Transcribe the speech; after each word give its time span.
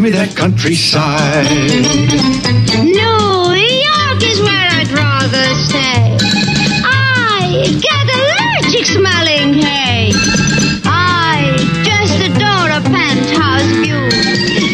give 0.00 0.12
me 0.14 0.18
that 0.18 0.34
countryside. 0.34 1.44
New 2.88 3.52
York 3.52 4.20
is 4.24 4.40
where 4.40 4.68
I'd 4.80 4.88
rather 4.96 5.44
stay. 5.68 6.16
I 6.88 7.68
get 7.84 8.06
allergic 8.08 8.86
smelling 8.88 9.60
hay. 9.60 10.12
I 10.88 11.52
just 11.84 12.16
adore 12.16 12.72
a 12.72 12.80
penthouse 12.80 13.68
view. 13.84 14.00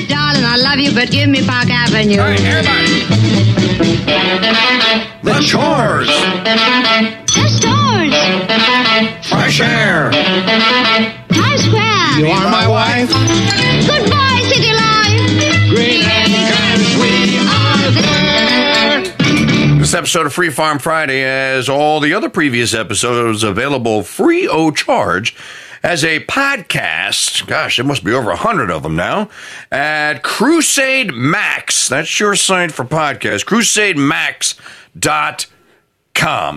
Darling, 0.06 0.46
I 0.46 0.56
love 0.62 0.78
you, 0.78 0.94
but 0.94 1.10
give 1.10 1.28
me 1.28 1.42
Park 1.44 1.70
Avenue. 1.74 2.20
All 2.22 2.30
right, 2.30 2.38
everybody. 2.46 3.02
The 5.26 5.42
chores, 5.42 6.06
The 7.34 7.48
stores. 7.50 8.14
fresh 9.26 9.60
air. 9.60 10.12
Episode 19.96 20.26
of 20.26 20.32
Free 20.32 20.50
Farm 20.50 20.78
Friday, 20.78 21.24
as 21.24 21.68
all 21.68 22.00
the 22.00 22.14
other 22.14 22.28
previous 22.28 22.74
episodes, 22.74 23.42
available 23.42 24.02
free 24.02 24.46
o 24.46 24.70
charge 24.70 25.34
as 25.82 26.04
a 26.04 26.20
podcast. 26.26 27.46
Gosh, 27.46 27.76
there 27.76 27.84
must 27.84 28.04
be 28.04 28.12
over 28.12 28.30
a 28.30 28.36
hundred 28.36 28.70
of 28.70 28.82
them 28.82 28.94
now 28.94 29.30
at 29.72 30.22
Crusade 30.22 31.14
Max. 31.14 31.88
That's 31.88 32.20
your 32.20 32.36
site 32.36 32.72
for 32.72 32.84
podcasts. 32.84 33.44
CrusadeMax.com. 33.44 35.55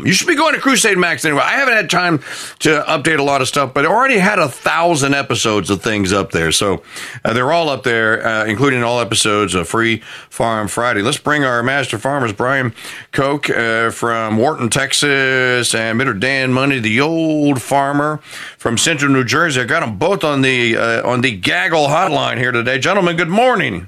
You 0.06 0.14
should 0.14 0.28
be 0.28 0.36
going 0.36 0.56
to 0.56 0.62
Crusade 0.62 0.98
Max 0.98 1.26
anyway. 1.26 1.42
I 1.44 1.54
haven't 1.54 1.76
had 1.76 1.90
time 1.90 2.20
to 2.60 2.84
update 2.88 3.20
a 3.20 3.24
lot 3.24 3.42
of 3.42 3.48
stuff, 3.48 3.74
but 3.74 3.86
I 3.86 3.90
already 3.90 4.18
had 4.18 4.40
a 4.40 4.48
thousand 4.48 5.14
episodes 5.14 5.70
of 5.70 5.84
things 5.84 6.12
up 6.12 6.32
there. 6.32 6.52
So 6.52 6.82
uh, 7.24 7.34
they're 7.34 7.52
all 7.52 7.70
up 7.70 7.84
there, 7.84 8.26
uh, 8.26 8.46
including 8.46 8.84
all 8.84 9.00
episodes 9.00 9.54
of 9.56 9.68
Free 9.68 9.98
Farm 10.30 10.68
Friday. 10.68 11.02
Let's 11.02 11.18
bring 11.18 11.44
our 11.44 11.62
master 11.62 11.98
farmers, 11.98 12.34
Brian 12.34 12.74
Koch 13.12 13.50
uh, 13.50 13.92
from 13.92 14.38
Wharton, 14.38 14.70
Texas, 14.70 15.76
and 15.76 16.00
Mr. 16.00 16.20
Dan 16.20 16.52
Mundy, 16.54 16.80
the 16.80 17.02
old 17.02 17.62
farmer 17.62 18.18
from 18.58 18.78
Central 18.78 19.12
New 19.12 19.24
Jersey. 19.24 19.62
I 19.62 19.66
got 19.66 19.82
them 19.82 19.98
both 19.98 20.24
on 20.24 20.42
the 20.42 20.78
uh, 20.78 21.08
on 21.08 21.22
the 21.22 21.36
gaggle 21.36 21.88
hotline 21.88 22.38
here 22.38 22.52
today, 22.52 22.80
gentlemen. 22.80 23.18
Good 23.18 23.30
morning, 23.30 23.88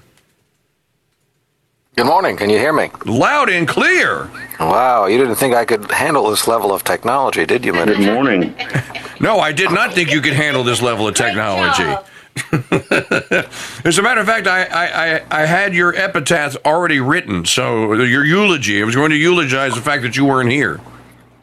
Good 1.97 2.05
morning. 2.05 2.37
Can 2.37 2.49
you 2.49 2.57
hear 2.57 2.71
me? 2.71 2.89
loud 3.05 3.49
and 3.49 3.67
clear. 3.67 4.29
Wow, 4.61 5.07
you 5.07 5.17
didn't 5.17 5.35
think 5.35 5.53
I 5.53 5.65
could 5.65 5.91
handle 5.91 6.29
this 6.29 6.47
level 6.47 6.73
of 6.73 6.85
technology, 6.85 7.45
did 7.45 7.65
you, 7.65 7.73
Minute? 7.73 7.97
Good 7.97 8.13
morning. 8.13 8.55
No, 9.19 9.39
I 9.39 9.51
did 9.51 9.71
not 9.71 9.93
think 9.93 10.09
you 10.09 10.21
could 10.21 10.31
handle 10.31 10.63
this 10.63 10.81
level 10.81 11.05
of 11.05 11.15
technology. 11.15 11.83
As 13.83 13.97
a 13.97 14.01
matter 14.01 14.21
of 14.21 14.25
fact, 14.25 14.47
I, 14.47 14.63
I, 14.63 14.85
I, 14.85 15.21
I 15.41 15.45
had 15.45 15.75
your 15.75 15.93
epitaph 15.93 16.55
already 16.63 17.01
written, 17.01 17.45
so 17.45 17.91
uh, 17.91 17.95
your 17.97 18.23
eulogy. 18.23 18.81
I 18.81 18.85
was 18.85 18.95
going 18.95 19.09
to 19.09 19.17
eulogize 19.17 19.75
the 19.75 19.81
fact 19.81 20.03
that 20.03 20.15
you 20.15 20.23
weren't 20.23 20.49
here. 20.49 20.79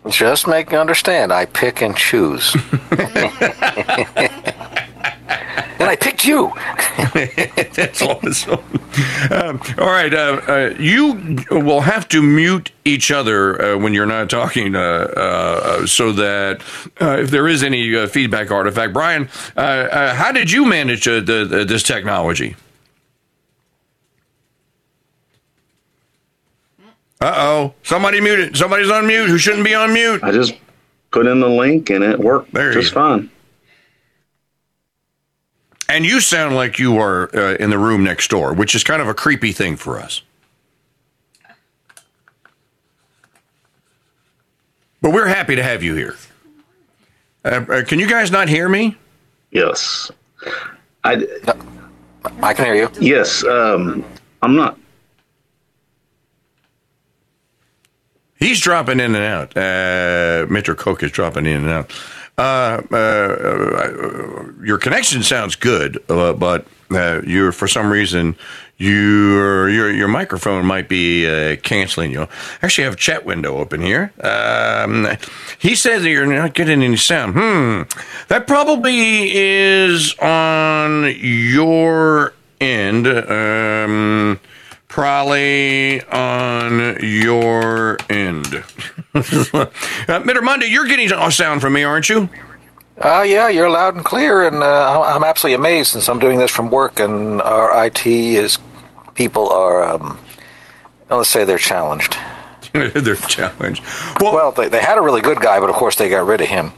Just 0.08 0.48
make 0.48 0.70
me 0.70 0.78
understand. 0.78 1.30
I 1.30 1.44
pick 1.44 1.82
and 1.82 1.94
choose. 1.94 2.56
and 5.78 5.88
I 5.88 5.96
picked 5.96 6.24
you. 6.24 6.52
That's 7.74 8.02
awesome. 8.02 8.60
Um, 9.30 9.60
all 9.78 9.86
right, 9.90 10.12
uh, 10.12 10.40
uh, 10.48 10.74
you 10.78 11.38
will 11.50 11.80
have 11.82 12.08
to 12.08 12.22
mute 12.22 12.70
each 12.84 13.10
other 13.10 13.60
uh, 13.62 13.78
when 13.78 13.94
you're 13.94 14.06
not 14.06 14.28
talking, 14.30 14.74
uh, 14.74 14.78
uh, 14.80 15.86
so 15.86 16.12
that 16.12 16.62
uh, 17.00 17.18
if 17.20 17.30
there 17.30 17.46
is 17.48 17.62
any 17.62 17.94
uh, 17.96 18.06
feedback 18.06 18.50
artifact, 18.50 18.92
Brian, 18.92 19.28
uh, 19.56 19.60
uh, 19.60 20.14
how 20.14 20.32
did 20.32 20.50
you 20.50 20.64
manage 20.64 21.06
uh, 21.06 21.20
the, 21.20 21.44
the, 21.48 21.64
this 21.64 21.82
technology? 21.82 22.56
Uh 27.20 27.34
oh, 27.36 27.74
somebody 27.82 28.20
muted. 28.20 28.56
Somebody's 28.56 28.90
on 28.90 29.06
mute 29.06 29.28
who 29.28 29.38
shouldn't 29.38 29.64
be 29.64 29.74
on 29.74 29.92
mute. 29.92 30.22
I 30.22 30.30
just 30.30 30.54
put 31.10 31.26
in 31.26 31.40
the 31.40 31.48
link 31.48 31.90
and 31.90 32.04
it 32.04 32.18
worked 32.18 32.52
There 32.54 32.72
just 32.72 32.90
you- 32.90 32.94
fine. 32.94 33.30
And 35.88 36.04
you 36.04 36.20
sound 36.20 36.54
like 36.54 36.78
you 36.78 36.98
are 36.98 37.34
uh, 37.34 37.54
in 37.54 37.70
the 37.70 37.78
room 37.78 38.04
next 38.04 38.28
door, 38.28 38.52
which 38.52 38.74
is 38.74 38.84
kind 38.84 39.00
of 39.00 39.08
a 39.08 39.14
creepy 39.14 39.52
thing 39.52 39.76
for 39.76 39.98
us. 39.98 40.22
But 45.00 45.12
we're 45.12 45.28
happy 45.28 45.56
to 45.56 45.62
have 45.62 45.82
you 45.82 45.94
here. 45.94 46.16
Uh, 47.44 47.64
uh, 47.68 47.84
can 47.84 47.98
you 47.98 48.08
guys 48.08 48.30
not 48.30 48.48
hear 48.48 48.68
me? 48.68 48.96
Yes. 49.50 50.10
I 51.04 51.26
I 52.42 52.52
can 52.52 52.64
hear 52.66 52.74
you. 52.74 52.90
yes. 53.00 53.44
Um, 53.44 54.04
I'm 54.42 54.56
not. 54.56 54.78
He's 58.36 58.60
dropping 58.60 59.00
in 59.00 59.14
and 59.14 59.24
out. 59.24 59.56
Uh, 59.56 60.46
Mr. 60.46 60.76
Koch 60.76 61.02
is 61.02 61.10
dropping 61.10 61.46
in 61.46 61.62
and 61.64 61.68
out. 61.68 61.92
Uh, 62.38 62.82
uh, 62.92 62.96
uh, 62.96 64.44
your 64.62 64.78
connection 64.78 65.24
sounds 65.24 65.56
good, 65.56 66.02
uh, 66.08 66.32
but 66.32 66.66
uh, 66.92 67.20
you're 67.26 67.50
for 67.50 67.66
some 67.66 67.90
reason 67.90 68.36
your 68.76 69.68
your 69.68 69.90
your 69.90 70.06
microphone 70.06 70.64
might 70.64 70.88
be 70.88 71.26
uh, 71.26 71.56
canceling 71.56 72.12
you. 72.12 72.22
I 72.22 72.28
Actually, 72.62 72.84
have 72.84 72.92
a 72.92 72.96
chat 72.96 73.24
window 73.26 73.58
open 73.58 73.82
here. 73.82 74.12
Um, 74.20 75.08
he 75.58 75.74
says 75.74 76.04
that 76.04 76.10
you're 76.10 76.26
not 76.26 76.54
getting 76.54 76.80
any 76.82 76.96
sound. 76.96 77.34
Hmm, 77.34 77.82
that 78.28 78.46
probably 78.46 79.34
is 79.34 80.14
on 80.20 81.12
your 81.18 82.34
end. 82.60 83.08
Um, 83.08 84.38
probably 84.86 86.02
on 86.04 86.98
your 87.02 87.98
end. 88.08 88.62
Uh, 89.18 90.20
Mr. 90.22 90.42
Mundy, 90.42 90.66
you're 90.66 90.86
getting 90.86 91.10
a 91.12 91.30
sound 91.30 91.60
from 91.60 91.74
me, 91.74 91.84
aren't 91.84 92.08
you? 92.08 92.28
Uh, 93.00 93.22
yeah, 93.26 93.48
you're 93.48 93.70
loud 93.70 93.94
and 93.94 94.04
clear, 94.04 94.46
and 94.46 94.56
uh, 94.56 95.02
I'm 95.02 95.22
absolutely 95.22 95.54
amazed 95.54 95.92
since 95.92 96.08
I'm 96.08 96.18
doing 96.18 96.38
this 96.38 96.50
from 96.50 96.70
work, 96.70 96.98
and 96.98 97.40
our 97.42 97.86
IT 97.86 98.06
is 98.06 98.58
people 99.14 99.48
are, 99.50 99.84
um, 99.84 100.18
let's 101.10 101.28
say 101.28 101.44
they're 101.44 101.58
challenged. 101.58 102.16
They're 102.72 103.16
challenged. 103.16 103.82
Well, 104.20 104.34
Well, 104.34 104.52
they, 104.52 104.68
they 104.68 104.80
had 104.80 104.98
a 104.98 105.00
really 105.00 105.22
good 105.22 105.40
guy, 105.40 105.58
but 105.58 105.70
of 105.70 105.76
course 105.76 105.96
they 105.96 106.08
got 106.10 106.26
rid 106.26 106.40
of 106.42 106.48
him. 106.48 106.72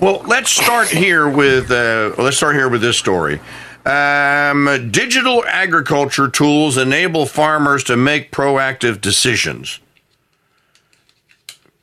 Well, 0.00 0.22
let's 0.26 0.50
start 0.50 0.88
here 0.88 1.28
with 1.28 1.70
uh, 1.70 2.14
let's 2.18 2.36
start 2.36 2.56
here 2.56 2.68
with 2.68 2.80
this 2.80 2.98
story. 2.98 3.40
Um, 3.86 4.88
digital 4.90 5.44
agriculture 5.46 6.28
tools 6.28 6.76
enable 6.76 7.26
farmers 7.26 7.84
to 7.84 7.96
make 7.96 8.32
proactive 8.32 9.00
decisions. 9.00 9.78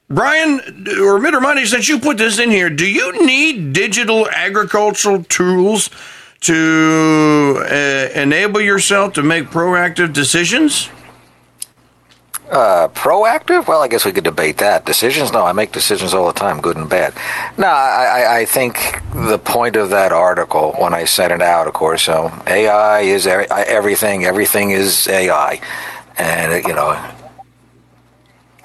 Brian 0.10 0.60
or 0.60 1.20
Mittermoney, 1.20 1.68
since 1.68 1.88
you 1.88 2.00
put 2.00 2.18
this 2.18 2.40
in 2.40 2.50
here, 2.50 2.70
do 2.70 2.90
you 2.90 3.26
need 3.26 3.74
digital 3.74 4.28
agricultural 4.30 5.24
tools 5.26 5.90
to 6.42 7.64
uh, 7.70 8.20
enable 8.20 8.60
yourself 8.62 9.14
to 9.14 9.22
make 9.24 9.46
proactive 9.46 10.12
decisions? 10.12 10.90
Uh, 12.50 12.88
proactive? 12.88 13.68
Well, 13.68 13.84
I 13.84 13.88
guess 13.88 14.04
we 14.06 14.12
could 14.12 14.24
debate 14.24 14.58
that. 14.58 14.84
Decisions? 14.84 15.32
No, 15.32 15.46
I 15.46 15.52
make 15.52 15.72
decisions 15.72 16.16
all 16.16 16.26
the 16.26 16.34
time, 16.34 16.60
good 16.62 16.78
and 16.78 16.90
bad. 16.90 17.14
No, 17.60 17.68
I, 17.68 18.40
I- 18.40 18.46
think 18.46 19.00
the 19.14 19.38
point 19.38 19.76
of 19.76 19.92
that 19.92 20.12
article, 20.12 20.72
when 20.80 20.92
I 20.96 21.06
sent 21.06 21.32
it 21.32 21.44
out, 21.44 21.68
of 21.68 21.74
course, 21.74 22.02
so 22.02 22.32
AI 22.48 23.02
is 23.02 23.28
everything. 23.28 24.26
Everything 24.26 24.72
is 24.72 25.08
AI, 25.08 25.62
and 26.18 26.64
you 26.66 26.74
know, 26.74 26.98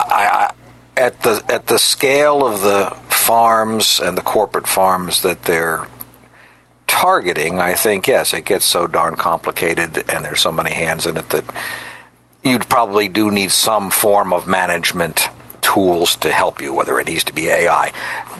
I 0.00 0.53
at 1.04 1.22
the 1.22 1.44
at 1.50 1.66
the 1.66 1.78
scale 1.78 2.46
of 2.46 2.62
the 2.62 2.90
farms 3.10 4.00
and 4.00 4.16
the 4.16 4.22
corporate 4.22 4.66
farms 4.66 5.20
that 5.20 5.42
they're 5.42 5.86
targeting, 6.86 7.60
I 7.60 7.74
think 7.74 8.06
yes, 8.06 8.32
it 8.32 8.46
gets 8.46 8.64
so 8.64 8.86
darn 8.86 9.16
complicated, 9.16 10.08
and 10.08 10.24
there's 10.24 10.40
so 10.40 10.50
many 10.50 10.72
hands 10.72 11.06
in 11.06 11.18
it 11.18 11.28
that 11.28 11.44
you'd 12.42 12.68
probably 12.70 13.08
do 13.08 13.30
need 13.30 13.50
some 13.50 13.90
form 13.90 14.32
of 14.32 14.46
management 14.46 15.28
tools 15.60 16.16
to 16.16 16.32
help 16.32 16.62
you, 16.62 16.72
whether 16.72 16.98
it 16.98 17.06
needs 17.06 17.24
to 17.24 17.34
be 17.34 17.48
AI. 17.48 17.92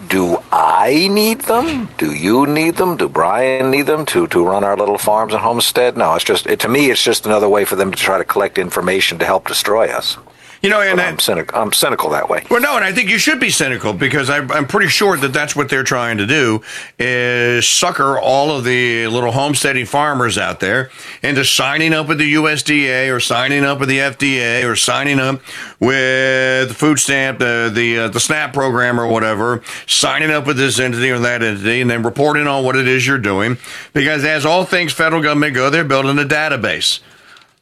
Do 0.09 0.39
I 0.51 1.09
need 1.11 1.43
them? 1.43 1.91
Do 1.99 2.15
you 2.15 2.47
need 2.47 2.77
them? 2.77 2.97
Do 2.97 3.09
Brian 3.11 3.71
need 3.71 3.87
them 3.87 4.07
to, 4.07 4.27
to 4.29 4.45
run 4.45 4.65
our 4.65 4.77
little 4.77 4.99
farms 4.99 5.35
and 5.35 5.43
homestead? 5.43 5.99
No, 5.99 6.15
it's 6.15 6.25
just 6.25 6.47
it, 6.47 6.61
to 6.61 6.69
me, 6.69 6.91
it's 6.91 7.03
just 7.03 7.27
another 7.27 7.49
way 7.49 7.67
for 7.67 7.77
them 7.77 7.91
to 7.91 7.99
try 7.99 8.17
to 8.17 8.25
collect 8.25 8.57
information 8.57 9.19
to 9.19 9.27
help 9.27 9.49
destroy 9.49 9.89
us. 9.89 10.17
You 10.65 10.71
know, 10.71 10.81
and 10.81 10.97
But 10.97 11.05
I'm, 11.05 11.19
cynical, 11.19 11.59
I'm 11.61 11.73
cynical 11.75 12.09
that 12.09 12.31
way. 12.31 12.47
well, 12.49 12.59
no, 12.59 12.77
and 12.77 12.87
I 12.87 12.91
think 12.91 13.11
you 13.11 13.19
should 13.19 13.39
be 13.39 13.51
cynical 13.51 13.93
because 13.93 14.31
I, 14.31 14.39
I'm 14.39 14.67
pretty 14.67 14.89
sure 14.89 15.15
that 15.15 15.31
that's 15.31 15.55
what 15.55 15.69
they're 15.69 15.85
trying 15.85 16.17
to 16.17 16.27
do 16.27 16.63
is 16.99 17.69
sucker 17.69 18.19
all 18.19 18.51
of 18.51 18.65
the 18.65 19.07
little 19.09 19.31
homesteading 19.31 19.85
farmers 19.85 20.39
out 20.39 20.61
there 20.61 20.89
into 21.23 21.45
signing 21.45 21.93
up 21.93 22.09
with 22.09 22.17
the 22.17 22.33
USDA 22.33 23.15
or 23.15 23.21
signing 23.21 23.63
up 23.63 23.79
with 23.79 23.91
the 23.91 23.99
FDA 23.99 24.65
or 24.67 24.75
signing 24.75 25.21
up 25.21 25.43
with 25.81 26.69
the 26.69 26.75
food 26.75 26.99
stamp, 26.99 27.41
the 27.41 27.71
the 27.71 27.99
uh, 27.99 28.09
the 28.09 28.21
SNAP 28.21 28.55
program 28.55 28.99
or 28.99 29.07
whatever, 29.07 29.63
signing 29.87 30.31
up 30.31 30.47
with 30.47 30.57
this 30.57 30.81
entity 30.81 31.11
or 31.11 31.19
that 31.19 31.43
entity, 31.43 31.83
and 31.83 31.91
then 31.91 32.03
reporting 32.03 32.47
on 32.47 32.65
what 32.65 32.75
it 32.75 32.89
is 32.89 33.07
you're 33.07 33.19
doing. 33.19 33.59
Because 33.93 34.25
as 34.25 34.47
all 34.47 34.65
things 34.65 34.95
federal 34.95 35.21
government 35.21 35.55
go, 35.55 35.69
they're 35.69 35.85
building 35.85 36.19
a 36.19 36.27
database. 36.27 37.01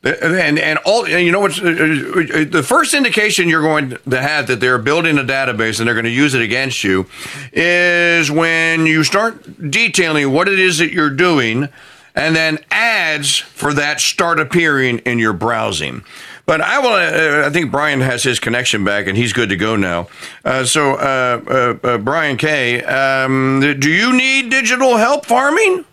And 0.05 0.59
and 0.59 0.79
all 0.85 1.05
and 1.05 1.25
you 1.25 1.31
know 1.31 1.39
what's 1.39 1.61
uh, 1.61 1.69
uh, 1.69 2.45
the 2.45 2.65
first 2.67 2.93
indication 2.93 3.49
you're 3.49 3.63
going 3.63 3.91
to 4.11 4.21
have 4.21 4.49
that 4.49 4.59
they're 4.59 4.79
building 4.79 5.17
a 5.17 5.23
database 5.23 5.79
and 5.79 5.87
they're 5.87 5.95
going 5.95 6.07
to 6.07 6.11
use 6.11 6.35
it 6.35 6.43
against 6.43 6.83
you 6.83 7.07
is 7.53 8.29
when 8.29 8.85
you 8.87 9.05
start 9.05 9.71
detailing 9.71 10.33
what 10.33 10.49
it 10.49 10.59
is 10.59 10.79
that 10.79 10.93
you're 10.93 11.09
doing, 11.09 11.69
and 12.17 12.35
then 12.35 12.59
ads 12.73 13.39
for 13.39 13.73
that 13.75 14.01
start 14.01 14.41
appearing 14.41 14.99
in 14.99 15.21
your 15.21 15.33
browsing. 15.33 16.03
But 16.47 16.61
I 16.61 16.81
will. 16.81 16.95
Uh, 16.95 17.47
I 17.47 17.51
think 17.51 17.71
Brian 17.71 18.01
has 18.01 18.25
his 18.25 18.41
connection 18.41 18.85
back, 18.85 19.07
and 19.07 19.17
he's 19.17 19.33
good 19.33 19.51
to 19.51 19.57
go 19.57 19.77
now. 19.77 20.09
Uh, 20.45 20.65
so, 20.65 20.95
uh, 20.95 21.77
uh, 21.85 21.99
Brian 21.99 22.37
K, 22.37 22.83
um, 22.83 23.61
do 23.61 23.89
you 23.89 24.17
need 24.17 24.51
digital 24.51 24.97
help 24.97 25.27
farming? 25.27 25.85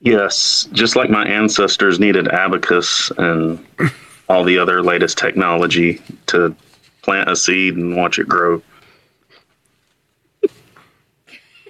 Yes, 0.00 0.68
just 0.72 0.96
like 0.96 1.10
my 1.10 1.26
ancestors 1.26 1.98
needed 1.98 2.28
abacus 2.28 3.10
and 3.18 3.64
all 4.28 4.44
the 4.44 4.58
other 4.58 4.82
latest 4.82 5.18
technology 5.18 6.00
to 6.26 6.54
plant 7.02 7.30
a 7.30 7.34
seed 7.34 7.76
and 7.76 7.96
watch 7.96 8.18
it 8.18 8.28
grow. 8.28 8.62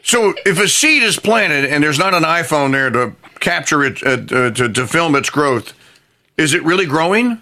So 0.03 0.35
if 0.47 0.59
a 0.59 0.69
seed 0.69 1.03
is 1.03 1.19
planted 1.19 1.67
and 1.67 1.83
there's 1.83 1.99
not 1.99 2.15
an 2.15 2.23
iPhone 2.23 2.73
there 2.73 2.91
to 2.91 3.15
capture 3.41 3.85
it, 3.85 4.03
uh, 4.03 4.17
to, 4.51 4.73
to 4.73 4.87
film 4.87 5.15
its 5.15 5.31
growth, 5.31 5.75
is 6.37 6.55
it 6.55 6.63
really 6.65 6.87
growing? 6.87 7.41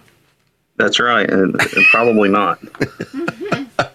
That's 0.75 0.99
right, 0.99 1.29
and, 1.29 1.55
and 1.59 1.85
probably 1.91 2.29
not. 2.29 2.59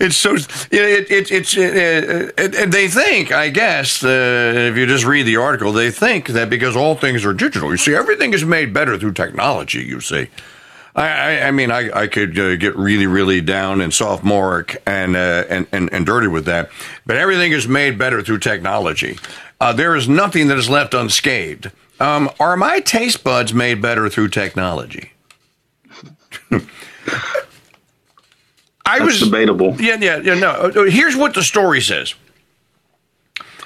It's 0.00 0.16
so 0.16 0.30
you 0.30 0.80
know, 0.80 0.88
it, 0.88 1.10
it, 1.10 1.30
it's 1.30 1.54
uh, 1.54 1.60
uh, 1.60 2.42
it, 2.42 2.70
they 2.70 2.88
think, 2.88 3.32
I 3.32 3.50
guess, 3.50 4.02
uh, 4.02 4.08
if 4.56 4.76
you 4.78 4.86
just 4.86 5.04
read 5.04 5.24
the 5.24 5.36
article, 5.36 5.72
they 5.72 5.90
think 5.90 6.28
that 6.28 6.48
because 6.48 6.74
all 6.74 6.94
things 6.94 7.22
are 7.26 7.34
digital, 7.34 7.70
you 7.70 7.76
see, 7.76 7.94
everything 7.94 8.32
is 8.32 8.42
made 8.42 8.72
better 8.72 8.96
through 8.96 9.12
technology. 9.12 9.82
You 9.82 10.00
see. 10.00 10.28
I, 10.96 11.06
I, 11.06 11.48
I 11.48 11.50
mean, 11.50 11.70
I, 11.70 11.90
I 11.92 12.06
could 12.08 12.36
uh, 12.36 12.56
get 12.56 12.74
really, 12.76 13.06
really 13.06 13.40
down 13.40 13.80
and 13.80 13.94
sophomoric 13.94 14.82
and, 14.86 15.14
uh, 15.14 15.44
and 15.48 15.66
and 15.70 15.92
and 15.92 16.06
dirty 16.06 16.28
with 16.28 16.46
that, 16.46 16.70
but 17.04 17.16
everything 17.16 17.52
is 17.52 17.68
made 17.68 17.98
better 17.98 18.22
through 18.22 18.38
technology. 18.38 19.18
Uh, 19.60 19.74
there 19.74 19.94
is 19.94 20.08
nothing 20.08 20.48
that 20.48 20.56
is 20.56 20.70
left 20.70 20.94
unscathed. 20.94 21.70
Um, 22.00 22.30
are 22.40 22.56
my 22.56 22.80
taste 22.80 23.22
buds 23.22 23.52
made 23.52 23.82
better 23.82 24.08
through 24.08 24.28
technology? 24.28 25.12
I 28.86 28.98
That's 28.98 29.20
debatable. 29.20 29.76
Yeah, 29.80 29.96
yeah, 30.00 30.18
yeah. 30.18 30.34
No, 30.34 30.50
Uh, 30.50 30.84
here's 30.84 31.16
what 31.16 31.34
the 31.34 31.42
story 31.42 31.80
says. 31.80 32.14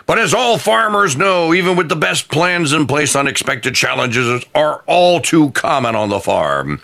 But 0.06 0.18
as 0.18 0.34
all 0.34 0.58
farmers 0.58 1.16
know, 1.16 1.54
even 1.54 1.76
with 1.76 1.88
the 1.88 1.96
best 1.96 2.28
plans 2.28 2.72
in 2.74 2.86
place, 2.86 3.16
unexpected 3.16 3.74
challenges 3.74 4.44
are 4.54 4.82
all 4.86 5.20
too 5.20 5.50
common 5.52 5.94
on 5.94 6.10
the 6.10 6.20
farm. 6.20 6.78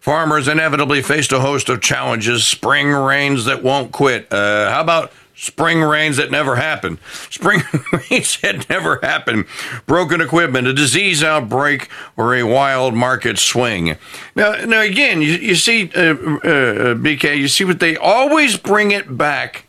Farmers 0.00 0.46
inevitably 0.46 1.00
faced 1.02 1.32
a 1.32 1.40
host 1.40 1.68
of 1.70 1.80
challenges, 1.80 2.44
spring 2.46 2.88
rains 2.92 3.46
that 3.46 3.62
won't 3.62 3.92
quit. 3.92 4.30
Uh, 4.30 4.70
how 4.70 4.80
about 4.82 5.10
spring 5.36 5.82
rains 5.82 6.16
that 6.16 6.30
never 6.30 6.56
happened. 6.56 6.98
Spring 7.30 7.62
rains 7.92 8.40
that 8.40 8.68
never 8.68 8.98
happened. 9.02 9.44
Broken 9.86 10.20
equipment, 10.20 10.66
a 10.66 10.72
disease 10.72 11.22
outbreak, 11.22 11.88
or 12.16 12.34
a 12.34 12.42
wild 12.42 12.94
market 12.94 13.38
swing. 13.38 13.96
Now, 14.34 14.64
now 14.64 14.80
again, 14.80 15.22
you, 15.22 15.32
you 15.34 15.54
see, 15.54 15.90
uh, 15.94 16.00
uh, 16.00 16.94
BK, 16.94 17.36
you 17.36 17.48
see 17.48 17.64
what 17.64 17.80
they 17.80 17.96
always 17.96 18.56
bring 18.56 18.90
it 18.90 19.16
back 19.16 19.66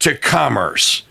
to 0.00 0.16
commerce. 0.16 1.02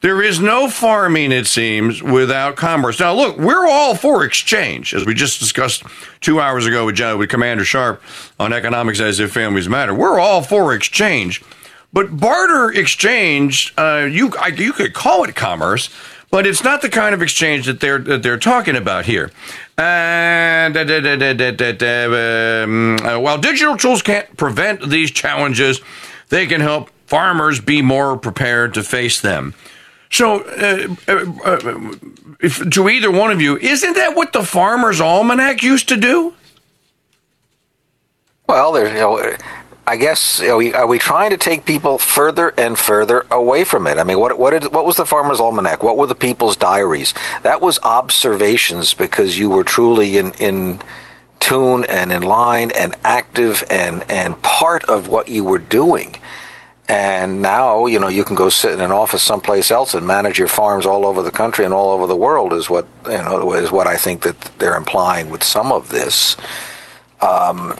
There 0.00 0.22
is 0.22 0.38
no 0.38 0.68
farming, 0.68 1.32
it 1.32 1.48
seems, 1.48 2.00
without 2.04 2.54
commerce. 2.54 3.00
Now, 3.00 3.14
look, 3.14 3.36
we're 3.36 3.68
all 3.68 3.96
for 3.96 4.24
exchange, 4.24 4.94
as 4.94 5.04
we 5.04 5.12
just 5.12 5.40
discussed 5.40 5.82
two 6.20 6.40
hours 6.40 6.66
ago 6.66 6.86
with, 6.86 6.94
John, 6.94 7.18
with 7.18 7.30
Commander 7.30 7.64
Sharp 7.64 8.00
on 8.38 8.52
economics 8.52 9.00
as 9.00 9.18
if 9.18 9.32
families 9.32 9.68
matter. 9.68 9.92
We're 9.92 10.20
all 10.20 10.42
for 10.42 10.72
exchange, 10.72 11.42
but 11.92 12.16
barter 12.16 12.70
exchange, 12.70 13.72
uh, 13.78 14.08
you 14.10 14.32
I, 14.38 14.48
you 14.48 14.72
could 14.72 14.94
call 14.94 15.24
it 15.24 15.34
commerce, 15.34 15.90
but 16.30 16.46
it's 16.46 16.62
not 16.62 16.82
the 16.82 16.88
kind 16.88 17.14
of 17.14 17.22
exchange 17.22 17.66
that 17.66 17.80
they're 17.80 17.98
that 17.98 18.22
they're 18.22 18.38
talking 18.38 18.76
about 18.76 19.06
here. 19.06 19.30
While 19.76 20.72
digital 23.38 23.76
tools 23.76 24.02
can't 24.02 24.36
prevent 24.36 24.88
these 24.88 25.10
challenges, 25.10 25.80
they 26.28 26.46
can 26.46 26.60
help 26.60 26.90
farmers 27.06 27.60
be 27.60 27.80
more 27.80 28.16
prepared 28.18 28.74
to 28.74 28.82
face 28.82 29.20
them. 29.20 29.54
So, 30.10 30.40
uh, 30.40 30.94
uh, 31.06 31.32
uh, 31.44 31.94
if, 32.40 32.68
to 32.70 32.88
either 32.88 33.10
one 33.10 33.30
of 33.30 33.40
you, 33.40 33.56
isn't 33.58 33.94
that 33.94 34.16
what 34.16 34.32
the 34.32 34.42
Farmer's 34.42 35.00
Almanac 35.00 35.62
used 35.62 35.88
to 35.88 35.96
do? 35.96 36.34
Well, 38.46 38.72
there's, 38.72 38.92
you 38.92 39.00
know, 39.00 39.36
I 39.88 39.96
guess 39.96 40.42
are 40.42 40.58
we, 40.58 40.74
are 40.74 40.86
we 40.86 40.98
trying 40.98 41.30
to 41.30 41.38
take 41.38 41.64
people 41.64 41.96
further 41.96 42.52
and 42.58 42.78
further 42.78 43.24
away 43.30 43.64
from 43.64 43.86
it? 43.86 43.96
I 43.96 44.04
mean, 44.04 44.20
what 44.20 44.38
what 44.38 44.50
did, 44.50 44.70
what 44.70 44.84
was 44.84 44.96
the 44.96 45.06
Farmer's 45.06 45.40
Almanac? 45.40 45.82
What 45.82 45.96
were 45.96 46.06
the 46.06 46.14
people's 46.14 46.58
diaries? 46.58 47.14
That 47.42 47.62
was 47.62 47.78
observations 47.82 48.92
because 48.92 49.38
you 49.38 49.48
were 49.48 49.64
truly 49.64 50.18
in 50.18 50.32
in 50.32 50.82
tune 51.40 51.86
and 51.86 52.12
in 52.12 52.20
line 52.20 52.70
and 52.72 52.96
active 53.02 53.64
and 53.70 54.04
and 54.10 54.40
part 54.42 54.84
of 54.84 55.08
what 55.08 55.28
you 55.28 55.42
were 55.42 55.58
doing. 55.58 56.16
And 56.86 57.40
now, 57.40 57.86
you 57.86 57.98
know, 57.98 58.08
you 58.08 58.24
can 58.24 58.36
go 58.36 58.50
sit 58.50 58.72
in 58.72 58.80
an 58.82 58.92
office 58.92 59.22
someplace 59.22 59.70
else 59.70 59.94
and 59.94 60.06
manage 60.06 60.38
your 60.38 60.48
farms 60.48 60.84
all 60.84 61.06
over 61.06 61.22
the 61.22 61.30
country 61.30 61.64
and 61.64 61.72
all 61.72 61.92
over 61.92 62.06
the 62.06 62.16
world. 62.16 62.52
Is 62.52 62.68
what 62.68 62.86
you 63.06 63.16
know 63.16 63.54
is 63.54 63.72
what 63.72 63.86
I 63.86 63.96
think 63.96 64.20
that 64.24 64.38
they're 64.58 64.76
implying 64.76 65.30
with 65.30 65.42
some 65.42 65.72
of 65.72 65.88
this 65.88 66.36
um, 67.22 67.74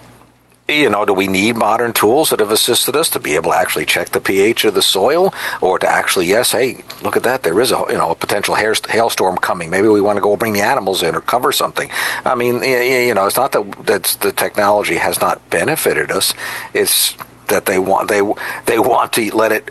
you 0.69 0.91
know, 0.91 1.05
do 1.05 1.15
we 1.15 1.27
need 1.27 1.57
modern 1.57 1.93
tools 1.93 2.31
that 2.31 2.41
have 2.41 2.51
assisted 2.51 2.95
us 2.95 3.09
to 3.11 3.21
be 3.21 3.35
able 3.37 3.53
to 3.53 3.57
actually 3.57 3.87
check 3.87 4.11
the 4.11 4.21
pH 4.21 4.65
of 4.67 4.75
the 4.75 4.83
soil, 4.83 5.33
or 5.63 5.79
to 5.79 5.89
actually, 5.89 6.27
yes, 6.27 6.53
hey, 6.53 6.85
look 7.03 7.17
at 7.17 7.23
that, 7.23 7.43
there 7.43 7.59
is 7.61 7.73
a 7.73 7.85
you 7.89 7.97
know 7.97 8.11
a 8.11 8.15
potential 8.15 8.55
hailstorm 8.55 9.37
coming. 9.39 9.71
Maybe 9.71 9.89
we 9.89 10.01
want 10.01 10.17
to 10.17 10.23
go 10.23 10.37
bring 10.37 10.53
the 10.53 10.61
animals 10.61 11.03
in 11.03 11.15
or 11.15 11.21
cover 11.21 11.53
something. 11.53 11.91
I 12.25 12.35
mean, 12.35 12.63
you 12.63 13.15
know, 13.15 13.27
it's 13.27 13.37
not 13.37 13.53
that 13.53 13.87
that's 13.87 14.17
the 14.17 14.33
technology 14.33 14.97
has 14.97 15.21
not 15.21 15.49
benefited 15.51 16.11
us. 16.11 16.35
It's 16.75 17.17
that 17.49 17.65
they 17.65 17.79
want 17.79 18.09
they 18.09 18.21
they 18.67 18.79
want 18.79 19.13
to 19.15 19.35
let 19.35 19.53
it 19.53 19.71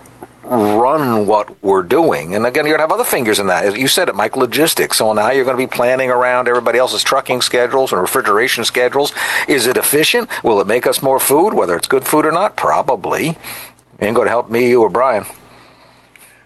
run 0.50 1.27
what 1.27 1.62
we're 1.63 1.84
doing. 1.84 2.36
And 2.36 2.46
again, 2.46 2.66
you're 2.66 2.77
going 2.77 2.88
to 2.88 2.94
have 2.94 3.00
other 3.00 3.10
fingers 3.10 3.39
in 3.39 3.48
that. 3.48 3.77
You 3.77 3.88
said 3.88 4.10
it, 4.10 4.16
Mike, 4.16 4.36
logistics. 4.36 4.98
So 4.98 5.13
now 5.13 5.32
you're 5.32 5.46
going 5.46 5.58
to 5.58 5.63
be 5.63 5.68
planning 5.68 6.10
around 6.10 6.48
everybody 6.48 6.80
else's 6.80 7.04
trucking 7.04 7.42
schedules 7.42 7.92
and 7.92 8.01
refrigeration 8.01 8.66
schedules. 8.66 9.13
Is 9.48 9.68
it 9.68 9.77
efficient? 9.77 10.30
Will 10.44 10.60
it 10.62 10.68
make 10.68 10.88
us 10.88 11.01
more 11.01 11.20
food, 11.20 11.54
whether 11.54 11.75
it's 11.75 11.88
good 11.88 12.06
food 12.06 12.25
or 12.25 12.32
not? 12.32 12.56
Probably. 12.56 13.38
Ain't 14.00 14.16
going 14.16 14.25
to 14.25 14.30
help 14.30 14.50
me, 14.50 14.70
you, 14.70 14.82
or 14.82 14.89
Brian. 14.89 15.25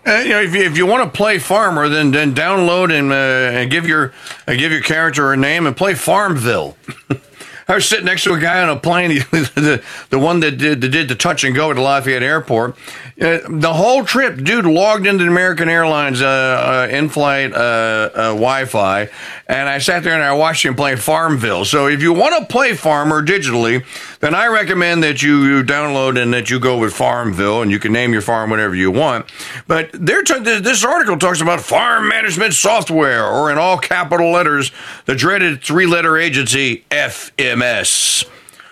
Uh, 0.05 0.17
you 0.23 0.29
know, 0.29 0.41
if 0.41 0.55
you, 0.55 0.63
if 0.63 0.77
you 0.77 0.85
want 0.85 1.03
to 1.03 1.15
play 1.15 1.37
farmer, 1.37 1.87
then 1.87 2.09
then 2.09 2.33
download 2.33 2.91
and, 2.91 3.11
uh, 3.11 3.59
and 3.59 3.69
give 3.69 3.87
your 3.87 4.13
uh, 4.47 4.53
give 4.53 4.71
your 4.71 4.81
character 4.81 5.31
a 5.31 5.37
name 5.37 5.67
and 5.67 5.77
play 5.77 5.93
Farmville. 5.93 6.75
I 7.71 7.75
was 7.75 7.87
sitting 7.87 8.05
next 8.05 8.25
to 8.25 8.33
a 8.33 8.39
guy 8.39 8.61
on 8.61 8.67
a 8.67 8.77
plane, 8.77 9.09
the, 9.31 9.81
the 10.09 10.19
one 10.19 10.41
that 10.41 10.57
did, 10.57 10.81
that 10.81 10.89
did 10.89 11.07
the 11.07 11.15
touch 11.15 11.45
and 11.45 11.55
go 11.55 11.71
at 11.71 11.75
the 11.75 11.81
Lafayette 11.81 12.21
Airport. 12.21 12.75
Uh, 13.19 13.39
the 13.47 13.71
whole 13.71 14.03
trip, 14.03 14.43
dude 14.43 14.65
logged 14.65 15.07
into 15.07 15.25
American 15.25 15.69
Airlines 15.69 16.21
uh, 16.21 16.25
uh, 16.27 16.93
in-flight 16.93 17.53
uh, 17.53 17.55
uh, 17.55 18.11
Wi-Fi, 18.33 19.07
and 19.51 19.67
I 19.67 19.79
sat 19.79 20.03
there 20.03 20.13
and 20.13 20.23
I 20.23 20.31
watched 20.31 20.63
him 20.63 20.75
play 20.75 20.95
Farmville. 20.95 21.65
So 21.65 21.87
if 21.87 22.01
you 22.01 22.13
want 22.13 22.39
to 22.39 22.45
play 22.45 22.73
Farmer 22.73 23.21
digitally, 23.21 23.83
then 24.21 24.33
I 24.33 24.47
recommend 24.47 25.03
that 25.03 25.21
you, 25.21 25.43
you 25.43 25.61
download 25.61 26.17
and 26.17 26.33
that 26.33 26.49
you 26.49 26.57
go 26.57 26.77
with 26.77 26.93
Farmville, 26.93 27.61
and 27.61 27.69
you 27.69 27.77
can 27.77 27.91
name 27.91 28.13
your 28.13 28.21
farm 28.21 28.49
whatever 28.49 28.75
you 28.75 28.89
want. 28.91 29.25
But 29.67 29.91
t- 29.91 30.39
this 30.39 30.85
article 30.85 31.17
talks 31.17 31.41
about 31.41 31.59
farm 31.59 32.07
management 32.07 32.53
software, 32.53 33.27
or 33.27 33.51
in 33.51 33.57
all 33.57 33.77
capital 33.77 34.31
letters, 34.31 34.71
the 35.05 35.15
dreaded 35.15 35.61
three-letter 35.61 36.17
agency 36.17 36.85
FMS. 36.89 38.23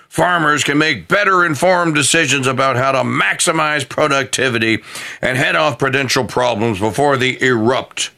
Farmers 0.08 0.64
can 0.64 0.78
make 0.78 1.10
better 1.10 1.46
informed 1.46 1.94
decisions 1.94 2.48
about 2.48 2.78
how 2.78 2.94
to 2.94 3.00
maximize 3.00 3.88
productivity 3.88 4.82
and 5.22 5.38
head 5.38 5.58
off 5.58 5.78
potential 5.78 6.24
problems 6.24 6.80
before 6.80 7.18
they 7.18 7.38
erupt. 7.42 8.12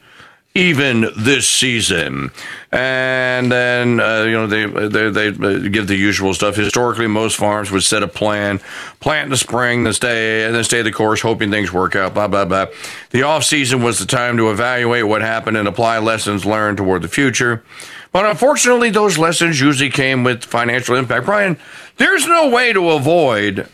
Even 0.54 1.08
this 1.18 1.48
season. 1.48 2.32
And 2.72 3.52
then, 3.52 4.00
uh, 4.00 4.24
you 4.24 4.32
know, 4.32 4.48
they, 4.48 4.66
they, 4.66 5.30
they 5.30 5.70
give 5.70 5.88
the 5.88 5.96
usual 5.96 6.34
stuff. 6.34 6.56
Historically, 6.56 7.08
most 7.08 7.38
farms 7.38 7.72
would 7.72 7.84
set 7.84 8.04
a 8.04 8.08
plan, 8.08 8.60
plant 9.00 9.26
in 9.26 9.30
the 9.30 9.38
spring, 9.38 9.84
then 9.84 9.94
stay, 9.94 10.46
and 10.46 10.54
then 10.54 10.64
stay 10.64 10.82
the 10.82 10.92
course, 10.92 11.22
hoping 11.22 11.52
things 11.52 11.72
work 11.72 11.96
out, 11.96 12.14
blah, 12.14 12.28
blah, 12.28 12.46
blah. 12.46 12.68
The 13.12 13.24
off 13.24 13.44
season 13.44 13.82
was 13.82 14.00
the 14.00 14.06
time 14.06 14.38
to 14.38 14.52
evaluate 14.52 15.08
what 15.08 15.22
happened 15.22 15.58
and 15.58 15.68
apply 15.68 16.00
lessons 16.00 16.46
learned 16.46 16.78
toward 16.78 17.02
the 17.02 17.08
future. 17.08 17.64
But 18.12 18.26
unfortunately, 18.26 18.90
those 18.90 19.18
lessons 19.18 19.62
usually 19.62 19.90
came 19.90 20.26
with 20.26 20.44
financial 20.44 20.96
impact. 20.98 21.26
Brian, 21.26 21.58
there's 21.96 22.28
no 22.28 22.50
way 22.50 22.74
to 22.74 22.90
avoid 22.90 23.70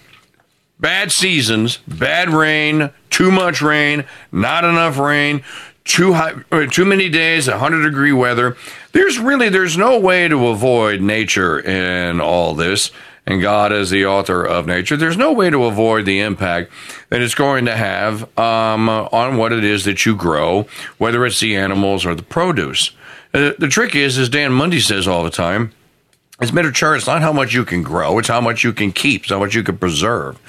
bad 0.79 1.11
seasons, 1.11 1.77
bad 1.87 2.29
rain, 2.29 2.91
too 3.09 3.31
much 3.31 3.63
rain, 3.63 4.05
not 4.31 4.63
enough 4.63 4.99
rain, 4.99 5.43
too 5.87 6.13
high, 6.13 6.33
uh, 6.51 6.65
too 6.67 6.85
many 6.85 7.09
days, 7.09 7.47
100 7.47 7.83
degree 7.83 8.11
weather. 8.11 8.55
There's 8.91 9.19
really 9.19 9.49
there's 9.49 9.77
no 9.77 9.99
way 9.99 10.27
to 10.27 10.47
avoid 10.47 11.01
nature 11.01 11.59
in 11.59 12.21
all 12.21 12.53
this. 12.53 12.91
And 13.25 13.41
God 13.41 13.73
is 13.73 13.89
the 13.89 14.05
author 14.05 14.45
of 14.45 14.67
nature. 14.67 14.95
There's 14.95 15.17
no 15.17 15.33
way 15.33 15.49
to 15.49 15.65
avoid 15.65 16.05
the 16.05 16.21
impact 16.21 16.71
that 17.09 17.21
it's 17.21 17.35
going 17.35 17.65
to 17.65 17.75
have 17.75 18.23
um, 18.39 18.87
on 18.87 19.35
what 19.35 19.51
it 19.51 19.65
is 19.65 19.83
that 19.83 20.05
you 20.05 20.15
grow, 20.15 20.65
whether 20.97 21.25
it's 21.25 21.41
the 21.41 21.57
animals 21.57 22.05
or 22.05 22.15
the 22.15 22.23
produce. 22.23 22.91
Uh, 23.33 23.51
the 23.59 23.67
trick 23.67 23.95
is, 23.95 24.17
as 24.17 24.29
Dan 24.29 24.53
Mundy 24.53 24.79
says 24.79 25.09
all 25.09 25.25
the 25.25 25.29
time, 25.29 25.73
it's 26.39 26.53
miniature. 26.53 26.95
It's 26.95 27.07
not 27.07 27.21
how 27.21 27.33
much 27.33 27.53
you 27.53 27.65
can 27.65 27.83
grow; 27.83 28.17
it's 28.17 28.29
how 28.29 28.39
much 28.39 28.63
you 28.63 28.71
can 28.71 28.93
keep, 28.93 29.23
it's 29.23 29.31
how 29.31 29.39
much 29.39 29.55
you 29.55 29.63
can 29.63 29.77
preserve. 29.77 30.39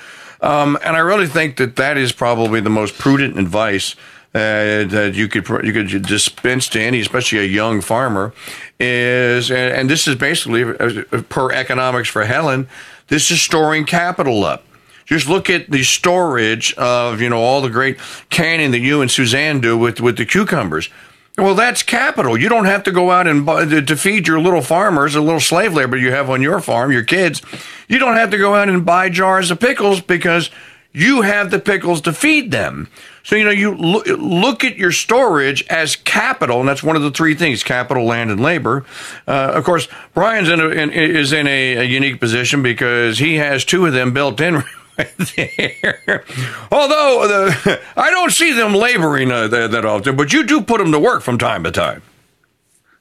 Um, 0.40 0.78
and 0.84 0.94
I 0.94 1.00
really 1.00 1.26
think 1.26 1.56
that 1.56 1.76
that 1.76 1.96
is 1.96 2.12
probably 2.12 2.60
the 2.60 2.70
most 2.70 2.96
prudent 2.96 3.38
advice 3.38 3.96
uh, 4.38 4.84
that 4.84 5.14
you 5.14 5.26
could 5.28 5.48
you 5.64 5.72
could 5.72 6.02
dispense 6.06 6.68
to 6.68 6.80
any, 6.80 7.00
especially 7.00 7.40
a 7.40 7.44
young 7.44 7.80
farmer, 7.80 8.32
is 8.78 9.50
and, 9.50 9.72
and 9.72 9.90
this 9.90 10.06
is 10.06 10.14
basically 10.14 10.62
uh, 10.62 11.22
per 11.28 11.50
economics 11.52 12.08
for 12.08 12.24
Helen. 12.24 12.68
This 13.08 13.30
is 13.30 13.40
storing 13.40 13.84
capital 13.84 14.44
up. 14.44 14.64
Just 15.06 15.28
look 15.28 15.48
at 15.50 15.70
the 15.70 15.82
storage 15.82 16.74
of 16.74 17.20
you 17.20 17.28
know 17.28 17.40
all 17.40 17.60
the 17.60 17.70
great 17.70 17.98
canning 18.30 18.70
that 18.70 18.80
you 18.80 19.00
and 19.02 19.10
Suzanne 19.10 19.60
do 19.60 19.76
with 19.76 20.00
with 20.00 20.16
the 20.16 20.26
cucumbers. 20.26 20.88
Well, 21.36 21.54
that's 21.54 21.84
capital. 21.84 22.36
You 22.36 22.48
don't 22.48 22.64
have 22.64 22.82
to 22.84 22.90
go 22.90 23.12
out 23.12 23.28
and 23.28 23.46
buy, 23.46 23.64
to 23.64 23.96
feed 23.96 24.26
your 24.26 24.40
little 24.40 24.60
farmers, 24.60 25.14
a 25.14 25.20
little 25.20 25.40
slave 25.40 25.72
labor 25.72 25.96
you 25.96 26.10
have 26.10 26.28
on 26.28 26.42
your 26.42 26.60
farm, 26.60 26.90
your 26.90 27.04
kids. 27.04 27.42
You 27.88 28.00
don't 28.00 28.16
have 28.16 28.30
to 28.30 28.38
go 28.38 28.56
out 28.56 28.68
and 28.68 28.84
buy 28.84 29.08
jars 29.08 29.52
of 29.52 29.60
pickles 29.60 30.00
because 30.00 30.50
you 30.92 31.22
have 31.22 31.52
the 31.52 31.60
pickles 31.60 32.00
to 32.02 32.12
feed 32.12 32.50
them. 32.50 32.88
So, 33.28 33.36
you 33.36 33.44
know, 33.44 33.50
you 33.50 33.74
look, 33.74 34.06
look 34.06 34.64
at 34.64 34.78
your 34.78 34.90
storage 34.90 35.62
as 35.64 35.96
capital, 35.96 36.60
and 36.60 36.68
that's 36.68 36.82
one 36.82 36.96
of 36.96 37.02
the 37.02 37.10
three 37.10 37.34
things 37.34 37.62
capital, 37.62 38.06
land, 38.06 38.30
and 38.30 38.40
labor. 38.40 38.86
Uh, 39.26 39.52
of 39.54 39.64
course, 39.64 39.86
Brian's 40.14 40.48
in, 40.48 40.60
a, 40.60 40.68
in 40.68 40.90
is 40.90 41.34
in 41.34 41.46
a, 41.46 41.76
a 41.76 41.82
unique 41.82 42.20
position 42.20 42.62
because 42.62 43.18
he 43.18 43.34
has 43.34 43.66
two 43.66 43.84
of 43.84 43.92
them 43.92 44.14
built 44.14 44.40
in 44.40 44.64
there. 45.36 46.24
Although 46.72 47.28
the, 47.28 47.80
I 47.98 48.10
don't 48.10 48.32
see 48.32 48.54
them 48.54 48.72
laboring 48.72 49.30
uh, 49.30 49.48
that, 49.48 49.72
that, 49.72 49.84
often, 49.84 50.16
but 50.16 50.32
you 50.32 50.46
do 50.46 50.62
put 50.62 50.78
them 50.78 50.90
to 50.92 50.98
work 50.98 51.20
from 51.20 51.36
time 51.36 51.64
to 51.64 51.70
time. 51.70 52.00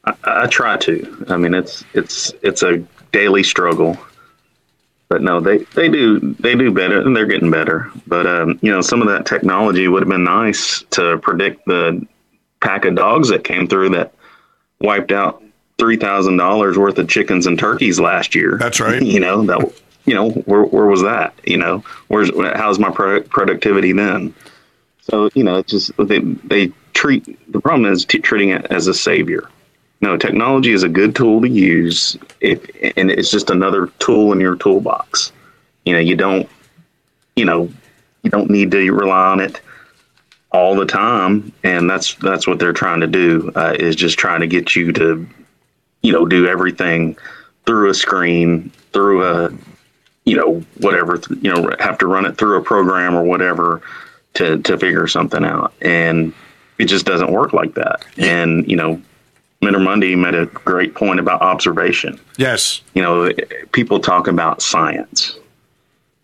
I, 0.04 0.14
I, 0.26 0.48
try 0.48 0.76
to. 0.76 1.26
I 1.30 1.38
mean, 1.38 1.54
it's 1.54 1.86
it's 1.94 2.34
it's 2.42 2.64
a 2.64 2.84
daily 3.14 3.44
struggle. 3.44 3.98
But 5.10 5.22
no, 5.22 5.40
they, 5.40 5.60
they 5.60 5.88
do 5.88 6.20
they 6.20 6.56
do 6.56 6.72
better, 6.72 7.00
and 7.00 7.16
they're 7.16 7.26
getting 7.26 7.50
better. 7.50 7.90
But 8.08 8.28
um, 8.28 8.60
you 8.62 8.72
know, 8.72 8.82
some 8.82 9.02
of 9.02 9.08
that 9.08 9.26
technology 9.26 9.88
would 9.88 10.02
have 10.02 10.10
been 10.10 10.26
nice 10.26 10.84
to 10.92 11.18
predict 11.20 11.66
the 11.66 12.06
pack 12.60 12.86
of 12.86 12.96
dogs 12.96 13.30
that 13.30 13.44
came 13.44 13.68
through 13.68 13.90
that 13.92 14.14
wiped 14.82 15.14
out 15.14 15.42
three 15.78 15.96
thousand 15.96 16.38
dollars 16.38 16.78
worth 16.78 16.98
of 16.98 17.08
chickens 17.08 17.48
and 17.48 17.58
turkeys 17.58 18.00
last 18.00 18.36
year. 18.36 18.58
That's 18.58 18.82
right. 18.82 19.02
you 19.02 19.22
know 19.22 19.46
that 19.46 19.74
you 20.08 20.14
know, 20.16 20.32
where, 20.32 20.64
where 20.64 20.86
was 20.86 21.04
that? 21.04 21.34
You 21.46 21.58
know, 21.58 21.84
where's 22.08 22.32
how's 22.56 22.80
my 22.80 22.90
pro- 22.90 23.22
productivity 23.24 23.92
then? 23.92 24.34
So 25.02 25.30
you 25.36 25.44
know, 25.44 25.58
it's 25.58 25.70
just 25.70 25.92
they 25.98 26.20
they 26.20 26.72
treat 26.94 27.52
the 27.52 27.60
problem 27.60 27.92
is 27.92 28.06
t- 28.06 28.20
treating 28.20 28.50
it 28.50 28.66
as 28.72 28.88
a 28.88 28.94
savior. 28.94 29.50
No, 30.02 30.16
technology 30.18 30.72
is 30.72 30.84
a 30.84 30.90
good 30.90 31.16
tool 31.16 31.42
to 31.42 31.50
use, 31.50 32.18
if, 32.40 32.60
and 32.98 33.10
it's 33.10 33.32
just 33.32 33.50
another 33.50 33.88
tool 34.00 34.32
in 34.32 34.40
your 34.40 34.56
toolbox. 34.56 35.32
You 35.86 35.94
know, 35.94 36.00
you 36.00 36.16
don't, 36.16 36.48
you 37.36 37.46
know, 37.46 37.72
you 38.22 38.30
don't 38.30 38.50
need 38.50 38.72
to 38.72 38.92
rely 38.92 39.28
on 39.28 39.40
it 39.40 39.60
all 40.52 40.76
the 40.76 40.86
time, 40.86 41.52
and 41.64 41.90
that's 41.90 42.14
that's 42.16 42.48
what 42.48 42.60
they're 42.60 42.74
trying 42.74 43.02
to 43.02 43.08
do 43.08 43.52
uh, 43.56 43.76
is 43.80 43.96
just 43.96 44.20
trying 44.20 44.42
to 44.42 44.48
get 44.48 44.76
you 44.76 44.92
to, 44.94 45.28
you 46.04 46.14
know, 46.14 46.26
do 46.26 46.48
everything 46.48 47.18
through 47.66 47.90
a 47.90 47.94
screen, 47.94 48.72
through 48.92 49.26
a 49.26 49.52
you 50.28 50.36
know, 50.36 50.60
whatever, 50.82 51.22
you 51.42 51.50
know, 51.50 51.74
have 51.80 51.98
to 51.98 52.06
run 52.06 52.26
it 52.26 52.38
through 52.38 52.58
a 52.58 52.62
program 52.62 53.16
or 53.16 53.24
whatever 53.24 53.82
to, 54.34 54.58
to 54.64 54.78
figure 54.78 55.08
something 55.08 55.46
out. 55.46 55.74
And 55.82 56.34
it 56.78 56.86
just 56.86 57.06
doesn't 57.06 57.32
work 57.32 57.54
like 57.54 57.76
that. 57.76 58.06
And, 58.18 58.70
you 58.70 58.76
know, 58.76 59.02
Minter 59.62 59.80
Mundy 59.80 60.16
made 60.16 60.36
a 60.36 60.46
great 60.46 60.94
point 60.94 61.20
about 61.20 61.42
observation. 61.42 62.20
Yes. 62.38 62.82
You 62.94 63.02
know, 63.02 63.32
people 63.72 64.00
talk 64.00 64.28
about 64.28 64.62
science. 64.62 65.38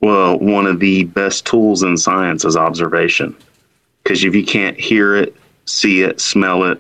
Well, 0.02 0.38
one 0.38 0.68
of 0.68 0.80
the 0.80 1.06
best 1.06 1.46
tools 1.46 1.84
in 1.84 1.98
science 1.98 2.46
is 2.46 2.56
observation. 2.56 3.36
Because 4.04 4.24
if 4.24 4.36
you 4.36 4.46
can't 4.46 4.80
hear 4.80 5.16
it, 5.16 5.36
see 5.66 6.04
it, 6.04 6.20
smell 6.20 6.64
it, 6.66 6.78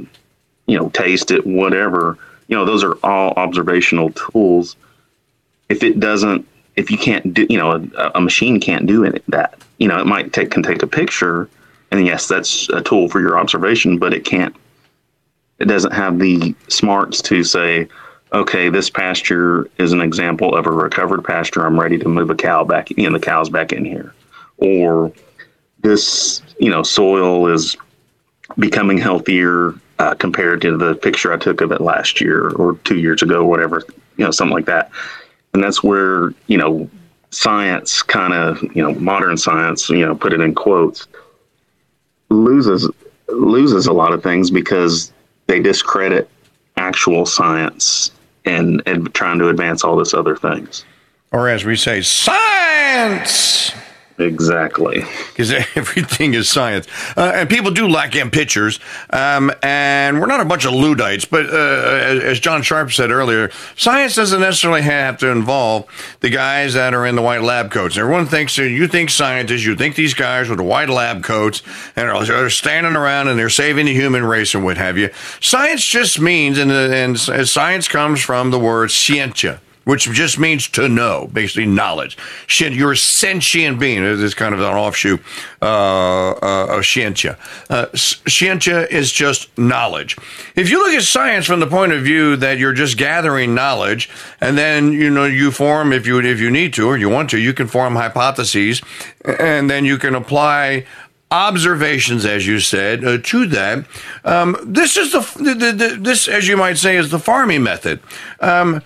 you 0.67 0.77
know, 0.77 0.89
taste 0.89 1.31
it, 1.31 1.45
whatever, 1.45 2.17
you 2.47 2.55
know, 2.55 2.65
those 2.65 2.83
are 2.83 2.97
all 3.03 3.31
observational 3.37 4.11
tools. 4.11 4.75
If 5.69 5.83
it 5.83 5.99
doesn't 5.99 6.47
if 6.75 6.89
you 6.89 6.97
can't 6.97 7.33
do, 7.33 7.45
you 7.49 7.57
know, 7.57 7.87
a, 7.97 8.11
a 8.15 8.21
machine 8.21 8.59
can't 8.59 8.85
do 8.85 9.03
it, 9.03 9.23
that. 9.27 9.59
You 9.77 9.87
know, 9.87 9.99
it 9.99 10.05
might 10.05 10.31
take 10.31 10.51
can 10.51 10.63
take 10.63 10.81
a 10.81 10.87
picture, 10.87 11.49
and 11.91 12.05
yes, 12.05 12.27
that's 12.27 12.69
a 12.69 12.81
tool 12.81 13.09
for 13.09 13.19
your 13.19 13.37
observation, 13.37 13.97
but 13.97 14.13
it 14.13 14.23
can't. 14.23 14.55
It 15.63 15.67
doesn't 15.67 15.93
have 15.93 16.19
the 16.19 16.55
smarts 16.67 17.21
to 17.23 17.43
say, 17.43 17.87
okay, 18.33 18.69
this 18.69 18.89
pasture 18.89 19.69
is 19.79 19.93
an 19.93 20.01
example 20.01 20.55
of 20.55 20.67
a 20.67 20.71
recovered 20.71 21.23
pasture. 21.23 21.65
I'm 21.65 21.79
ready 21.79 21.97
to 21.97 22.07
move 22.07 22.29
a 22.29 22.35
cow 22.35 22.63
back, 22.63 22.89
know, 23.09 23.17
the 23.17 23.25
cow's 23.25 23.49
back 23.49 23.71
in 23.71 23.85
here, 23.85 24.13
or 24.57 25.11
this, 25.81 26.41
you 26.59 26.69
know, 26.69 26.83
soil 26.83 27.47
is 27.47 27.77
becoming 28.59 28.97
healthier 28.97 29.73
uh, 29.99 30.13
compared 30.15 30.61
to 30.61 30.77
the 30.77 30.95
picture 30.95 31.33
I 31.33 31.37
took 31.37 31.61
of 31.61 31.71
it 31.71 31.81
last 31.81 32.21
year 32.21 32.49
or 32.49 32.75
two 32.83 32.99
years 32.99 33.21
ago, 33.21 33.41
or 33.41 33.49
whatever, 33.49 33.83
you 34.17 34.25
know, 34.25 34.31
something 34.31 34.55
like 34.55 34.65
that 34.65 34.91
and 35.53 35.63
that's 35.63 35.83
where 35.83 36.33
you 36.47 36.57
know 36.57 36.89
science 37.31 38.03
kind 38.03 38.33
of 38.33 38.61
you 38.75 38.81
know 38.81 38.93
modern 38.95 39.37
science 39.37 39.89
you 39.89 40.05
know 40.05 40.15
put 40.15 40.33
it 40.33 40.41
in 40.41 40.53
quotes 40.53 41.07
loses 42.29 42.89
loses 43.29 43.87
a 43.87 43.93
lot 43.93 44.13
of 44.13 44.21
things 44.21 44.51
because 44.51 45.12
they 45.47 45.59
discredit 45.61 46.29
actual 46.77 47.25
science 47.25 48.11
and 48.45 48.81
and 48.85 49.13
trying 49.13 49.39
to 49.39 49.49
advance 49.49 49.83
all 49.83 49.95
this 49.95 50.13
other 50.13 50.35
things. 50.35 50.85
Or 51.31 51.49
as 51.49 51.65
we 51.65 51.75
say 51.75 52.01
science 52.01 53.71
Exactly. 54.19 55.03
Because 55.29 55.51
everything 55.75 56.33
is 56.33 56.49
science. 56.49 56.87
Uh, 57.17 57.31
and 57.35 57.49
people 57.49 57.71
do 57.71 57.87
lack 57.87 58.15
in 58.15 58.29
pictures. 58.29 58.79
Um, 59.09 59.51
and 59.63 60.19
we're 60.19 60.27
not 60.27 60.39
a 60.39 60.45
bunch 60.45 60.65
of 60.65 60.73
Luddites, 60.73 61.25
but 61.25 61.47
uh, 61.47 62.21
as, 62.23 62.39
John 62.39 62.61
Sharp 62.61 62.91
said 62.91 63.11
earlier, 63.11 63.49
science 63.75 64.15
doesn't 64.15 64.39
necessarily 64.39 64.81
have 64.83 65.17
to 65.19 65.29
involve 65.29 65.85
the 66.19 66.29
guys 66.29 66.73
that 66.75 66.93
are 66.93 67.05
in 67.05 67.15
the 67.15 67.21
white 67.21 67.41
lab 67.41 67.71
coats. 67.71 67.97
Everyone 67.97 68.25
thinks, 68.25 68.57
you 68.57 68.87
think 68.87 69.09
scientists, 69.09 69.65
you 69.65 69.75
think 69.75 69.95
these 69.95 70.13
guys 70.13 70.49
with 70.49 70.57
the 70.57 70.63
white 70.63 70.89
lab 70.89 71.23
coats 71.23 71.63
and 71.95 72.09
are 72.09 72.49
standing 72.49 72.95
around 72.95 73.27
and 73.27 73.39
they're 73.39 73.49
saving 73.49 73.85
the 73.85 73.93
human 73.93 74.23
race 74.23 74.53
and 74.53 74.63
what 74.63 74.77
have 74.77 74.97
you. 74.97 75.09
Science 75.39 75.83
just 75.83 76.19
means, 76.19 76.57
and, 76.57 76.71
and 76.71 77.17
science 77.19 77.87
comes 77.87 78.21
from 78.21 78.51
the 78.51 78.59
word 78.59 78.91
scientia 78.91 79.59
which 79.83 80.09
just 80.11 80.39
means 80.39 80.67
to 80.69 80.87
know, 80.87 81.29
basically 81.33 81.65
knowledge. 81.65 82.17
You're 82.59 82.93
a 82.93 82.97
sentient 82.97 83.79
being. 83.79 84.03
is 84.03 84.33
kind 84.33 84.53
of 84.53 84.61
an 84.61 84.73
offshoot 84.73 85.21
uh, 85.61 86.31
uh, 86.31 86.77
of 86.77 86.85
scientia. 86.85 87.37
Uh, 87.69 87.87
is 87.93 89.11
just 89.11 89.57
knowledge. 89.57 90.17
If 90.55 90.69
you 90.69 90.79
look 90.79 90.93
at 90.93 91.03
science 91.03 91.45
from 91.45 91.59
the 91.59 91.67
point 91.67 91.91
of 91.91 92.03
view 92.03 92.35
that 92.37 92.57
you're 92.57 92.73
just 92.73 92.97
gathering 92.97 93.53
knowledge, 93.53 94.09
and 94.39 94.57
then 94.57 94.91
you 94.91 95.09
know 95.09 95.25
you 95.25 95.51
form, 95.51 95.91
if 95.91 96.07
you 96.07 96.19
if 96.19 96.39
you 96.39 96.49
need 96.49 96.73
to 96.75 96.87
or 96.87 96.97
you 96.97 97.09
want 97.09 97.29
to, 97.31 97.37
you 97.37 97.53
can 97.53 97.67
form 97.67 97.95
hypotheses, 97.95 98.81
and 99.39 99.69
then 99.69 99.85
you 99.85 99.97
can 99.97 100.15
apply 100.15 100.85
observations, 101.33 102.25
as 102.25 102.45
you 102.45 102.59
said, 102.59 103.03
uh, 103.03 103.17
to 103.23 103.47
that. 103.47 103.85
Um, 104.23 104.55
this 104.63 104.95
is 104.95 105.11
the, 105.11 105.19
the, 105.37 105.71
the, 105.71 105.97
this, 105.99 106.27
as 106.27 106.47
you 106.47 106.55
might 106.55 106.77
say, 106.77 106.95
is 106.95 107.09
the 107.09 107.17
farming 107.17 107.63
method. 107.63 107.99
Um, 108.39 108.83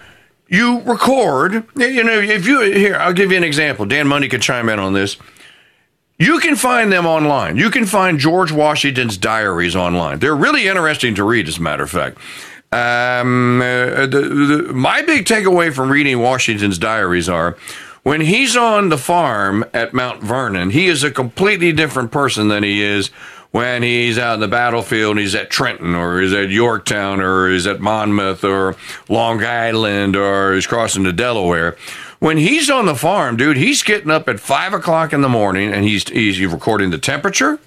you 0.48 0.82
record, 0.82 1.66
you 1.76 2.04
know, 2.04 2.20
if 2.20 2.46
you, 2.46 2.62
here, 2.62 2.96
I'll 2.96 3.14
give 3.14 3.32
you 3.32 3.38
an 3.38 3.44
example. 3.44 3.86
Dan 3.86 4.08
Mundy 4.08 4.30
could 4.30 4.42
chime 4.42 4.70
in 4.70 4.80
on 4.80 4.94
this. 4.94 5.18
You 6.20 6.40
can 6.40 6.56
find 6.56 6.92
them 6.92 7.06
online. 7.06 7.58
You 7.58 7.70
can 7.70 7.86
find 7.86 8.18
George 8.18 8.52
Washington's 8.52 9.18
diaries 9.18 9.76
online. 9.76 10.20
They're 10.20 10.36
really 10.36 10.68
interesting 10.68 11.14
to 11.16 11.24
read, 11.24 11.48
as 11.48 11.58
a 11.58 11.62
matter 11.62 11.84
of 11.84 11.92
fact. 11.92 12.18
Um, 12.72 13.62
uh, 13.62 14.08
the, 14.08 14.66
the, 14.68 14.74
my 14.74 15.02
big 15.02 15.26
takeaway 15.26 15.74
from 15.74 15.92
reading 15.92 16.20
Washington's 16.20 16.78
diaries 16.78 17.30
are 17.30 17.56
when 18.04 18.22
he's 18.22 18.58
on 18.58 18.90
the 18.90 18.98
farm 18.98 19.64
at 19.74 19.94
Mount 19.94 20.24
Vernon, 20.24 20.70
he 20.72 20.88
is 20.88 21.04
a 21.04 21.12
completely 21.12 21.72
different 21.72 22.12
person 22.12 22.48
than 22.48 22.64
he 22.64 22.82
is 22.82 23.10
when 23.52 23.84
he's 23.84 24.18
out 24.18 24.36
in 24.36 24.40
the 24.40 24.48
battlefield 24.48 25.12
and 25.12 25.20
he's 25.20 25.36
at 25.36 25.50
Trenton 25.50 25.96
or 25.96 26.22
he's 26.22 26.34
at 26.34 26.50
Yorktown 26.50 27.22
or 27.22 27.50
he's 27.50 27.68
at 27.68 27.80
Monmouth 27.80 28.44
or 28.44 28.76
Long 29.10 29.44
Island 29.44 30.16
or 30.16 30.54
he's 30.54 30.68
crossing 30.68 31.04
to 31.06 31.14
Delaware 31.14 31.78
when 32.20 32.38
he's 32.38 32.70
on 32.70 32.86
the 32.86 32.96
farm, 32.96 33.38
dude, 33.38 33.58
he's 33.58 33.84
getting 33.84 34.10
up 34.10 34.28
at 34.28 34.40
five 34.40 34.74
o'clock 34.74 35.14
in 35.14 35.22
the 35.22 35.30
morning 35.30 35.72
and 35.72 35.86
he's 35.86 36.08
he's 36.10 36.44
recording 36.46 36.90
the 36.90 36.98
temperature. 36.98 37.60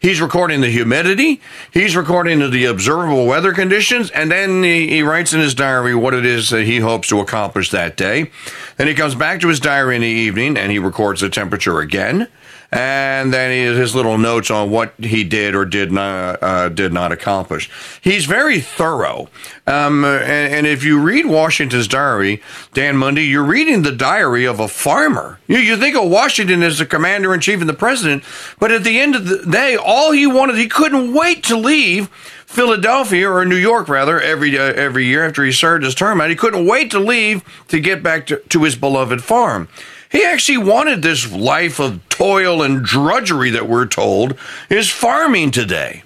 He's 0.00 0.20
recording 0.20 0.60
the 0.60 0.68
humidity. 0.68 1.40
He's 1.72 1.96
recording 1.96 2.50
the 2.50 2.66
observable 2.66 3.26
weather 3.26 3.54
conditions, 3.54 4.10
and 4.10 4.30
then 4.30 4.62
he, 4.62 4.86
he, 4.88 5.02
writes 5.02 5.32
in 5.32 5.40
his 5.40 5.54
diary 5.54 5.94
what 5.94 6.12
it 6.12 6.26
is 6.26 6.50
that 6.50 6.64
he 6.64 6.80
hopes 6.80 7.08
to 7.08 7.20
accomplish 7.20 7.70
that 7.70 7.96
day. 7.96 8.30
Then 8.76 8.86
he 8.86 8.92
comes 8.92 9.14
back 9.14 9.40
to 9.40 9.48
his 9.48 9.60
diary 9.60 9.96
in 9.96 10.02
the 10.02 10.08
evening 10.08 10.58
and 10.58 10.70
he 10.70 10.78
records 10.78 11.22
the 11.22 11.30
temperature 11.30 11.80
again 11.80 12.28
and 12.74 13.32
then 13.32 13.76
his 13.76 13.94
little 13.94 14.18
notes 14.18 14.50
on 14.50 14.68
what 14.68 14.92
he 14.98 15.22
did 15.22 15.54
or 15.54 15.64
did 15.64 15.92
not 15.92 16.42
uh, 16.42 16.68
did 16.68 16.92
not 16.92 17.12
accomplish. 17.12 17.70
He's 18.00 18.26
very 18.26 18.58
thorough, 18.60 19.28
um, 19.68 20.04
and, 20.04 20.52
and, 20.52 20.66
if 20.66 20.82
you 20.82 21.00
read 21.00 21.26
Washington's 21.26 21.86
diary, 21.86 22.42
Dan 22.72 22.96
Mundy, 22.96 23.26
you're 23.26 23.44
reading 23.44 23.82
the 23.82 23.92
diary 23.92 24.44
of 24.44 24.58
a 24.58 24.66
farmer. 24.66 25.38
You, 25.46 25.58
you 25.58 25.76
think 25.76 25.96
of 25.96 26.10
Washington 26.10 26.64
as 26.64 26.78
the 26.78 26.86
commander 26.86 27.32
in 27.32 27.40
chief 27.40 27.60
and 27.60 27.68
the 27.68 27.74
president, 27.74 28.24
but 28.58 28.72
at 28.72 28.82
the 28.82 28.98
end 28.98 29.14
of 29.14 29.28
the 29.28 29.48
day, 29.48 29.76
all 29.76 30.10
he 30.10 30.26
wanted, 30.26 30.56
he 30.56 30.68
couldn't 30.68 31.14
wait 31.14 31.44
to 31.44 31.56
leave. 31.56 32.10
Philadelphia 32.46 33.28
or 33.28 33.44
New 33.44 33.56
York 33.56 33.88
rather 33.88 34.20
every 34.20 34.56
uh, 34.56 34.62
every 34.62 35.06
year 35.06 35.26
after 35.26 35.44
he 35.44 35.50
served 35.50 35.82
his 35.82 35.94
term 35.94 36.20
out 36.20 36.30
he 36.30 36.36
couldn't 36.36 36.66
wait 36.66 36.88
to 36.92 37.00
leave 37.00 37.42
to 37.66 37.80
get 37.80 38.00
back 38.00 38.26
to, 38.26 38.36
to 38.48 38.62
his 38.62 38.76
beloved 38.76 39.24
farm 39.24 39.68
he 40.14 40.24
actually 40.24 40.58
wanted 40.58 41.02
this 41.02 41.32
life 41.32 41.80
of 41.80 42.08
toil 42.08 42.62
and 42.62 42.84
drudgery 42.84 43.50
that 43.50 43.68
we're 43.68 43.86
told 43.86 44.36
is 44.70 44.88
farming 44.88 45.50
today. 45.50 46.04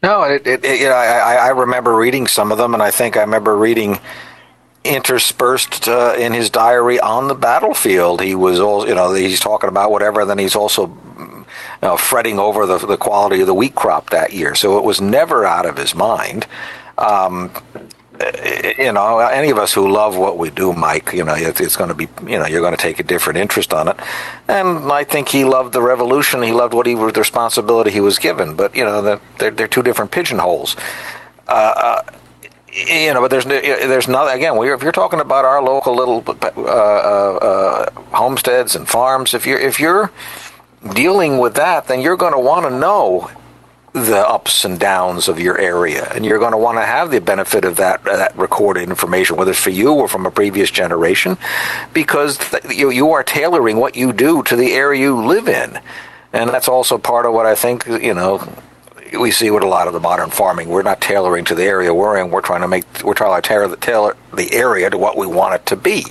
No, 0.00 0.22
it, 0.22 0.46
it, 0.46 0.64
it, 0.64 0.80
you 0.80 0.86
know, 0.86 0.94
I, 0.94 1.34
I 1.34 1.48
remember 1.48 1.96
reading 1.96 2.28
some 2.28 2.52
of 2.52 2.58
them, 2.58 2.72
and 2.72 2.82
I 2.82 2.92
think 2.92 3.16
I 3.16 3.22
remember 3.22 3.56
reading 3.56 3.98
interspersed 4.84 5.88
uh, 5.88 6.14
in 6.16 6.32
his 6.32 6.50
diary 6.50 7.00
on 7.00 7.26
the 7.26 7.34
battlefield. 7.34 8.22
He 8.22 8.36
was 8.36 8.60
all, 8.60 8.86
you 8.88 8.94
know, 8.94 9.12
he's 9.12 9.40
talking 9.40 9.68
about 9.68 9.90
whatever, 9.90 10.20
and 10.20 10.30
then 10.30 10.38
he's 10.38 10.54
also 10.54 10.86
you 10.86 11.46
know, 11.82 11.96
fretting 11.96 12.38
over 12.38 12.64
the, 12.64 12.78
the 12.78 12.96
quality 12.96 13.40
of 13.40 13.48
the 13.48 13.54
wheat 13.54 13.74
crop 13.74 14.10
that 14.10 14.32
year. 14.32 14.54
So 14.54 14.78
it 14.78 14.84
was 14.84 15.00
never 15.00 15.44
out 15.44 15.66
of 15.66 15.76
his 15.76 15.96
mind. 15.96 16.46
Um, 16.96 17.50
you 18.78 18.92
know, 18.92 19.18
any 19.18 19.50
of 19.50 19.58
us 19.58 19.72
who 19.72 19.90
love 19.90 20.16
what 20.16 20.36
we 20.36 20.50
do, 20.50 20.72
Mike, 20.72 21.12
you 21.12 21.24
know, 21.24 21.34
it's 21.34 21.76
going 21.76 21.88
to 21.88 21.94
be, 21.94 22.08
you 22.30 22.38
know, 22.38 22.46
you're 22.46 22.60
going 22.60 22.76
to 22.76 22.80
take 22.80 23.00
a 23.00 23.02
different 23.02 23.38
interest 23.38 23.72
on 23.72 23.88
it. 23.88 23.96
And 24.48 24.92
I 24.92 25.04
think 25.04 25.28
he 25.28 25.44
loved 25.44 25.72
the 25.72 25.82
revolution. 25.82 26.42
He 26.42 26.52
loved 26.52 26.74
what 26.74 26.86
he 26.86 26.94
the 26.94 27.06
responsibility 27.06 27.90
he 27.90 28.00
was 28.00 28.18
given. 28.18 28.56
But 28.56 28.74
you 28.74 28.84
know, 28.84 29.20
they're 29.38 29.50
they're 29.50 29.68
two 29.68 29.82
different 29.82 30.10
pigeonholes. 30.10 30.76
Uh, 31.48 31.74
uh, 31.76 32.02
you 32.72 33.12
know, 33.14 33.20
but 33.20 33.30
there's 33.30 33.46
there's 33.46 34.08
nothing. 34.08 34.36
Again, 34.36 34.56
if 34.56 34.82
you're 34.82 34.92
talking 34.92 35.20
about 35.20 35.44
our 35.44 35.62
local 35.62 35.94
little 35.94 36.22
uh, 36.28 36.60
uh, 36.60 37.90
homesteads 38.12 38.76
and 38.76 38.86
farms, 38.88 39.34
if 39.34 39.46
you're 39.46 39.58
if 39.58 39.80
you're 39.80 40.10
dealing 40.94 41.38
with 41.38 41.54
that, 41.54 41.88
then 41.88 42.00
you're 42.00 42.16
going 42.16 42.32
to 42.32 42.38
want 42.38 42.66
to 42.66 42.70
know 42.70 43.30
the 43.92 44.18
ups 44.18 44.64
and 44.64 44.78
downs 44.78 45.28
of 45.28 45.40
your 45.40 45.58
area, 45.58 46.04
and 46.14 46.24
you're 46.24 46.38
going 46.38 46.52
to 46.52 46.58
want 46.58 46.78
to 46.78 46.86
have 46.86 47.10
the 47.10 47.20
benefit 47.20 47.64
of 47.64 47.76
that 47.76 48.04
that 48.04 48.36
recorded 48.36 48.88
information, 48.88 49.36
whether 49.36 49.50
it's 49.50 49.60
for 49.60 49.70
you 49.70 49.92
or 49.92 50.06
from 50.06 50.26
a 50.26 50.30
previous 50.30 50.70
generation, 50.70 51.36
because 51.92 52.38
th- 52.38 52.64
you 52.70 52.90
you 52.90 53.10
are 53.10 53.24
tailoring 53.24 53.78
what 53.78 53.96
you 53.96 54.12
do 54.12 54.42
to 54.44 54.54
the 54.54 54.72
area 54.72 55.00
you 55.00 55.26
live 55.26 55.48
in, 55.48 55.80
and 56.32 56.50
that's 56.50 56.68
also 56.68 56.98
part 56.98 57.26
of 57.26 57.32
what 57.32 57.46
I 57.46 57.54
think 57.54 57.86
you 57.86 58.14
know 58.14 58.46
we 59.18 59.30
see 59.30 59.50
with 59.50 59.62
a 59.62 59.66
lot 59.66 59.88
of 59.88 59.92
the 59.92 60.00
modern 60.00 60.30
farming. 60.30 60.68
We're 60.68 60.82
not 60.82 61.00
tailoring 61.00 61.44
to 61.46 61.54
the 61.54 61.64
area 61.64 61.92
we're 61.92 62.18
in. 62.18 62.30
We're 62.30 62.42
trying 62.42 62.60
to 62.60 62.68
make 62.68 62.84
we're 63.02 63.14
trying 63.14 63.40
to 63.40 63.48
tailor, 63.48 63.76
tailor 63.76 64.16
the 64.34 64.52
area 64.52 64.88
to 64.90 64.98
what 64.98 65.16
we 65.16 65.26
want 65.26 65.54
it 65.54 65.66
to 65.66 65.76
be. 65.76 66.04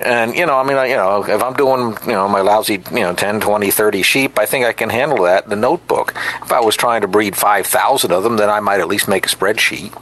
And, 0.00 0.34
you 0.34 0.46
know, 0.46 0.56
I 0.56 0.62
mean, 0.62 0.90
you 0.90 0.96
know, 0.96 1.22
if 1.24 1.42
I'm 1.42 1.52
doing, 1.54 1.96
you 2.06 2.12
know, 2.12 2.26
my 2.26 2.40
lousy, 2.40 2.82
you 2.90 3.00
know, 3.00 3.14
10, 3.14 3.40
20, 3.40 3.70
30 3.70 4.02
sheep, 4.02 4.38
I 4.38 4.46
think 4.46 4.64
I 4.64 4.72
can 4.72 4.88
handle 4.88 5.24
that 5.24 5.44
in 5.44 5.50
the 5.50 5.56
notebook. 5.56 6.14
If 6.42 6.50
I 6.52 6.60
was 6.60 6.74
trying 6.74 7.02
to 7.02 7.08
breed 7.08 7.36
5,000 7.36 8.10
of 8.10 8.22
them, 8.22 8.36
then 8.36 8.48
I 8.48 8.60
might 8.60 8.80
at 8.80 8.88
least 8.88 9.08
make 9.08 9.26
a 9.26 9.28
spreadsheet. 9.28 9.92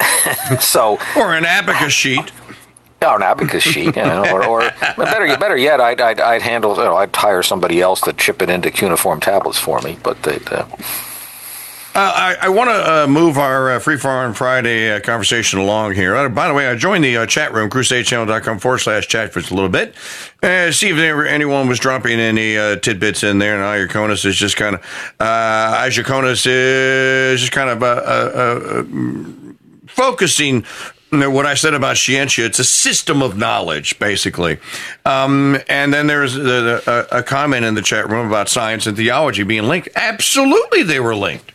so. 0.60 0.98
Or 1.16 1.34
an 1.34 1.44
abacus 1.44 1.92
sheet. 1.92 2.30
Or 3.02 3.16
an 3.16 3.22
abacus 3.22 3.62
sheet, 3.62 3.96
you 3.96 4.02
know, 4.02 4.24
or, 4.32 4.46
or 4.46 4.60
better, 4.96 5.36
better 5.36 5.56
yet, 5.56 5.80
I'd, 5.80 6.00
I'd, 6.00 6.20
I'd 6.20 6.42
handle, 6.42 6.76
you 6.76 6.84
know, 6.84 6.96
I'd 6.96 7.14
hire 7.14 7.42
somebody 7.42 7.80
else 7.80 8.00
to 8.02 8.12
chip 8.12 8.40
it 8.40 8.48
into 8.48 8.70
cuneiform 8.70 9.20
tablets 9.20 9.58
for 9.58 9.80
me. 9.82 9.98
But 10.02 10.22
they, 10.22 10.38
uh, 10.46 10.64
uh, 11.94 12.12
I, 12.12 12.36
I 12.46 12.48
want 12.48 12.70
to 12.70 12.92
uh, 13.04 13.06
move 13.06 13.38
our 13.38 13.70
uh, 13.70 13.78
Free 13.78 13.96
Farm 13.96 14.34
Friday 14.34 14.90
uh, 14.90 14.98
conversation 14.98 15.60
along 15.60 15.94
here. 15.94 16.16
Uh, 16.16 16.28
by 16.28 16.48
the 16.48 16.54
way, 16.54 16.66
I 16.66 16.74
joined 16.74 17.04
the 17.04 17.24
chat 17.26 17.52
room, 17.52 17.70
crusadechannel.com 17.70 18.58
forward 18.58 18.78
slash 18.78 19.06
chat 19.06 19.32
for 19.32 19.38
just 19.38 19.52
a 19.52 19.54
little 19.54 19.70
bit. 19.70 19.94
see 20.74 20.88
if 20.88 20.96
there, 20.96 21.24
anyone 21.24 21.68
was 21.68 21.78
dropping 21.78 22.18
any 22.18 22.54
tidbits 22.80 23.22
in 23.22 23.38
there. 23.38 23.54
And 23.54 23.62
Ayakonis 23.62 24.24
is 24.24 24.34
just 24.34 24.56
kind 24.56 24.74
of, 24.74 24.80
uh, 25.20 25.84
Ayakonis 25.84 26.46
is 26.48 27.40
just 27.40 27.52
kind 27.52 27.70
of 27.70 28.88
focusing 29.86 30.64
what 31.12 31.46
I 31.46 31.54
said 31.54 31.74
about 31.74 31.94
Scientia, 31.96 32.44
it's 32.44 32.58
a 32.58 32.64
system 32.64 33.22
of 33.22 33.36
knowledge, 33.36 34.00
basically. 34.00 34.58
Um, 35.04 35.58
and 35.68 35.94
then 35.94 36.08
there's 36.08 36.36
a, 36.36 36.82
a, 37.12 37.18
a, 37.18 37.22
comment 37.22 37.64
in 37.64 37.74
the 37.74 37.82
chat 37.82 38.10
room 38.10 38.26
about 38.26 38.48
science 38.48 38.88
and 38.88 38.96
theology 38.96 39.44
being 39.44 39.68
linked. 39.68 39.90
Absolutely, 39.94 40.82
they 40.82 40.98
were 40.98 41.14
linked 41.14 41.53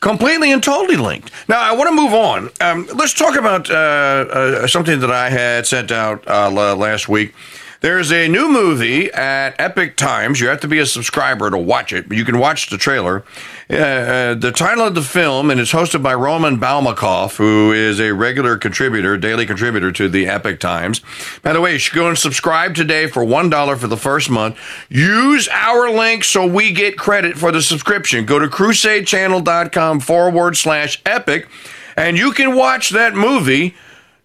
completely 0.00 0.52
and 0.52 0.62
totally 0.62 0.96
linked. 0.96 1.30
Now, 1.48 1.60
I 1.60 1.72
want 1.72 1.88
to 1.88 1.94
move 1.94 2.12
on. 2.12 2.50
Um, 2.60 2.88
let's 2.94 3.14
talk 3.14 3.36
about 3.36 3.70
uh, 3.70 3.74
uh, 3.74 4.66
something 4.66 5.00
that 5.00 5.10
I 5.10 5.30
had 5.30 5.66
sent 5.66 5.92
out 5.92 6.26
uh, 6.26 6.50
last 6.50 7.08
week. 7.08 7.34
There's 7.80 8.12
a 8.12 8.28
new 8.28 8.50
movie 8.50 9.10
at 9.12 9.58
Epoch 9.58 9.96
Times. 9.96 10.38
You 10.38 10.48
have 10.48 10.60
to 10.60 10.68
be 10.68 10.78
a 10.80 10.86
subscriber 10.86 11.48
to 11.50 11.56
watch 11.56 11.94
it, 11.94 12.08
but 12.08 12.18
you 12.18 12.26
can 12.26 12.38
watch 12.38 12.68
the 12.68 12.76
trailer. 12.76 13.24
Uh, 13.70 13.76
uh, 13.76 14.34
the 14.34 14.50
title 14.50 14.84
of 14.84 14.96
the 14.96 15.02
film, 15.02 15.48
and 15.48 15.60
it's 15.60 15.70
hosted 15.70 16.02
by 16.02 16.12
Roman 16.12 16.58
Balmakov, 16.58 17.36
who 17.36 17.70
is 17.70 18.00
a 18.00 18.12
regular 18.12 18.56
contributor, 18.56 19.16
daily 19.16 19.46
contributor 19.46 19.92
to 19.92 20.08
the 20.08 20.26
Epoch 20.26 20.58
Times. 20.58 21.00
By 21.42 21.52
the 21.52 21.60
way, 21.60 21.74
you 21.74 21.78
should 21.78 21.94
go 21.94 22.08
and 22.08 22.18
subscribe 22.18 22.74
today 22.74 23.06
for 23.06 23.24
$1 23.24 23.78
for 23.78 23.86
the 23.86 23.96
first 23.96 24.28
month. 24.28 24.58
Use 24.88 25.48
our 25.52 25.88
link 25.88 26.24
so 26.24 26.44
we 26.44 26.72
get 26.72 26.98
credit 26.98 27.38
for 27.38 27.52
the 27.52 27.62
subscription. 27.62 28.26
Go 28.26 28.40
to 28.40 28.48
crusadechannel.com 28.48 30.00
forward 30.00 30.56
slash 30.56 31.00
epic, 31.06 31.48
and 31.96 32.18
you 32.18 32.32
can 32.32 32.56
watch 32.56 32.90
that 32.90 33.14
movie 33.14 33.76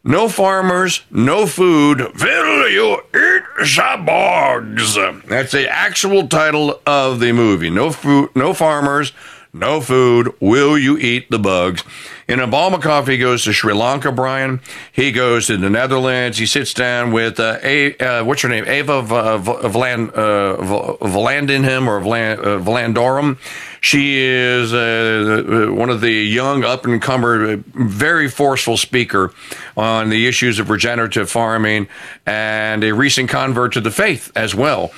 no 0.07 0.29
farmers, 0.29 1.01
no 1.09 1.47
food. 1.47 1.97
Will 1.99 2.69
you 2.69 3.01
eat 3.15 3.43
the? 3.57 5.23
That's 5.25 5.51
the 5.51 5.67
actual 5.67 6.27
title 6.27 6.79
of 6.85 7.19
the 7.19 7.31
movie. 7.31 7.71
No 7.71 7.91
food, 7.91 8.29
no 8.35 8.53
farmers, 8.53 9.13
no 9.55 9.81
food. 9.81 10.33
Will 10.39 10.77
you 10.77 10.97
eat 10.97 11.31
the 11.31 11.39
bugs? 11.39 11.83
In 12.27 12.39
Balmakov, 12.39 13.07
he 13.07 13.17
goes 13.17 13.43
to 13.43 13.53
Sri 13.53 13.73
Lanka, 13.73 14.11
Brian. 14.11 14.59
He 14.91 15.11
goes 15.11 15.47
to 15.47 15.57
the 15.57 15.69
Netherlands. 15.69 16.37
He 16.37 16.45
sits 16.45 16.73
down 16.73 17.11
with, 17.11 17.39
uh, 17.39 17.59
a, 17.63 17.95
uh, 17.97 18.23
what's 18.23 18.41
her 18.41 18.49
name? 18.49 18.65
Ava 18.67 19.03
Vland, 19.03 20.09
uh, 20.17 20.55
or 20.55 22.01
Vland, 22.01 22.39
uh, 22.39 22.59
Vlandorum. 22.59 23.37
She 23.79 24.17
is 24.17 24.73
uh, 24.73 25.67
one 25.69 25.91
of 25.91 26.01
the 26.01 26.11
young 26.11 26.63
up 26.63 26.85
and 26.85 26.99
comer, 27.01 27.57
very 27.57 28.27
forceful 28.27 28.77
speaker 28.77 29.31
on 29.77 30.09
the 30.09 30.27
issues 30.27 30.57
of 30.57 30.71
regenerative 30.71 31.29
farming 31.29 31.87
and 32.25 32.83
a 32.83 32.93
recent 32.93 33.29
convert 33.29 33.73
to 33.73 33.81
the 33.81 33.91
faith 33.91 34.31
as 34.35 34.55
well 34.55 34.91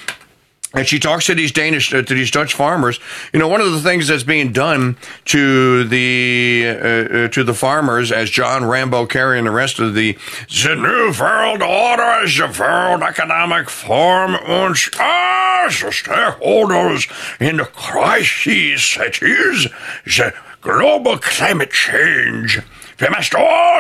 and 0.74 0.86
she 0.86 1.00
talks 1.00 1.26
to 1.28 1.36
these 1.36 1.52
Danish, 1.52 1.94
uh, 1.94 2.02
to 2.02 2.14
these 2.14 2.30
Dutch 2.30 2.54
farmers. 2.54 3.00
You 3.34 3.40
know, 3.40 3.48
one 3.48 3.62
of 3.62 3.72
the 3.72 3.80
things 3.82 4.08
that's 4.08 4.24
being 4.24 4.52
done 4.52 4.98
to 5.26 5.86
the 5.86 6.66
uh, 6.68 6.72
uh, 6.72 7.28
to 7.30 7.44
the 7.44 7.54
farmers, 7.54 8.12
as 8.12 8.30
John 8.30 8.66
Rambo 8.66 9.06
Kerry 9.06 9.38
and 9.38 9.48
the 9.48 9.52
rest 9.52 9.80
of 9.80 9.94
the 9.94 10.18
the 10.50 10.76
New 10.76 11.14
World 11.20 11.62
Order 11.62 12.26
is 12.26 12.38
the 12.38 12.56
World 12.60 13.02
Economic 13.02 13.70
Forum 13.70 14.36
uns 14.36 14.90
as 15.00 15.74
stakeholders 15.74 17.10
in 17.40 17.58
the 17.58 17.66
crisis 17.66 18.98
as 18.98 19.20
the 19.20 20.34
global 20.62 21.18
climate 21.18 21.72
change 21.72 22.60
We 23.00 23.10
must 23.10 23.36
all 23.36 23.80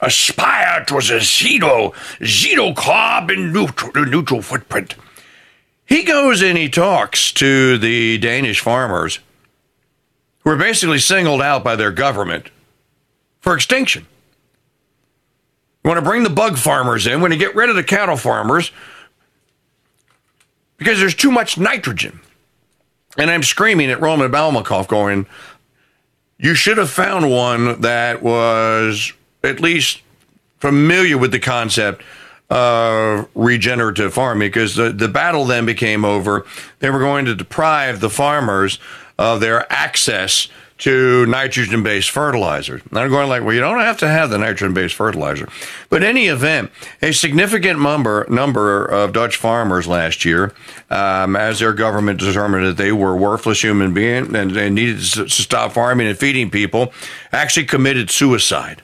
aspire 0.00 0.84
towards 0.84 1.10
a 1.10 1.20
zero, 1.20 1.92
zero 2.24 2.72
carbon 2.72 3.52
neutral, 3.52 4.04
neutral 4.04 4.42
footprint. 4.42 4.94
He 5.88 6.02
goes 6.04 6.42
and 6.42 6.58
he 6.58 6.68
talks 6.68 7.32
to 7.32 7.78
the 7.78 8.18
Danish 8.18 8.60
farmers 8.60 9.20
who 10.40 10.50
are 10.50 10.56
basically 10.56 10.98
singled 10.98 11.40
out 11.40 11.64
by 11.64 11.76
their 11.76 11.90
government 11.90 12.50
for 13.40 13.54
extinction. 13.54 14.06
You 15.82 15.88
want 15.88 15.98
to 15.98 16.04
bring 16.04 16.24
the 16.24 16.30
bug 16.30 16.58
farmers 16.58 17.06
in, 17.06 17.22
when 17.22 17.30
to 17.30 17.38
get 17.38 17.54
rid 17.54 17.70
of 17.70 17.76
the 17.76 17.82
cattle 17.82 18.18
farmers 18.18 18.70
because 20.76 21.00
there's 21.00 21.14
too 21.14 21.32
much 21.32 21.56
nitrogen. 21.56 22.20
And 23.16 23.30
I'm 23.30 23.42
screaming 23.42 23.90
at 23.90 23.98
Roman 23.98 24.30
Balmakov, 24.30 24.88
going, 24.88 25.26
You 26.36 26.54
should 26.54 26.76
have 26.76 26.90
found 26.90 27.30
one 27.30 27.80
that 27.80 28.22
was 28.22 29.14
at 29.42 29.60
least 29.60 30.02
familiar 30.58 31.16
with 31.16 31.32
the 31.32 31.38
concept 31.38 32.02
of 32.50 33.28
regenerative 33.34 34.14
farming 34.14 34.48
because 34.48 34.74
the, 34.74 34.90
the 34.90 35.08
battle 35.08 35.44
then 35.44 35.66
became 35.66 36.04
over. 36.04 36.46
They 36.78 36.90
were 36.90 36.98
going 36.98 37.26
to 37.26 37.34
deprive 37.34 38.00
the 38.00 38.10
farmers 38.10 38.78
of 39.18 39.40
their 39.40 39.70
access 39.72 40.48
to 40.78 41.26
nitrogen 41.26 41.82
based 41.82 42.10
fertilizers. 42.10 42.82
And 42.88 42.98
I'm 42.98 43.10
going 43.10 43.28
like, 43.28 43.42
well, 43.42 43.54
you 43.54 43.60
don't 43.60 43.80
have 43.80 43.98
to 43.98 44.08
have 44.08 44.30
the 44.30 44.38
nitrogen 44.38 44.74
based 44.74 44.94
fertilizer. 44.94 45.48
But 45.90 46.02
in 46.02 46.08
any 46.08 46.28
event, 46.28 46.70
a 47.02 47.12
significant 47.12 47.80
number 47.80 48.26
number 48.28 48.84
of 48.84 49.12
Dutch 49.12 49.36
farmers 49.36 49.86
last 49.86 50.24
year, 50.24 50.54
um, 50.90 51.34
as 51.36 51.58
their 51.58 51.72
government 51.72 52.20
determined 52.20 52.66
that 52.66 52.76
they 52.76 52.92
were 52.92 53.16
worthless 53.16 53.62
human 53.62 53.92
beings 53.92 54.32
and 54.32 54.52
they 54.52 54.70
needed 54.70 55.00
to 55.00 55.28
stop 55.28 55.72
farming 55.72 56.06
and 56.06 56.18
feeding 56.18 56.48
people, 56.48 56.92
actually 57.32 57.66
committed 57.66 58.10
suicide. 58.10 58.80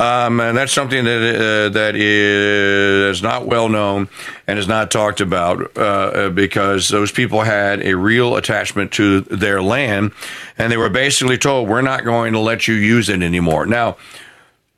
Um, 0.00 0.38
and 0.38 0.56
that's 0.56 0.72
something 0.72 1.02
that 1.02 1.34
uh, 1.34 1.68
that 1.70 1.96
is 1.96 3.20
not 3.20 3.46
well 3.46 3.68
known 3.68 4.08
and 4.46 4.56
is 4.56 4.68
not 4.68 4.92
talked 4.92 5.20
about 5.20 5.76
uh, 5.76 6.30
because 6.30 6.88
those 6.88 7.10
people 7.10 7.40
had 7.40 7.84
a 7.84 7.96
real 7.96 8.36
attachment 8.36 8.92
to 8.92 9.22
their 9.22 9.60
land, 9.60 10.12
and 10.56 10.70
they 10.70 10.76
were 10.76 10.88
basically 10.88 11.36
told, 11.36 11.68
"We're 11.68 11.82
not 11.82 12.04
going 12.04 12.32
to 12.34 12.38
let 12.38 12.68
you 12.68 12.74
use 12.74 13.08
it 13.08 13.24
anymore." 13.24 13.66
Now, 13.66 13.96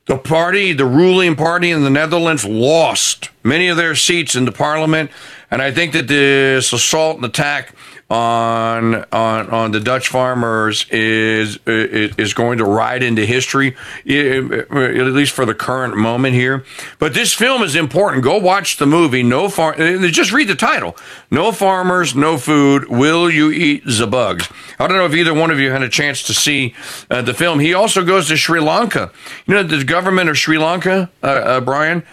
the 0.07 0.17
party, 0.17 0.73
the 0.73 0.87
ruling 0.87 1.35
party 1.35 1.69
in 1.69 1.83
the 1.83 1.91
Netherlands, 1.91 2.43
lost 2.43 3.29
many 3.43 3.67
of 3.67 3.77
their 3.77 3.93
seats 3.93 4.35
in 4.35 4.45
the 4.45 4.51
parliament, 4.51 5.11
and 5.51 5.61
I 5.61 5.69
think 5.71 5.93
that 5.93 6.07
this 6.07 6.73
assault 6.73 7.17
and 7.17 7.25
attack 7.25 7.75
on 8.11 9.05
on 9.13 9.49
on 9.49 9.71
the 9.71 9.79
Dutch 9.79 10.09
farmers 10.09 10.85
is 10.89 11.57
is, 11.65 12.33
going 12.33 12.57
to 12.57 12.65
ride 12.65 13.03
into 13.03 13.25
history, 13.25 13.77
at 14.05 15.13
least 15.13 15.31
for 15.31 15.45
the 15.45 15.53
current 15.53 15.95
moment 15.95 16.35
here. 16.35 16.65
But 16.99 17.13
this 17.13 17.33
film 17.33 17.61
is 17.61 17.73
important. 17.73 18.23
Go 18.23 18.37
watch 18.37 18.77
the 18.77 18.85
movie. 18.85 19.23
No 19.23 19.47
farm. 19.47 19.77
Just 20.11 20.33
read 20.33 20.49
the 20.49 20.55
title. 20.55 20.97
No 21.29 21.53
farmers, 21.53 22.13
no 22.13 22.37
food. 22.37 22.89
Will 22.89 23.29
you 23.29 23.49
eat 23.49 23.83
the 23.85 24.07
bugs? 24.07 24.49
I 24.77 24.87
don't 24.87 24.97
know 24.97 25.05
if 25.05 25.15
either 25.15 25.33
one 25.33 25.49
of 25.49 25.59
you 25.59 25.71
had 25.71 25.81
a 25.81 25.89
chance 25.89 26.21
to 26.23 26.33
see 26.33 26.75
uh, 27.09 27.21
the 27.21 27.33
film. 27.33 27.59
He 27.59 27.73
also 27.73 28.03
goes 28.03 28.27
to 28.27 28.35
Sri 28.35 28.59
Lanka. 28.59 29.09
You 29.45 29.53
know 29.53 29.63
the 29.63 29.85
government 29.85 30.29
of 30.29 30.37
Sri 30.37 30.57
Lanka, 30.57 31.09
uh, 31.23 31.27
uh, 31.27 31.61
Brian. 31.61 32.03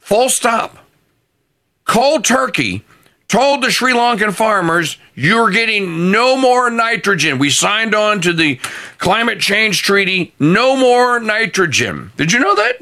Full 0.00 0.30
stop. 0.30 0.78
Cold 1.84 2.24
turkey 2.24 2.82
told 3.28 3.62
the 3.62 3.70
Sri 3.70 3.92
Lankan 3.92 4.32
farmers, 4.32 4.98
you're 5.14 5.50
getting 5.50 6.10
no 6.10 6.36
more 6.36 6.70
nitrogen. 6.70 7.38
We 7.38 7.50
signed 7.50 7.94
on 7.94 8.20
to 8.22 8.32
the 8.32 8.56
climate 8.98 9.40
change 9.40 9.82
treaty, 9.82 10.32
no 10.38 10.76
more 10.76 11.20
nitrogen. 11.20 12.12
Did 12.16 12.32
you 12.32 12.38
know 12.38 12.54
that? 12.54 12.76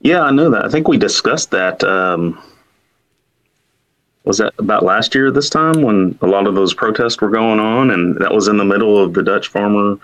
Yeah, 0.00 0.22
I 0.22 0.30
know 0.32 0.50
that. 0.50 0.64
I 0.64 0.68
think 0.68 0.88
we 0.88 0.98
discussed 0.98 1.50
that. 1.52 1.84
Um, 1.84 2.42
was 4.24 4.38
that 4.38 4.54
about 4.58 4.84
last 4.84 5.14
year 5.14 5.30
this 5.30 5.50
time 5.50 5.82
when 5.82 6.16
a 6.22 6.26
lot 6.26 6.46
of 6.46 6.54
those 6.54 6.74
protests 6.74 7.20
were 7.20 7.30
going 7.30 7.58
on, 7.58 7.90
and 7.90 8.16
that 8.16 8.32
was 8.32 8.48
in 8.48 8.56
the 8.56 8.64
middle 8.64 8.98
of 8.98 9.14
the 9.14 9.22
Dutch 9.22 9.48
farmer 9.48 9.98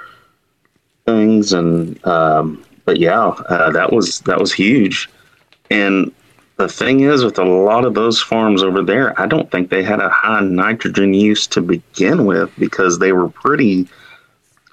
things, 1.07 1.53
and 1.53 2.05
um, 2.07 2.65
but 2.85 2.99
yeah, 2.99 3.29
uh, 3.49 3.71
that 3.71 3.93
was 3.93 4.21
that 4.21 4.39
was 4.39 4.53
huge. 4.53 5.09
And 5.71 6.13
the 6.59 6.69
thing 6.69 7.01
is, 7.01 7.25
with 7.25 7.39
a 7.39 7.45
lot 7.45 7.85
of 7.85 7.95
those 7.95 8.21
farms 8.21 8.63
over 8.63 8.83
there, 8.83 9.19
I 9.21 9.27
don't 9.27 9.51
think 9.51 9.71
they 9.71 9.83
had 9.83 10.01
a 10.01 10.09
high 10.09 10.41
nitrogen 10.41 11.15
use 11.15 11.47
to 11.49 11.61
begin 11.61 12.27
with 12.27 12.51
because 12.59 12.99
they 12.99 13.13
were 13.13 13.29
pretty 13.29 13.89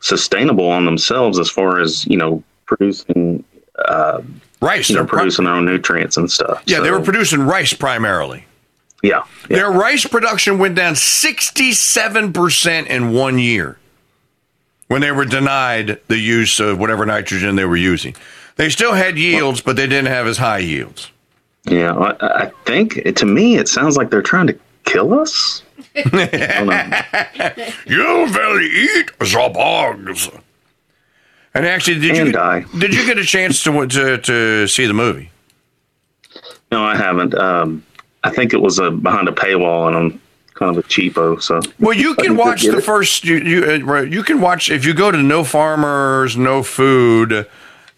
sustainable 0.01 0.67
on 0.67 0.85
themselves 0.85 1.39
as 1.39 1.49
far 1.49 1.79
as 1.79 2.05
you 2.07 2.17
know 2.17 2.43
producing 2.65 3.43
uh, 3.87 4.21
Rice. 4.61 4.87
They're 4.87 5.05
producing 5.05 5.45
their 5.45 5.53
own 5.53 5.65
nutrients 5.65 6.17
and 6.17 6.29
stuff. 6.31 6.63
yeah, 6.65 6.79
they 6.79 6.89
were 6.89 7.01
producing 7.01 7.41
rice 7.41 7.73
primarily. 7.73 8.45
yeah, 9.03 9.23
yeah. 9.49 9.57
Their 9.57 9.71
rice 9.71 10.05
production 10.07 10.57
went 10.57 10.75
down 10.75 10.95
67% 10.95 12.87
in 12.87 13.13
one 13.13 13.37
year 13.37 13.77
when 14.87 15.01
they 15.01 15.11
were 15.11 15.25
denied 15.25 15.99
the 16.07 16.17
use 16.17 16.59
of 16.59 16.79
whatever 16.79 17.05
nitrogen 17.05 17.55
they 17.55 17.65
were 17.65 17.75
using. 17.75 18.15
They 18.55 18.69
still 18.69 18.93
had 18.93 19.19
yields, 19.19 19.61
but 19.61 19.75
they 19.75 19.85
didn't 19.87 20.07
have 20.07 20.25
as 20.25 20.37
high 20.37 20.59
yields. 20.59 21.11
Yeah, 21.65 21.93
I, 21.93 22.43
I 22.43 22.51
think 22.65 23.15
to 23.15 23.25
me 23.25 23.57
it 23.57 23.67
sounds 23.67 23.97
like 23.97 24.09
they're 24.09 24.21
trying 24.21 24.47
to 24.47 24.59
kill 24.83 25.19
us. 25.19 25.63
I 25.95 26.01
don't 26.03 26.67
know. 26.67 27.65
You 27.85 28.03
will 28.31 28.59
eat 28.61 29.11
the 29.19 29.51
bugs. 29.53 30.29
And 31.53 31.65
actually, 31.65 31.99
did 31.99 32.15
And 32.17 32.27
you 32.27 32.33
die. 32.33 32.65
did 32.77 32.93
you 32.93 33.05
get 33.05 33.17
a 33.17 33.23
chance 33.23 33.63
to 33.63 33.87
to, 33.87 34.17
to 34.17 34.67
see 34.67 34.85
the 34.85 34.93
movie? 34.93 35.31
No, 36.71 36.83
I 36.83 36.95
haven't. 36.97 37.33
Um, 37.35 37.83
I 38.23 38.29
think 38.29 38.53
it 38.53 38.61
was 38.61 38.77
a 38.79 38.91
behind 38.91 39.29
a 39.29 39.31
paywall, 39.31 39.87
and 39.87 39.95
I'm 39.95 40.21
kind 40.55 40.75
of 40.77 40.83
a 40.83 40.87
cheapo. 40.87 41.41
So 41.41 41.61
Well, 41.79 41.93
you 41.95 42.13
can 42.15 42.25
can 42.25 42.37
watch 42.37 42.63
the 42.63 42.77
it. 42.77 42.83
first. 42.83 43.23
You 43.23 43.37
you, 43.37 43.63
uh, 43.87 44.01
you 44.01 44.21
can 44.23 44.41
watch 44.41 44.69
if 44.69 44.83
you 44.85 44.93
go 44.93 45.11
to 45.11 45.17
no 45.23 45.43
farmers 45.43 46.35
no 46.35 46.61
food. 46.61 47.47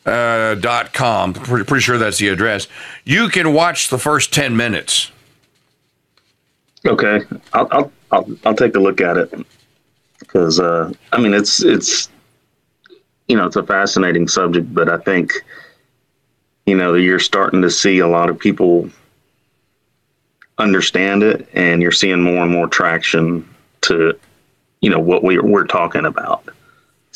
Uh, 0.07 0.55
dot 0.55 0.93
com. 0.93 1.33
Pretty, 1.33 1.65
pretty 1.65 1.81
sure 1.83 1.97
that's 1.97 2.17
the 2.17 2.29
address. 2.29 2.69
You 3.03 3.27
can 3.27 3.53
watch 3.53 3.89
the 3.89 3.97
first 3.97 4.33
ten 4.33 4.55
minutes. 4.55 5.11
okay, 6.85 7.19
I'll 7.51 7.67
I'll 7.71 7.91
I'll, 8.11 8.27
I'll 8.45 8.55
take 8.55 8.75
a 8.77 8.79
look 8.79 9.01
at 9.01 9.17
it 9.17 9.33
because 10.19 10.61
uh, 10.61 10.93
I 11.11 11.19
mean 11.19 11.33
it's 11.33 11.61
it's 11.61 12.07
you 13.27 13.35
know 13.35 13.45
it's 13.45 13.57
a 13.57 13.63
fascinating 13.63 14.29
subject, 14.29 14.73
but 14.73 14.87
I 14.87 14.97
think 14.97 15.33
you 16.65 16.77
know 16.77 16.93
you're 16.93 17.19
starting 17.19 17.61
to 17.63 17.69
see 17.69 17.99
a 17.99 18.07
lot 18.07 18.29
of 18.29 18.39
people 18.39 18.89
understand 20.57 21.21
it, 21.21 21.49
and 21.53 21.81
you're 21.81 21.91
seeing 21.91 22.21
more 22.21 22.43
and 22.43 22.51
more 22.51 22.67
traction 22.67 23.45
to 23.81 24.17
you 24.79 24.89
know 24.89 24.99
what 24.99 25.21
we 25.21 25.37
we're 25.37 25.67
talking 25.67 26.05
about. 26.05 26.47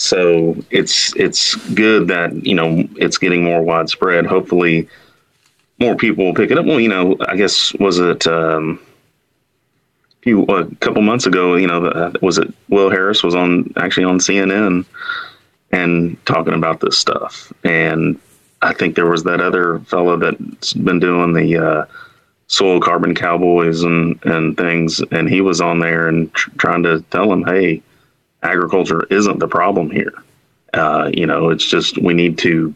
So 0.01 0.55
it's 0.71 1.15
it's 1.15 1.53
good 1.75 2.07
that 2.07 2.33
you 2.43 2.55
know 2.55 2.89
it's 2.95 3.19
getting 3.19 3.43
more 3.43 3.61
widespread. 3.61 4.25
Hopefully, 4.25 4.89
more 5.77 5.95
people 5.95 6.25
will 6.25 6.33
pick 6.33 6.49
it 6.49 6.57
up. 6.57 6.65
Well, 6.65 6.79
you 6.79 6.89
know, 6.89 7.15
I 7.27 7.35
guess 7.35 7.71
was 7.75 7.99
it 7.99 8.25
um, 8.25 8.79
a 10.13 10.21
few 10.23 10.43
a 10.45 10.65
couple 10.77 11.03
months 11.03 11.27
ago? 11.27 11.55
You 11.55 11.67
know, 11.67 11.85
uh, 11.85 12.13
was 12.19 12.39
it 12.39 12.51
Will 12.67 12.89
Harris 12.89 13.21
was 13.21 13.35
on 13.35 13.71
actually 13.77 14.05
on 14.05 14.17
CNN 14.17 14.85
and 15.71 16.25
talking 16.25 16.55
about 16.55 16.79
this 16.79 16.97
stuff, 16.97 17.53
and 17.63 18.19
I 18.63 18.73
think 18.73 18.95
there 18.95 19.05
was 19.05 19.23
that 19.25 19.39
other 19.39 19.81
fellow 19.81 20.17
that's 20.17 20.73
been 20.73 20.99
doing 20.99 21.33
the 21.33 21.57
uh, 21.57 21.85
soil 22.47 22.79
carbon 22.79 23.13
cowboys 23.13 23.83
and 23.83 24.19
and 24.23 24.57
things, 24.57 24.99
and 25.11 25.29
he 25.29 25.41
was 25.41 25.61
on 25.61 25.77
there 25.77 26.07
and 26.07 26.33
tr- 26.33 26.49
trying 26.57 26.81
to 26.83 27.01
tell 27.11 27.29
them, 27.29 27.43
hey 27.43 27.83
agriculture 28.43 29.03
isn't 29.09 29.39
the 29.39 29.47
problem 29.47 29.89
here. 29.89 30.13
Uh, 30.73 31.09
you 31.13 31.25
know, 31.25 31.49
it's 31.49 31.65
just 31.65 31.97
we 31.97 32.13
need 32.13 32.37
to 32.39 32.73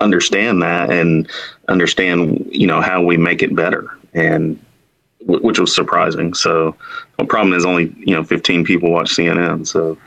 understand 0.00 0.62
that 0.62 0.90
and 0.90 1.30
understand, 1.68 2.48
you 2.50 2.66
know, 2.66 2.80
how 2.80 3.02
we 3.02 3.16
make 3.16 3.42
it 3.42 3.54
better. 3.54 3.96
And 4.14 4.58
w- 5.26 5.44
which 5.44 5.58
was 5.58 5.74
surprising. 5.74 6.34
So 6.34 6.76
the 7.18 7.24
problem 7.24 7.54
is 7.54 7.64
only 7.64 7.94
you 7.98 8.14
know 8.14 8.24
15 8.24 8.64
people 8.64 8.90
watch 8.90 9.10
CNN. 9.10 9.66
So 9.66 9.98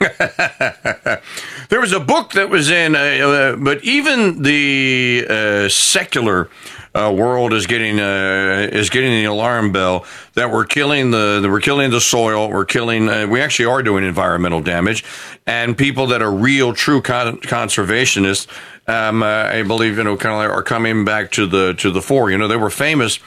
There 1.68 1.80
was 1.80 1.92
a 1.92 2.00
book 2.00 2.32
that 2.32 2.48
was 2.48 2.70
in, 2.70 2.96
uh, 2.96 2.98
uh, 2.98 3.56
but 3.56 3.84
even 3.84 4.42
the 4.42 5.26
uh, 5.28 5.68
secular 5.68 6.48
uh, 6.94 7.12
world 7.14 7.52
is 7.52 7.66
getting 7.66 8.00
uh, 8.00 8.68
is 8.72 8.88
getting 8.88 9.10
the 9.10 9.26
alarm 9.26 9.70
bell 9.70 10.06
that 10.32 10.50
we're 10.50 10.64
killing 10.64 11.10
the 11.10 11.46
we're 11.46 11.60
killing 11.60 11.90
the 11.90 12.00
soil. 12.00 12.48
We're 12.48 12.64
killing. 12.64 13.10
Uh, 13.10 13.26
we 13.26 13.42
actually 13.42 13.66
are 13.66 13.82
doing 13.82 14.02
environmental 14.02 14.62
damage, 14.62 15.04
and 15.46 15.76
people 15.76 16.06
that 16.06 16.22
are 16.22 16.32
real, 16.32 16.72
true 16.72 17.02
con- 17.02 17.36
conservationists, 17.40 18.46
um, 18.88 19.22
I 19.22 19.62
believe, 19.62 19.98
you 19.98 20.04
know, 20.04 20.16
kind 20.16 20.34
of 20.34 20.38
like 20.38 20.50
are 20.50 20.62
coming 20.62 21.04
back 21.04 21.30
to 21.32 21.46
the 21.46 21.74
to 21.74 21.90
the 21.90 22.00
fore. 22.00 22.30
You 22.30 22.38
know, 22.38 22.48
they 22.48 22.56
were 22.56 22.70
famous 22.70 23.18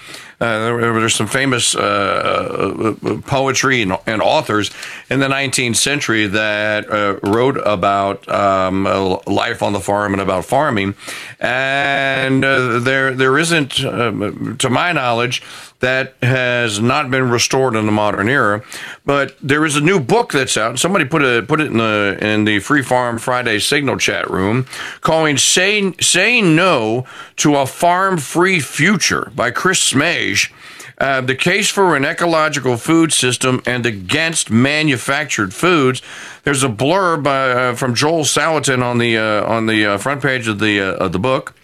Uh, 0.41 0.57
there, 0.57 0.99
there's 0.99 1.13
some 1.13 1.27
famous 1.27 1.75
uh, 1.75 2.95
uh, 3.03 3.21
poetry 3.27 3.83
and, 3.83 3.95
and, 4.07 4.23
authors 4.23 4.71
in 5.07 5.19
the 5.19 5.27
19th 5.27 5.75
century 5.75 6.25
that 6.25 6.91
uh, 6.91 7.19
wrote 7.21 7.57
about 7.63 8.27
um, 8.27 8.85
life 9.27 9.61
on 9.61 9.71
the 9.71 9.79
farm 9.79 10.13
and 10.13 10.21
about 10.21 10.43
farming. 10.43 10.95
And 11.39 12.43
uh, 12.43 12.79
there, 12.79 13.13
there 13.13 13.37
isn't, 13.37 13.85
um, 13.85 14.57
to 14.57 14.69
my 14.71 14.91
knowledge, 14.93 15.43
that 15.81 16.15
has 16.21 16.79
not 16.79 17.11
been 17.11 17.29
restored 17.29 17.75
in 17.75 17.85
the 17.85 17.91
modern 17.91 18.29
era. 18.29 18.63
But 19.05 19.35
there 19.41 19.65
is 19.65 19.75
a 19.75 19.81
new 19.81 19.99
book 19.99 20.31
that's 20.31 20.57
out. 20.57 20.79
Somebody 20.79 21.05
put 21.05 21.23
a 21.23 21.43
put 21.47 21.59
it 21.59 21.67
in 21.67 21.77
the 21.77 22.17
in 22.21 22.45
the 22.45 22.59
Free 22.59 22.81
Farm 22.81 23.17
Friday 23.17 23.59
Signal 23.59 23.97
chat 23.97 24.29
room, 24.29 24.65
calling 25.01 25.37
"Say 25.37 25.93
Saying 25.99 26.55
No 26.55 27.05
to 27.37 27.57
a 27.57 27.65
Farm 27.65 28.17
Free 28.17 28.59
Future" 28.59 29.31
by 29.35 29.51
Chris 29.51 29.91
Smaje. 29.91 30.51
Uh, 30.97 31.19
the 31.19 31.33
case 31.33 31.67
for 31.67 31.95
an 31.95 32.05
ecological 32.05 32.77
food 32.77 33.11
system 33.11 33.59
and 33.65 33.87
against 33.87 34.51
manufactured 34.51 35.51
foods. 35.51 35.99
There's 36.43 36.63
a 36.63 36.69
blurb 36.69 37.25
uh, 37.25 37.75
from 37.75 37.95
Joel 37.95 38.23
Salatin 38.23 38.83
on 38.83 38.99
the 38.99 39.17
uh, 39.17 39.43
on 39.45 39.65
the 39.65 39.83
uh, 39.85 39.97
front 39.97 40.21
page 40.21 40.47
of 40.47 40.59
the 40.59 40.79
uh, 40.79 41.05
of 41.05 41.11
the 41.11 41.19
book 41.19 41.55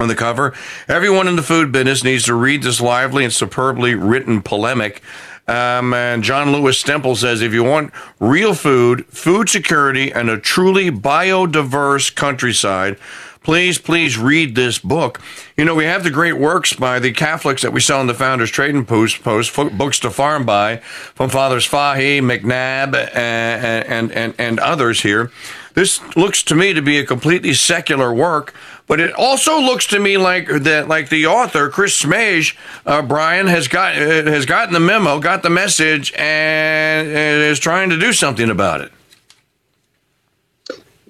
on 0.00 0.08
the 0.08 0.14
cover. 0.14 0.54
Everyone 0.88 1.28
in 1.28 1.36
the 1.36 1.42
food 1.42 1.70
business 1.70 2.02
needs 2.02 2.24
to 2.24 2.34
read 2.34 2.62
this 2.62 2.80
lively 2.80 3.22
and 3.22 3.32
superbly 3.32 3.94
written 3.94 4.40
polemic. 4.40 5.02
Um, 5.46 5.92
and 5.92 6.22
John 6.22 6.52
Lewis 6.52 6.82
Stempel 6.82 7.16
says 7.16 7.42
if 7.42 7.52
you 7.52 7.64
want 7.64 7.92
real 8.18 8.54
food, 8.54 9.04
food 9.06 9.48
security, 9.48 10.10
and 10.10 10.30
a 10.30 10.38
truly 10.38 10.90
biodiverse 10.90 12.14
countryside, 12.14 12.96
please, 13.42 13.78
please 13.78 14.16
read 14.16 14.54
this 14.54 14.78
book. 14.78 15.20
You 15.56 15.64
know, 15.64 15.74
we 15.74 15.84
have 15.84 16.04
the 16.04 16.10
great 16.10 16.38
works 16.38 16.72
by 16.72 16.98
the 16.98 17.12
Catholics 17.12 17.62
that 17.62 17.72
we 17.72 17.80
sell 17.80 18.00
in 18.00 18.06
the 18.06 18.14
Founders 18.14 18.50
Trading 18.50 18.86
Post, 18.86 19.22
post 19.22 19.54
books 19.76 19.98
to 20.00 20.10
farm 20.10 20.46
by, 20.46 20.76
from 20.76 21.30
Fathers 21.30 21.66
Fahey, 21.66 22.20
McNabb, 22.20 22.94
and, 23.14 23.86
and, 23.86 24.12
and, 24.12 24.34
and 24.38 24.60
others 24.60 25.02
here. 25.02 25.30
This 25.74 26.00
looks 26.16 26.42
to 26.44 26.54
me 26.54 26.72
to 26.74 26.82
be 26.82 26.98
a 26.98 27.06
completely 27.06 27.54
secular 27.54 28.12
work, 28.12 28.54
but 28.90 28.98
it 28.98 29.14
also 29.14 29.60
looks 29.60 29.86
to 29.86 30.00
me 30.00 30.18
like 30.18 30.48
that, 30.48 30.88
like 30.88 31.10
the 31.10 31.26
author 31.26 31.68
Chris 31.68 32.02
Smaje, 32.02 32.56
uh, 32.84 33.00
Brian 33.02 33.46
has 33.46 33.68
got 33.68 33.94
uh, 33.94 34.24
has 34.24 34.46
gotten 34.46 34.74
the 34.74 34.80
memo, 34.80 35.20
got 35.20 35.44
the 35.44 35.48
message, 35.48 36.12
and, 36.16 37.06
is 37.06 37.60
trying 37.60 37.90
to 37.90 37.96
do 37.96 38.12
something 38.12 38.50
about 38.50 38.80
it. 38.80 38.92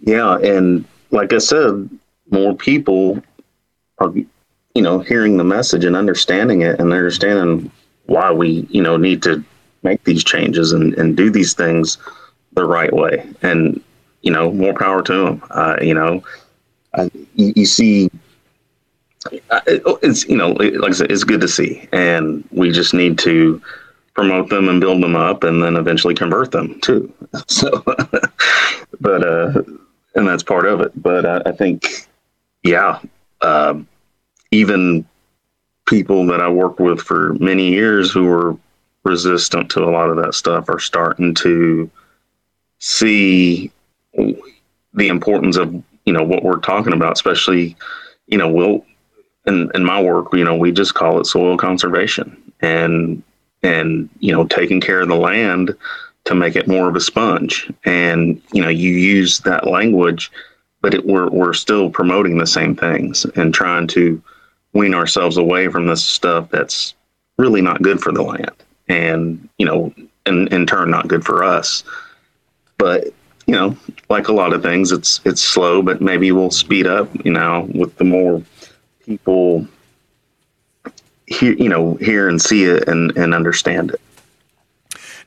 Yeah, 0.02 0.36
and 0.40 0.84
like 1.10 1.32
I 1.32 1.38
said, 1.38 1.88
more 2.30 2.54
people 2.54 3.22
are, 3.96 4.12
you 4.14 4.82
know, 4.82 4.98
hearing 4.98 5.38
the 5.38 5.44
message 5.44 5.86
and 5.86 5.96
understanding 5.96 6.60
it, 6.60 6.78
and 6.78 6.92
understanding 6.92 7.72
why 8.04 8.30
we, 8.30 8.66
you 8.68 8.82
know, 8.82 8.98
need 8.98 9.22
to 9.22 9.42
make 9.82 10.04
these 10.04 10.22
changes 10.22 10.72
and, 10.72 10.92
and 10.98 11.16
do 11.16 11.30
these 11.30 11.54
things 11.54 11.96
the 12.52 12.64
right 12.66 12.92
way. 12.92 13.26
And 13.40 13.82
you 14.20 14.30
know, 14.30 14.52
more 14.52 14.74
power 14.74 15.00
to 15.00 15.24
them. 15.24 15.42
Uh, 15.48 15.76
you 15.80 15.94
know, 15.94 16.22
you, 17.35 17.53
you, 17.57 17.66
see, 17.66 18.11
it's 19.33 20.29
you 20.29 20.37
know, 20.37 20.50
like 20.50 20.90
I 20.90 20.94
said, 20.94 21.11
it's 21.11 21.24
good 21.24 21.40
to 21.40 21.48
see, 21.48 21.88
and 21.92 22.46
we 22.50 22.70
just 22.70 22.94
need 22.94 23.18
to 23.20 23.62
promote 24.14 24.50
them 24.50 24.68
and 24.68 24.81
build 24.81 25.03
them 25.03 25.16
up, 25.16 25.44
and 25.44 25.62
then 25.62 25.76
eventually 25.76 26.14
convert 26.14 26.50
them 26.50 26.81
too. 26.81 27.12
So, 27.46 27.70
but 29.00 29.24
uh, 29.24 29.62
and 30.14 30.26
that's 30.26 30.42
part 30.42 30.66
of 30.66 30.81
it. 30.81 30.92
But 31.00 31.24
I, 31.24 31.42
I 31.46 31.53
think, 31.53 32.09
yeah, 32.62 33.00
um, 33.40 33.87
even 34.50 35.07
people 35.87 36.26
that 36.26 36.40
I 36.40 36.48
worked 36.48 36.81
with 36.81 37.00
for 37.00 37.35
many 37.35 37.68
years 37.68 38.12
who 38.12 38.26
were 38.26 38.57
resistant 39.05 39.70
to 39.70 39.85
a 39.85 39.90
lot 39.90 40.11
of 40.11 40.16
that 40.16 40.35
stuff 40.35 40.68
are 40.68 40.79
starting 40.79 41.35
to 41.35 41.90
see 42.79 43.70
the 44.14 45.09
importance 45.09 45.57
of 45.57 45.83
you 46.10 46.14
know 46.14 46.24
what 46.24 46.42
we're 46.42 46.58
talking 46.58 46.92
about, 46.92 47.12
especially 47.12 47.76
you 48.26 48.36
know 48.36 48.48
we'll 48.48 48.84
in 49.46 49.70
in 49.76 49.84
my 49.84 50.02
work 50.02 50.26
you 50.32 50.42
know 50.42 50.56
we 50.56 50.72
just 50.72 50.94
call 50.94 51.20
it 51.20 51.24
soil 51.24 51.56
conservation 51.56 52.36
and 52.60 53.22
and 53.62 54.08
you 54.18 54.32
know 54.32 54.44
taking 54.44 54.80
care 54.80 55.02
of 55.02 55.08
the 55.08 55.14
land 55.14 55.76
to 56.24 56.34
make 56.34 56.56
it 56.56 56.66
more 56.66 56.88
of 56.88 56.96
a 56.96 57.00
sponge. 57.00 57.72
And 57.84 58.42
you 58.52 58.60
know 58.60 58.68
you 58.68 58.90
use 58.90 59.38
that 59.40 59.68
language 59.68 60.32
but 60.80 60.94
it, 60.94 61.06
we're 61.06 61.30
we're 61.30 61.52
still 61.52 61.90
promoting 61.90 62.38
the 62.38 62.46
same 62.46 62.74
things 62.74 63.24
and 63.36 63.54
trying 63.54 63.86
to 63.86 64.20
wean 64.72 64.94
ourselves 64.94 65.36
away 65.36 65.68
from 65.68 65.86
this 65.86 66.04
stuff 66.04 66.50
that's 66.50 66.92
really 67.38 67.62
not 67.62 67.82
good 67.82 68.00
for 68.00 68.10
the 68.10 68.22
land 68.22 68.56
and 68.88 69.48
you 69.58 69.64
know 69.64 69.94
in, 70.26 70.48
in 70.48 70.66
turn 70.66 70.90
not 70.90 71.06
good 71.06 71.24
for 71.24 71.44
us. 71.44 71.84
But 72.78 73.14
you 73.50 73.56
know, 73.56 73.76
like 74.08 74.28
a 74.28 74.32
lot 74.32 74.52
of 74.52 74.62
things, 74.62 74.92
it's 74.92 75.20
it's 75.24 75.42
slow, 75.42 75.82
but 75.82 76.00
maybe 76.00 76.30
we'll 76.30 76.52
speed 76.52 76.86
up. 76.86 77.08
You 77.24 77.32
know, 77.32 77.68
with 77.74 77.96
the 77.96 78.04
more 78.04 78.44
people 79.04 79.66
hear, 81.26 81.54
you 81.54 81.68
know, 81.68 81.94
hear 81.94 82.28
and 82.28 82.40
see 82.40 82.62
it 82.62 82.86
and 82.86 83.10
and 83.16 83.34
understand 83.34 83.90
it. 83.90 84.00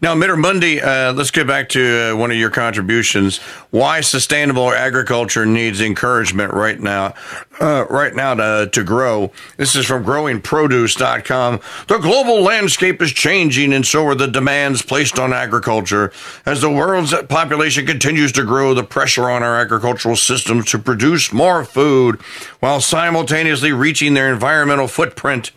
Now, 0.04 0.16
Mitter 0.16 0.36
Mundy, 0.36 0.82
uh, 0.82 1.14
let's 1.14 1.32
get 1.32 1.48
back 1.48 1.70
to 1.70 2.12
uh, 2.12 2.18
one 2.18 2.30
of 2.30 2.36
your 2.36 2.50
contributions. 2.50 3.38
Why 3.72 4.02
sustainable 4.02 4.74
agriculture 4.74 5.46
needs 5.46 5.80
encouragement 5.80 6.52
right 6.52 6.78
now, 6.78 7.14
uh, 7.62 7.86
right 7.90 8.14
now 8.14 8.34
to, 8.34 8.70
to 8.70 8.84
grow. 8.84 9.32
This 9.56 9.78
is 9.78 9.86
from 9.86 10.04
growingproduce.com. 10.04 11.62
The 11.88 12.00
global 12.00 12.42
landscape 12.42 13.02
is 13.02 13.14
changing, 13.14 13.72
and 13.72 13.88
so 13.88 14.06
are 14.08 14.14
the 14.14 14.28
demands 14.28 14.82
placed 14.82 15.20
on 15.20 15.32
agriculture. 15.32 16.12
As 16.46 16.60
the 16.60 16.70
world's 16.70 17.14
population 17.30 17.86
continues 17.86 18.34
to 18.34 18.44
grow, 18.44 18.74
the 18.74 18.84
pressure 18.84 19.30
on 19.30 19.42
our 19.42 19.58
agricultural 19.58 20.18
systems 20.18 20.70
to 20.72 20.80
produce 20.80 21.32
more 21.32 21.64
food 21.64 22.20
while 22.60 22.82
simultaneously 22.82 23.72
reaching 23.72 24.16
their 24.16 24.34
environmental 24.34 24.90
footprint 24.90 25.54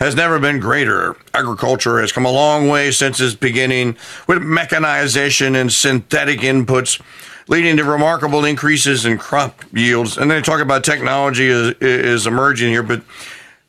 has 0.00 0.16
never 0.16 0.38
been 0.38 0.58
greater. 0.58 1.14
Agriculture 1.34 2.00
has 2.00 2.10
come 2.10 2.24
a 2.24 2.32
long 2.32 2.68
way 2.68 2.90
since 2.90 3.20
its 3.20 3.34
beginning 3.34 3.96
with 4.26 4.42
mechanization 4.42 5.54
and 5.54 5.70
synthetic 5.70 6.40
inputs, 6.40 7.00
leading 7.46 7.76
to 7.76 7.84
remarkable 7.84 8.44
increases 8.44 9.04
in 9.04 9.18
crop 9.18 9.62
yields. 9.72 10.16
And 10.16 10.30
they 10.30 10.40
talk 10.40 10.60
about 10.60 10.84
technology 10.84 11.46
is, 11.46 11.74
is 11.80 12.26
emerging 12.26 12.70
here, 12.70 12.82
but 12.82 13.02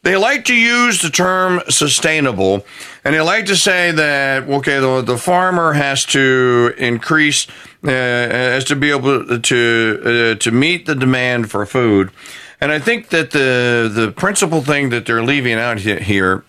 they 0.03 0.15
like 0.15 0.45
to 0.45 0.55
use 0.55 1.01
the 1.01 1.11
term 1.11 1.61
sustainable, 1.69 2.65
and 3.03 3.13
they 3.13 3.21
like 3.21 3.45
to 3.47 3.55
say 3.55 3.91
that 3.91 4.49
okay, 4.49 4.79
the, 4.79 5.01
the 5.01 5.17
farmer 5.17 5.73
has 5.73 6.05
to 6.05 6.73
increase, 6.77 7.47
uh, 7.83 7.89
has 7.89 8.63
to 8.65 8.75
be 8.75 8.89
able 8.89 9.39
to 9.39 10.33
uh, 10.33 10.39
to 10.39 10.51
meet 10.51 10.87
the 10.87 10.95
demand 10.95 11.51
for 11.51 11.67
food. 11.67 12.09
And 12.61 12.71
I 12.71 12.79
think 12.79 13.09
that 13.09 13.31
the 13.31 13.91
the 13.91 14.11
principal 14.11 14.61
thing 14.61 14.89
that 14.89 15.05
they're 15.05 15.23
leaving 15.23 15.55
out 15.55 15.79
here 15.79 16.45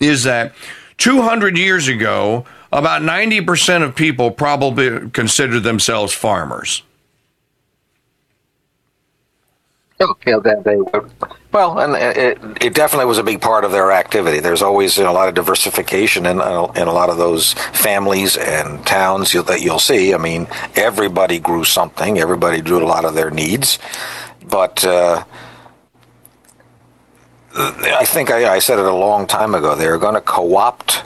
is 0.00 0.24
that 0.24 0.52
200 0.98 1.56
years 1.56 1.88
ago, 1.88 2.44
about 2.72 3.02
90% 3.02 3.82
of 3.82 3.94
people 3.94 4.30
probably 4.30 5.10
considered 5.10 5.60
themselves 5.60 6.12
farmers. 6.12 6.82
Okay, 10.00 10.34
they, 10.64 10.78
well, 11.52 11.78
and 11.78 11.94
it, 11.94 12.38
it 12.60 12.74
definitely 12.74 13.06
was 13.06 13.18
a 13.18 13.22
big 13.22 13.40
part 13.40 13.64
of 13.64 13.70
their 13.70 13.92
activity. 13.92 14.40
There's 14.40 14.62
always 14.62 14.96
you 14.96 15.04
know, 15.04 15.12
a 15.12 15.12
lot 15.12 15.28
of 15.28 15.34
diversification 15.34 16.26
in, 16.26 16.40
in 16.40 16.88
a 16.88 16.92
lot 16.92 17.08
of 17.08 17.18
those 17.18 17.52
families 17.52 18.36
and 18.36 18.84
towns 18.84 19.32
that 19.32 19.60
you'll 19.60 19.78
see. 19.78 20.12
I 20.12 20.18
mean, 20.18 20.48
everybody 20.74 21.38
grew 21.38 21.62
something, 21.62 22.18
everybody 22.18 22.60
drew 22.60 22.82
a 22.82 22.86
lot 22.86 23.04
of 23.04 23.14
their 23.14 23.30
needs, 23.30 23.78
but 24.48 24.84
uh, 24.84 25.22
I 27.54 28.04
think 28.04 28.30
I, 28.30 28.54
I, 28.54 28.58
said 28.58 28.78
it 28.78 28.84
a 28.84 28.94
long 28.94 29.26
time 29.26 29.54
ago. 29.54 29.74
They're 29.74 29.98
going 29.98 30.14
to 30.14 30.20
co-opt 30.20 31.02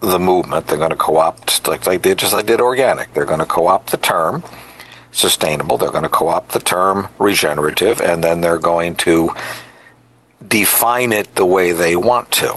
the 0.00 0.18
movement. 0.18 0.66
They're 0.66 0.78
going 0.78 0.90
to 0.90 0.96
co-opt 0.96 1.68
like 1.68 1.84
they 1.84 1.98
did, 1.98 2.18
just 2.18 2.32
like 2.32 2.46
they 2.46 2.54
did 2.54 2.60
organic. 2.60 3.14
They're 3.14 3.26
going 3.26 3.40
to 3.40 3.46
co-opt 3.46 3.90
the 3.90 3.96
term 3.96 4.42
sustainable. 5.12 5.78
They're 5.78 5.90
going 5.90 6.02
to 6.02 6.08
co-opt 6.08 6.52
the 6.52 6.60
term 6.60 7.08
regenerative, 7.18 8.00
and 8.00 8.22
then 8.22 8.40
they're 8.40 8.58
going 8.58 8.96
to 8.96 9.34
define 10.46 11.12
it 11.12 11.34
the 11.34 11.46
way 11.46 11.72
they 11.72 11.96
want 11.96 12.30
to. 12.32 12.54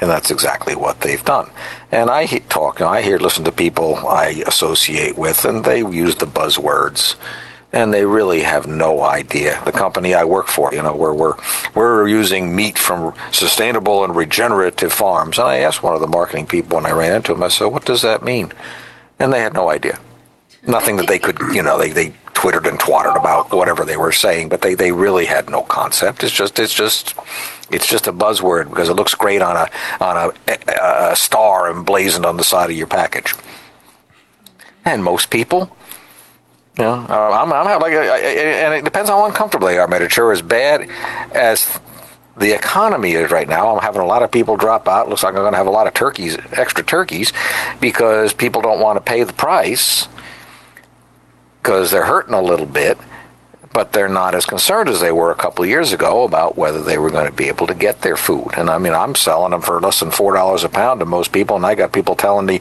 And 0.00 0.10
that's 0.10 0.30
exactly 0.30 0.74
what 0.74 1.00
they've 1.00 1.24
done. 1.24 1.50
And 1.92 2.10
I 2.10 2.26
talk, 2.26 2.80
I 2.80 3.02
hear, 3.02 3.18
listen 3.18 3.44
to 3.44 3.52
people 3.52 3.96
I 3.96 4.42
associate 4.46 5.16
with, 5.16 5.44
and 5.44 5.64
they 5.64 5.78
use 5.78 6.16
the 6.16 6.26
buzzwords 6.26 7.16
and 7.72 7.92
they 7.92 8.04
really 8.04 8.42
have 8.42 8.66
no 8.66 9.02
idea. 9.02 9.60
The 9.64 9.72
company 9.72 10.14
I 10.14 10.24
work 10.24 10.48
for, 10.48 10.74
you 10.74 10.82
know, 10.82 10.94
where 10.94 11.14
we're 11.14 11.34
we're 11.74 12.06
using 12.06 12.54
meat 12.54 12.78
from 12.78 13.14
sustainable 13.32 14.04
and 14.04 14.14
regenerative 14.14 14.92
farms. 14.92 15.38
And 15.38 15.48
I 15.48 15.58
asked 15.58 15.82
one 15.82 15.94
of 15.94 16.00
the 16.00 16.06
marketing 16.06 16.46
people 16.46 16.76
when 16.76 16.86
I 16.86 16.92
ran 16.92 17.16
into 17.16 17.32
him, 17.32 17.42
I 17.42 17.48
said, 17.48 17.66
"What 17.66 17.84
does 17.84 18.02
that 18.02 18.22
mean?" 18.22 18.52
And 19.18 19.32
they 19.32 19.40
had 19.40 19.54
no 19.54 19.70
idea. 19.70 19.98
Nothing 20.66 20.96
that 20.96 21.08
they 21.08 21.18
could, 21.18 21.38
you 21.54 21.62
know, 21.62 21.78
they 21.78 21.90
they 21.90 22.12
twittered 22.34 22.66
and 22.66 22.78
twattered 22.78 23.16
about. 23.16 23.52
whatever 23.52 23.84
they 23.84 23.96
were 23.96 24.12
saying, 24.12 24.48
but 24.48 24.62
they, 24.62 24.74
they 24.74 24.92
really 24.92 25.26
had 25.26 25.48
no 25.48 25.62
concept. 25.62 26.22
It's 26.24 26.32
just 26.32 26.58
it's 26.58 26.74
just 26.74 27.14
it's 27.70 27.86
just 27.86 28.06
a 28.06 28.12
buzzword 28.12 28.68
because 28.68 28.88
it 28.88 28.94
looks 28.94 29.14
great 29.14 29.42
on 29.42 29.56
a 29.56 29.70
on 30.00 30.16
a, 30.16 30.52
a, 30.52 31.12
a 31.12 31.16
star 31.16 31.70
emblazoned 31.70 32.26
on 32.26 32.36
the 32.36 32.44
side 32.44 32.70
of 32.70 32.76
your 32.76 32.86
package. 32.86 33.34
And 34.84 35.02
most 35.04 35.30
people, 35.30 35.76
you 36.78 36.84
know, 36.84 37.06
uh, 37.08 37.30
I'm, 37.30 37.52
I'm 37.52 37.80
like, 37.80 37.92
and 37.92 38.74
it 38.74 38.84
depends 38.84 39.10
on 39.10 39.18
how 39.18 39.26
uncomfortable 39.26 39.68
they 39.68 39.78
are. 39.78 40.02
It's 40.02 40.18
as 40.18 40.42
bad 40.42 40.88
as 41.34 41.80
the 42.36 42.54
economy 42.54 43.12
is 43.12 43.30
right 43.30 43.48
now. 43.48 43.74
I'm 43.74 43.82
having 43.82 44.00
a 44.00 44.06
lot 44.06 44.22
of 44.22 44.30
people 44.30 44.56
drop 44.56 44.88
out. 44.88 45.08
Looks 45.08 45.22
like 45.22 45.34
I'm 45.34 45.40
going 45.40 45.52
to 45.52 45.58
have 45.58 45.66
a 45.66 45.70
lot 45.70 45.86
of 45.86 45.92
turkeys, 45.92 46.38
extra 46.52 46.82
turkeys, 46.82 47.32
because 47.80 48.32
people 48.32 48.62
don't 48.62 48.80
want 48.80 48.96
to 48.96 49.02
pay 49.02 49.22
the 49.22 49.34
price 49.34 50.08
because 51.62 51.90
they're 51.90 52.06
hurting 52.06 52.34
a 52.34 52.42
little 52.42 52.66
bit, 52.66 52.98
but 53.72 53.92
they're 53.92 54.08
not 54.08 54.34
as 54.34 54.46
concerned 54.46 54.88
as 54.88 55.00
they 55.00 55.12
were 55.12 55.30
a 55.30 55.36
couple 55.36 55.62
of 55.62 55.68
years 55.68 55.92
ago 55.92 56.24
about 56.24 56.56
whether 56.56 56.82
they 56.82 56.98
were 56.98 57.10
going 57.10 57.26
to 57.26 57.32
be 57.32 57.48
able 57.48 57.66
to 57.66 57.74
get 57.74 58.00
their 58.00 58.16
food. 58.16 58.48
And 58.56 58.68
I 58.68 58.78
mean, 58.78 58.94
I'm 58.94 59.14
selling 59.14 59.50
them 59.52 59.60
for 59.60 59.80
less 59.80 60.00
than 60.00 60.10
four 60.10 60.34
dollars 60.34 60.64
a 60.64 60.68
pound 60.68 61.00
to 61.00 61.06
most 61.06 61.32
people, 61.32 61.56
and 61.56 61.64
I 61.64 61.74
got 61.74 61.92
people 61.92 62.16
telling 62.16 62.46
me 62.46 62.60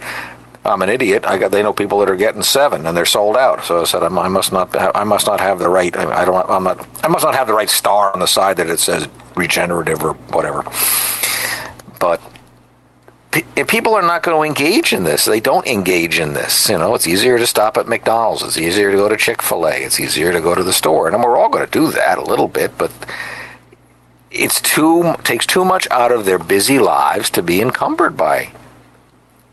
I'm 0.63 0.81
an 0.83 0.89
idiot. 0.89 1.25
I 1.25 1.37
got 1.37 1.51
they 1.51 1.63
know 1.63 1.73
people 1.73 1.99
that 1.99 2.09
are 2.09 2.15
getting 2.15 2.43
seven 2.43 2.85
and 2.85 2.95
they're 2.95 3.05
sold 3.05 3.35
out. 3.35 3.63
So 3.63 3.81
I 3.81 3.83
said 3.85 4.03
I 4.03 4.09
must 4.09 4.51
not 4.51 4.75
I 4.95 5.03
must 5.03 5.25
not 5.25 5.39
have 5.39 5.59
the 5.59 5.69
right 5.69 5.95
I 5.95 6.23
don't 6.23 6.49
I'm 6.49 6.63
not 6.63 6.87
I 7.03 7.07
must 7.07 7.25
not 7.25 7.35
have 7.35 7.47
the 7.47 7.53
right 7.53 7.69
star 7.69 8.13
on 8.13 8.19
the 8.19 8.27
side 8.27 8.57
that 8.57 8.69
it 8.69 8.79
says 8.79 9.07
regenerative 9.35 10.03
or 10.03 10.13
whatever. 10.13 10.63
But 11.99 12.21
people 13.31 13.95
are 13.95 14.01
not 14.01 14.23
going 14.23 14.37
to 14.37 14.43
engage 14.47 14.93
in 14.93 15.03
this. 15.03 15.25
They 15.25 15.39
don't 15.39 15.65
engage 15.65 16.19
in 16.19 16.33
this. 16.33 16.69
You 16.69 16.77
know, 16.77 16.93
it's 16.95 17.07
easier 17.07 17.37
to 17.37 17.47
stop 17.47 17.77
at 17.77 17.87
McDonald's. 17.87 18.43
It's 18.43 18.57
easier 18.57 18.91
to 18.91 18.97
go 18.97 19.07
to 19.07 19.17
Chick 19.17 19.41
Fil 19.41 19.67
A. 19.67 19.77
It's 19.77 19.99
easier 19.99 20.33
to 20.33 20.41
go 20.41 20.53
to 20.53 20.63
the 20.63 20.73
store, 20.73 21.07
and 21.07 21.23
we're 21.23 21.37
all 21.37 21.49
going 21.49 21.65
to 21.65 21.71
do 21.71 21.91
that 21.91 22.17
a 22.17 22.23
little 22.23 22.47
bit, 22.47 22.77
but 22.77 22.91
it's 24.31 24.61
too 24.61 25.15
takes 25.23 25.45
too 25.45 25.65
much 25.65 25.87
out 25.91 26.11
of 26.11 26.25
their 26.25 26.39
busy 26.39 26.79
lives 26.79 27.29
to 27.31 27.43
be 27.43 27.61
encumbered 27.61 28.17
by 28.17 28.51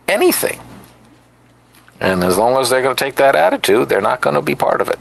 anything. 0.06 0.60
And 2.00 2.22
as 2.22 2.38
long 2.38 2.60
as 2.60 2.70
they're 2.70 2.82
going 2.82 2.96
to 2.96 3.04
take 3.04 3.16
that 3.16 3.34
attitude, 3.34 3.88
they're 3.88 4.00
not 4.00 4.20
going 4.20 4.36
to 4.36 4.42
be 4.42 4.54
part 4.54 4.80
of 4.80 4.88
it. 4.88 4.98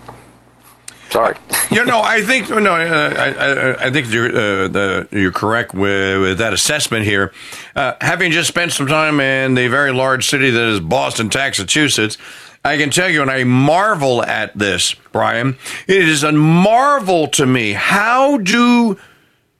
Sorry. 1.10 1.38
you 1.72 1.86
know, 1.86 2.02
I 2.02 2.22
think 2.22 2.50
no, 2.50 2.76
uh, 2.76 3.78
I, 3.80 3.88
I, 3.88 3.92
think 3.92 4.12
you're 4.12 4.28
uh, 4.28 4.68
the, 4.68 5.08
you're 5.12 5.32
correct 5.32 5.74
with, 5.74 6.22
with, 6.22 6.38
that 6.40 6.54
assessment 6.54 7.06
here. 7.06 7.32
Uh, 7.76 7.94
having 8.02 8.32
just 8.32 8.50
spent 8.50 8.74
some 8.74 8.88
time 8.88 9.20
in 9.20 9.56
the 9.56 9.68
very 9.68 9.94
large 9.94 10.28
city 10.28 10.50
that 10.50 10.68
is 10.68 10.80
Boston, 10.80 11.30
Massachusetts, 11.34 12.18
I 12.66 12.78
can 12.78 12.90
tell 12.90 13.10
you, 13.10 13.22
and 13.22 13.32
I 13.32 13.46
marvel 13.46 14.22
at 14.22 14.58
this, 14.58 14.94
Brian. 15.14 15.58
It 15.88 16.08
is 16.08 16.24
a 16.24 16.34
marvel 16.34 17.28
to 17.30 17.46
me. 17.46 17.72
How 17.72 18.38
do 18.38 18.98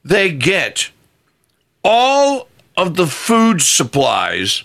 they 0.04 0.30
get 0.30 0.90
all 1.82 2.48
of 2.76 2.96
the 2.96 3.06
food 3.06 3.62
supplies? 3.62 4.64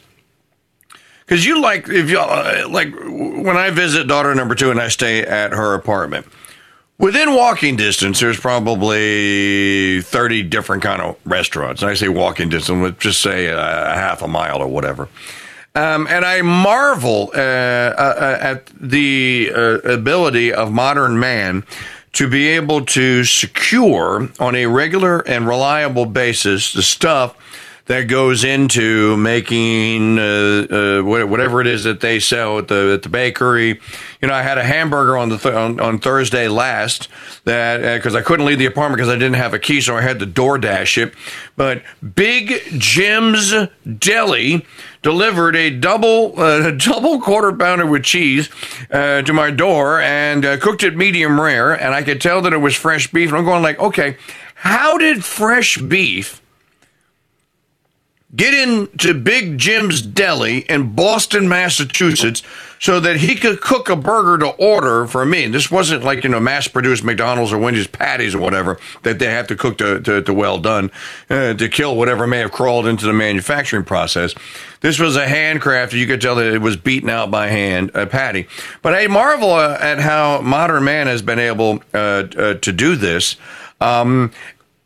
Because 1.26 1.46
you 1.46 1.62
like 1.62 1.88
if 1.90 2.10
you 2.10 2.20
uh, 2.20 2.68
like 2.70 2.94
when 2.96 3.58
I 3.58 3.70
visit 3.70 4.08
daughter 4.08 4.34
number 4.36 4.56
two 4.56 4.72
and 4.72 4.80
I 4.80 4.90
stay 4.90 5.24
at 5.24 5.52
her 5.52 5.74
apartment 5.74 6.26
Within 7.00 7.34
walking 7.34 7.76
distance, 7.76 8.20
there's 8.20 8.40
probably 8.40 10.02
30 10.02 10.44
different 10.44 10.84
kind 10.84 11.02
of 11.02 11.18
restaurants. 11.26 11.82
And 11.82 11.90
I 11.90 11.96
say 11.96 12.08
walking 12.08 12.50
distance, 12.50 12.82
let's 12.82 13.04
just 13.04 13.22
say 13.22 13.48
a, 13.48 13.58
half 13.58 14.22
a 14.22 14.28
mile 14.28 14.62
or 14.62 14.68
whatever. 14.68 15.10
Um, 15.76 16.06
and 16.08 16.24
I 16.24 16.44
marvel 16.44 17.32
uh, 17.34 17.40
uh, 17.40 18.38
at 18.40 18.68
the 18.80 19.52
uh, 19.54 19.60
ability 19.80 20.54
of 20.54 20.72
modern 20.72 21.20
man 21.20 21.66
to 22.14 22.30
be 22.30 22.48
able 22.50 22.86
to 22.86 23.24
secure 23.24 24.30
on 24.40 24.54
a 24.56 24.68
regular 24.68 25.20
and 25.28 25.48
reliable 25.48 26.06
basis 26.06 26.74
the 26.74 26.84
stuff 26.84 27.36
that 27.86 28.04
goes 28.04 28.46
into 28.46 29.17
making 29.17 30.17
uh, 30.17 31.02
uh, 31.02 31.02
whatever 31.04 31.60
it 31.60 31.67
is 31.67 31.84
that 31.84 32.00
they 32.00 32.19
sell 32.19 32.58
at 32.58 32.69
the 32.69 32.93
at 32.93 33.04
the 33.04 33.10
bakery. 33.10 33.80
You 34.22 34.28
know, 34.30 34.34
I 34.34 34.41
had 34.41 34.58
a 34.58 34.63
hamburger 34.63 35.17
on 35.17 35.30
the 35.30 35.38
th- 35.38 35.54
on, 35.54 35.80
on, 35.82 36.00
Thursday 36.00 36.48
last 36.48 37.10
that 37.43 37.98
because 37.98 38.15
uh, 38.15 38.19
I 38.19 38.22
couldn't 38.22 38.46
leave 38.46 38.60
the 38.60 38.67
apartment 38.67 38.98
because 38.98 39.10
I 39.10 39.15
didn't 39.15 39.36
have 39.36 39.54
a 39.54 39.60
key, 39.60 39.82
so 39.82 39.98
I 39.98 40.02
had 40.02 40.19
to 40.19 40.26
DoorDash 40.28 40.98
it. 40.98 41.13
But 41.58 41.84
Big 42.15 42.62
Jim's 42.80 43.54
Deli 44.00 44.65
delivered 45.02 45.58
a 45.58 45.69
double 45.69 46.39
uh, 46.39 46.72
double 46.78 47.19
quarter 47.19 47.52
pounder 47.52 47.86
with 47.86 48.04
cheese 48.04 48.50
uh, 48.91 49.24
to 49.24 49.34
my 49.34 49.52
door 49.52 50.00
and 50.00 50.46
uh, 50.46 50.58
cooked 50.58 50.84
it 50.84 50.96
medium 50.96 51.39
rare, 51.39 51.74
and 51.74 51.93
I 51.93 52.02
could 52.02 52.22
tell 52.22 52.41
that 52.43 52.54
it 52.54 52.58
was 52.58 52.76
fresh 52.76 53.12
beef. 53.12 53.28
And 53.28 53.38
I'm 53.38 53.43
going 53.43 53.62
like, 53.62 53.80
okay, 53.80 54.15
how 54.56 54.98
did 54.98 55.26
fresh 55.26 55.78
beef? 55.78 56.42
Get 58.36 58.54
into 58.54 59.13
Big 59.13 59.58
Jim's 59.58 60.02
Deli 60.02 60.60
in 60.60 60.96
Boston, 60.96 61.48
Massachusetts, 61.48 62.41
so 62.80 63.00
that 63.00 63.17
he 63.17 63.36
could 63.36 63.62
cook 63.62 63.89
a 63.89 63.96
burger 63.96 64.38
to 64.39 64.50
order 64.56 65.08
for 65.08 65.26
me. 65.26 65.46
And 65.46 65.54
this 65.54 65.72
wasn't 65.72 66.04
like, 66.04 66.24
you 66.24 66.30
know, 66.30 66.39
mass 66.39 66.67
produced 66.67 67.04
McDonald's 67.04 67.54
or 67.54 67.58
Wendy's 67.58 67.88
patties 67.88 68.36
or 68.36 68.39
whatever 68.39 68.80
that 69.04 69.19
they 69.19 69.28
have 69.28 69.48
to 69.48 69.56
cook 69.56 69.78
to, 69.78 70.02
to, 70.02 70.22
to 70.22 70.34
well 70.34 70.58
done 70.58 70.91
uh, 71.30 71.54
to 71.54 71.69
kill 71.69 71.96
whatever 71.96 72.28
may 72.28 72.39
have 72.39 72.52
crawled 72.52 72.88
into 72.88 73.06
the 73.06 73.13
manufacturing 73.13 73.86
process. 73.86 74.34
This 74.82 75.00
was 75.00 75.15
a 75.15 75.26
handcrafted, 75.26 75.93
you 75.93 76.08
could 76.08 76.19
tell 76.19 76.36
that 76.36 76.54
it 76.54 76.62
was 76.62 76.76
beaten 76.76 77.10
out 77.10 77.32
by 77.32 77.48
hand, 77.48 77.91
a 77.93 78.06
patty. 78.06 78.48
But 78.82 78.96
I 78.96 79.08
marvel 79.08 79.58
at 79.58 80.00
how 80.00 80.41
modern 80.41 80.84
man 80.84 81.08
has 81.08 81.22
been 81.22 81.39
able 81.39 81.82
uh, 81.93 81.98
uh 81.98 82.54
to 82.56 82.72
do 82.74 82.96
this. 82.96 83.38
Um, 83.80 84.32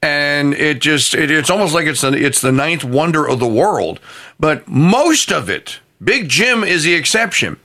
and 0.01 0.53
it 0.53 0.79
just 0.81 1.13
it, 1.13 1.31
it's 1.31 1.49
almost 1.49 1.73
like 1.73 1.87
it's 1.87 2.01
the, 2.01 2.13
it's 2.13 2.41
the 2.41 2.51
ninth 2.51 2.83
wonder 2.83 3.27
of 3.27 3.39
the 3.39 3.47
world. 3.47 3.99
But 4.39 4.67
most 4.67 5.31
of 5.31 5.49
it, 5.49 5.79
Big 6.03 6.29
Jim 6.29 6.63
is 6.63 6.83
the 6.83 6.93
exception. 6.93 7.59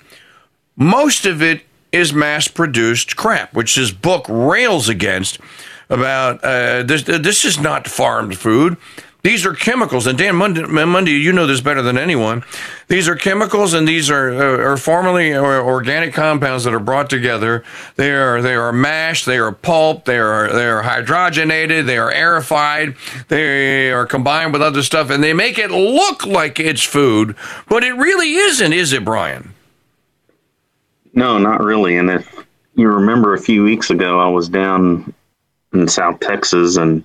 Most 0.77 1.27
of 1.27 1.43
it 1.43 1.63
is 1.93 2.13
mass 2.13 2.49
produced 2.49 3.17
crap, 3.17 3.53
which 3.55 3.77
this 3.77 3.91
book 3.91 4.25
rails 4.29 4.89
against. 4.89 5.39
About 5.91 6.43
uh, 6.43 6.85
this, 6.85 7.03
this 7.03 7.45
is 7.45 7.61
not 7.61 7.87
farmed 7.87 8.39
food. 8.39 8.79
These 9.23 9.47
are 9.47 9.55
chemicals, 9.55 10.09
and 10.09 10.19
Dan 10.19 10.35
Mundy, 10.35 10.65
Mundy, 10.65 11.13
you 11.13 11.33
know 11.33 11.47
this 11.47 11.61
better 11.61 11.81
than 11.81 11.97
anyone. 11.97 12.43
These 12.89 13.07
are 13.07 13.15
chemicals, 13.15 13.73
and 13.73 13.87
these 13.87 14.11
are 14.11 14.35
uh, 14.35 14.71
are 14.71 14.77
formerly 14.77 15.33
organic 15.37 16.13
compounds 16.13 16.65
that 16.65 16.75
are 16.75 16.81
brought 16.81 17.09
together. 17.09 17.63
They 17.95 18.11
are 18.11 18.43
they 18.43 18.55
are 18.55 18.73
mashed, 18.73 19.27
they 19.27 19.39
are 19.39 19.53
pulped, 19.53 20.07
they 20.07 20.19
are 20.19 20.53
they 20.53 20.67
are 20.67 20.83
hydrogenated, 20.83 21.87
they 21.87 21.99
are 21.99 22.11
aerified, 22.11 22.97
they 23.29 23.93
are 23.93 24.07
combined 24.07 24.53
with 24.53 24.63
other 24.63 24.83
stuff, 24.83 25.09
and 25.11 25.23
they 25.23 25.33
make 25.33 25.57
it 25.57 25.71
look 25.71 26.27
like 26.27 26.59
it's 26.59 26.83
food, 26.83 27.37
but 27.69 27.85
it 27.85 27.93
really 27.93 28.35
isn't, 28.35 28.73
is 28.73 28.93
it, 28.93 29.05
Brian? 29.05 29.55
No, 31.15 31.39
not 31.39 31.63
really. 31.63 31.97
And 31.97 32.11
if 32.11 32.45
you 32.75 32.89
remember, 32.89 33.35
a 33.35 33.41
few 33.41 33.63
weeks 33.63 33.91
ago, 33.91 34.19
I 34.19 34.29
was 34.29 34.49
down 34.49 35.15
in 35.73 35.87
South 35.87 36.19
Texas, 36.19 36.77
and 36.77 37.05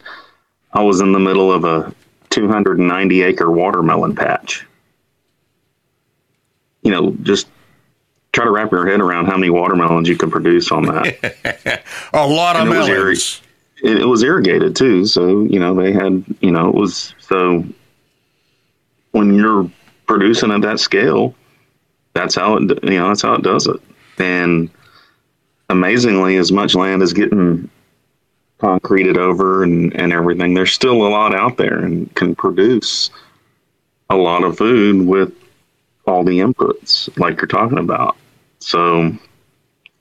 I 0.73 0.81
was 0.81 0.99
in 0.99 1.11
the 1.11 1.19
middle 1.19 1.51
of 1.51 1.63
a 1.63 1.93
290 2.37 3.23
acre 3.23 3.49
watermelon 3.49 4.15
patch. 4.15 4.65
You 6.83 6.91
know, 6.91 7.11
just 7.23 7.47
try 8.31 8.45
to 8.45 8.51
wrap 8.51 8.71
your 8.71 8.87
head 8.87 9.01
around 9.01 9.25
how 9.25 9.35
many 9.35 9.49
watermelons 9.49 10.07
you 10.07 10.15
can 10.15 10.29
produce 10.29 10.71
on 10.71 10.83
that. 10.83 11.83
a 12.13 12.27
lot 12.27 12.55
of 12.55 12.67
melons. 12.67 13.41
It, 13.83 14.01
it, 14.01 14.05
was 14.05 14.23
irrigated 14.23 14.75
too, 14.75 15.05
so 15.05 15.43
you 15.43 15.59
know 15.59 15.73
they 15.75 15.91
had 15.91 16.23
you 16.41 16.51
know 16.51 16.69
it 16.69 16.75
was 16.75 17.13
so 17.19 17.63
when 19.11 19.33
you're 19.33 19.69
producing 20.07 20.51
at 20.51 20.61
that 20.61 20.79
scale, 20.79 21.35
that's 22.13 22.35
how 22.35 22.57
it 22.57 22.83
you 22.83 22.99
know 22.99 23.07
that's 23.07 23.23
how 23.23 23.33
it 23.33 23.41
does 23.43 23.67
it. 23.67 23.81
And 24.19 24.69
amazingly, 25.69 26.37
as 26.37 26.51
much 26.51 26.75
land 26.75 27.01
is 27.01 27.13
getting 27.13 27.69
concreted 28.59 29.17
over 29.17 29.63
and, 29.63 29.95
and 29.95 30.11
everything, 30.11 30.53
there's 30.53 30.73
still 30.73 31.05
a 31.05 31.09
lot 31.09 31.35
out 31.35 31.57
there 31.57 31.79
and 31.79 32.13
can 32.15 32.35
produce 32.35 33.09
a 34.09 34.15
lot 34.15 34.43
of 34.43 34.57
food 34.57 35.05
with 35.05 35.31
all 36.05 36.23
the 36.23 36.39
inputs 36.39 37.15
like 37.19 37.37
you're 37.37 37.47
talking 37.47 37.77
about. 37.77 38.15
So, 38.59 39.11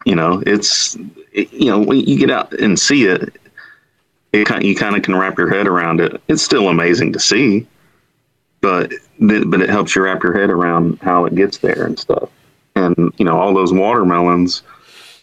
you 0.05 0.15
know, 0.15 0.43
it's, 0.47 0.97
it, 1.33 1.53
you 1.53 1.67
know, 1.67 1.81
when 1.81 2.01
you 2.01 2.19
get 2.19 2.31
out 2.31 2.53
and 2.55 2.79
see 2.79 3.05
it, 3.05 3.35
it 4.33 4.47
kind, 4.47 4.65
you 4.65 4.75
kind 4.75 4.97
of 4.97 5.03
can 5.03 5.17
wrap 5.17 5.37
your 5.37 5.51
head 5.51 5.67
around 5.67 6.01
it. 6.01 6.21
It's 6.29 6.43
still 6.43 6.69
amazing 6.69 7.13
to 7.15 7.21
see, 7.21 7.67
but, 8.61 8.93
but 9.19 9.61
it 9.61 9.69
helps 9.69 9.95
you 9.95 10.03
wrap 10.03 10.23
your 10.23 10.39
head 10.39 10.51
around 10.51 10.99
how 11.03 11.25
it 11.25 11.35
gets 11.35 11.59
there 11.59 11.85
and 11.85 11.99
stuff. 11.99 12.31
And, 12.75 13.13
you 13.17 13.25
know, 13.25 13.39
all 13.39 13.55
those 13.55 13.73
watermelons, 13.73 14.63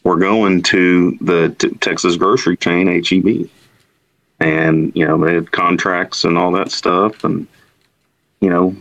were 0.03 0.17
going 0.17 0.61
to 0.63 1.17
the 1.21 1.55
t- 1.57 1.69
Texas 1.75 2.15
grocery 2.15 2.57
chain 2.57 2.87
HEB, 2.87 3.49
and 4.39 4.91
you 4.95 5.07
know 5.07 5.17
they 5.23 5.33
had 5.33 5.51
contracts 5.51 6.23
and 6.25 6.37
all 6.37 6.51
that 6.51 6.71
stuff, 6.71 7.23
and 7.23 7.47
you 8.41 8.49
know 8.49 8.75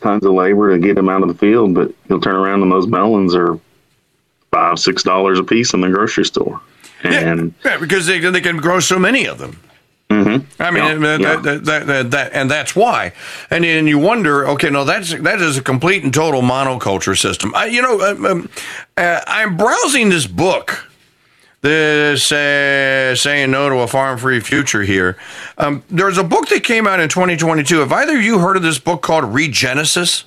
tons 0.00 0.24
of 0.24 0.32
labor 0.32 0.72
to 0.72 0.78
get 0.78 0.96
them 0.96 1.08
out 1.08 1.22
of 1.22 1.28
the 1.28 1.34
field. 1.34 1.74
But 1.74 1.92
you'll 2.08 2.20
turn 2.20 2.36
around 2.36 2.62
and 2.62 2.72
those 2.72 2.86
melons 2.86 3.34
are 3.34 3.58
five 4.50 4.78
six 4.78 5.02
dollars 5.02 5.38
a 5.38 5.44
piece 5.44 5.74
in 5.74 5.80
the 5.80 5.90
grocery 5.90 6.24
store. 6.24 6.60
And 7.04 7.54
yeah, 7.64 7.78
because 7.78 8.06
they, 8.06 8.18
they 8.18 8.40
can 8.40 8.56
grow 8.56 8.80
so 8.80 8.98
many 8.98 9.26
of 9.26 9.38
them. 9.38 9.60
Mm-hmm. 10.24 10.62
I 10.62 10.70
mean, 10.70 10.84
yeah, 10.84 10.94
that, 10.94 11.20
yeah. 11.20 11.36
That, 11.36 11.64
that, 11.64 11.86
that, 11.86 12.10
that, 12.10 12.32
and 12.32 12.50
that's 12.50 12.74
why. 12.74 13.12
And 13.50 13.64
then 13.64 13.86
you 13.86 13.98
wonder, 13.98 14.48
okay, 14.48 14.70
no, 14.70 14.84
that's 14.84 15.14
that 15.14 15.40
is 15.40 15.56
a 15.56 15.62
complete 15.62 16.02
and 16.02 16.12
total 16.12 16.42
monoculture 16.42 17.18
system. 17.18 17.54
I, 17.54 17.66
you 17.66 17.82
know, 17.82 18.00
um, 18.00 18.26
um, 18.26 18.50
uh, 18.96 19.20
I'm 19.26 19.56
browsing 19.56 20.08
this 20.08 20.26
book, 20.26 20.90
this 21.60 22.32
uh, 22.32 23.14
saying 23.14 23.50
no 23.52 23.68
to 23.68 23.76
a 23.76 23.86
farm-free 23.86 24.40
future. 24.40 24.82
Here, 24.82 25.16
um, 25.56 25.84
there's 25.88 26.18
a 26.18 26.24
book 26.24 26.48
that 26.48 26.64
came 26.64 26.86
out 26.86 27.00
in 27.00 27.08
2022. 27.08 27.78
Have 27.78 27.92
either 27.92 28.16
of 28.16 28.22
you 28.22 28.40
heard 28.40 28.56
of 28.56 28.62
this 28.62 28.78
book 28.78 29.02
called 29.02 29.24
Regenesis? 29.24 30.24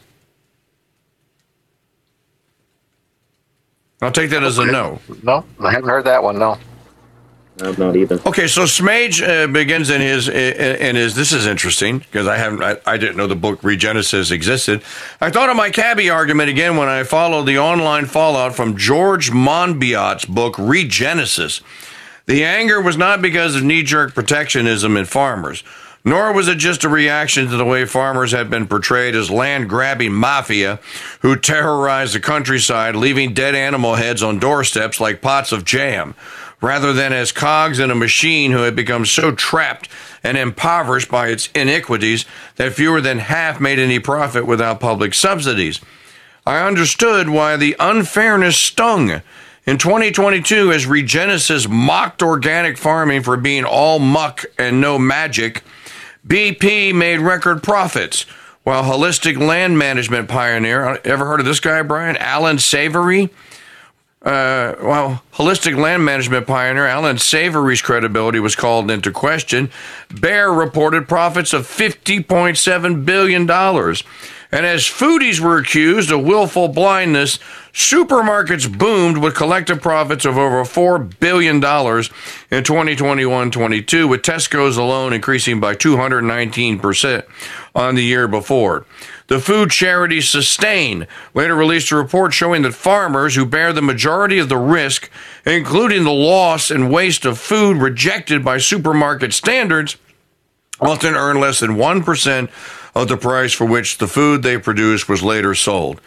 I'll 4.01 4.11
take 4.11 4.31
that 4.31 4.43
as 4.43 4.57
a 4.57 4.65
no. 4.65 4.99
No, 5.21 5.45
I 5.59 5.71
haven't 5.71 5.89
heard 5.89 6.05
that 6.05 6.23
one. 6.23 6.39
No. 6.39 6.57
No, 7.61 7.71
not 7.73 7.95
either. 7.95 8.19
Okay, 8.25 8.47
so 8.47 8.63
Smaje 8.63 9.21
uh, 9.21 9.47
begins 9.47 9.89
in 9.89 10.01
his 10.01 10.27
in 10.27 10.95
his. 10.95 11.15
This 11.15 11.31
is 11.31 11.45
interesting 11.45 11.99
because 11.99 12.27
I 12.27 12.37
haven't. 12.37 12.63
I, 12.63 12.77
I, 12.85 12.97
didn't 12.97 13.17
know 13.17 13.27
the 13.27 13.35
book 13.35 13.61
Regenesis 13.61 14.31
existed. 14.31 14.81
I 15.19 15.29
thought 15.29 15.49
of 15.49 15.55
my 15.55 15.69
cabbie 15.69 16.09
argument 16.09 16.49
again 16.49 16.77
when 16.77 16.87
I 16.87 17.03
followed 17.03 17.45
the 17.45 17.59
online 17.59 18.05
fallout 18.05 18.55
from 18.55 18.77
George 18.77 19.31
Monbiot's 19.31 20.25
book 20.25 20.55
Regenesis. 20.55 21.61
The 22.25 22.43
anger 22.43 22.81
was 22.81 22.97
not 22.97 23.21
because 23.21 23.55
of 23.55 23.63
knee 23.63 23.83
jerk 23.83 24.15
protectionism 24.15 24.97
in 24.97 25.05
farmers, 25.05 25.63
nor 26.03 26.33
was 26.33 26.47
it 26.47 26.57
just 26.57 26.83
a 26.83 26.89
reaction 26.89 27.47
to 27.47 27.57
the 27.57 27.65
way 27.65 27.85
farmers 27.85 28.31
had 28.31 28.49
been 28.49 28.67
portrayed 28.67 29.15
as 29.15 29.29
land 29.29 29.69
grabbing 29.69 30.13
mafia 30.13 30.79
who 31.21 31.35
terrorized 31.35 32.15
the 32.15 32.19
countryside, 32.19 32.95
leaving 32.95 33.33
dead 33.33 33.53
animal 33.53 33.95
heads 33.95 34.23
on 34.23 34.39
doorsteps 34.39 34.99
like 34.99 35.21
pots 35.21 35.51
of 35.51 35.65
jam 35.65 36.15
rather 36.61 36.93
than 36.93 37.11
as 37.11 37.31
cogs 37.31 37.79
in 37.79 37.91
a 37.91 37.95
machine 37.95 38.51
who 38.51 38.61
had 38.61 38.75
become 38.75 39.05
so 39.05 39.31
trapped 39.31 39.89
and 40.23 40.37
impoverished 40.37 41.09
by 41.09 41.27
its 41.27 41.49
iniquities 41.55 42.25
that 42.55 42.73
fewer 42.73 43.01
than 43.01 43.17
half 43.17 43.59
made 43.59 43.79
any 43.79 43.99
profit 43.99 44.45
without 44.45 44.79
public 44.79 45.13
subsidies. 45.13 45.81
I 46.45 46.65
understood 46.65 47.29
why 47.29 47.57
the 47.57 47.75
unfairness 47.79 48.57
stung. 48.57 49.21
In 49.65 49.77
2022, 49.77 50.71
as 50.71 50.85
Regenesis 50.85 51.67
mocked 51.67 52.23
organic 52.23 52.77
farming 52.77 53.21
for 53.23 53.37
being 53.37 53.63
all 53.63 53.99
muck 53.99 54.45
and 54.57 54.81
no 54.81 54.97
magic, 54.97 55.63
BP 56.25 56.93
made 56.95 57.19
record 57.19 57.61
profits. 57.61 58.23
While 58.63 58.83
holistic 58.83 59.39
land 59.39 59.77
management 59.77 60.29
pioneer, 60.29 60.99
ever 61.03 61.25
heard 61.25 61.39
of 61.39 61.47
this 61.47 61.59
guy, 61.59 61.81
Brian? 61.81 62.15
Alan 62.17 62.59
Savory? 62.59 63.29
Uh, 64.21 64.75
well, 64.83 65.23
holistic 65.33 65.75
land 65.75 66.05
management 66.05 66.45
pioneer 66.45 66.85
Alan 66.85 67.17
Savory's 67.17 67.81
credibility 67.81 68.39
was 68.39 68.55
called 68.55 68.91
into 68.91 69.11
question. 69.11 69.71
Bear 70.13 70.51
reported 70.53 71.07
profits 71.07 71.53
of 71.53 71.65
$50.7 71.65 73.03
billion. 73.03 73.49
And 74.53 74.65
as 74.65 74.83
foodies 74.83 75.39
were 75.39 75.57
accused 75.57 76.11
of 76.11 76.23
willful 76.23 76.67
blindness, 76.67 77.39
supermarkets 77.73 78.77
boomed 78.77 79.17
with 79.17 79.33
collective 79.33 79.81
profits 79.81 80.25
of 80.25 80.37
over 80.37 80.63
$4 80.65 81.19
billion 81.19 81.55
in 81.55 82.63
2021 82.63 83.49
22, 83.49 84.07
with 84.07 84.21
Tesco's 84.21 84.77
alone 84.77 85.13
increasing 85.13 85.59
by 85.59 85.73
219% 85.73 87.23
on 87.73 87.95
the 87.95 88.03
year 88.03 88.27
before. 88.27 88.85
The 89.31 89.39
food 89.39 89.71
charity 89.71 90.19
Sustain 90.19 91.07
later 91.33 91.55
released 91.55 91.89
a 91.91 91.95
report 91.95 92.33
showing 92.33 92.63
that 92.63 92.73
farmers 92.73 93.35
who 93.35 93.45
bear 93.45 93.71
the 93.71 93.81
majority 93.81 94.39
of 94.39 94.49
the 94.49 94.57
risk, 94.57 95.09
including 95.45 96.03
the 96.03 96.11
loss 96.11 96.69
and 96.69 96.91
waste 96.91 97.23
of 97.23 97.39
food 97.39 97.77
rejected 97.77 98.43
by 98.43 98.57
supermarket 98.57 99.31
standards, 99.31 99.95
often 100.81 101.15
earn 101.15 101.39
less 101.39 101.61
than 101.61 101.77
1% 101.77 102.49
of 102.93 103.07
the 103.07 103.15
price 103.15 103.53
for 103.53 103.63
which 103.63 103.99
the 103.99 104.07
food 104.07 104.43
they 104.43 104.57
produce 104.57 105.07
was 105.07 105.23
later 105.23 105.55
sold. 105.55 106.01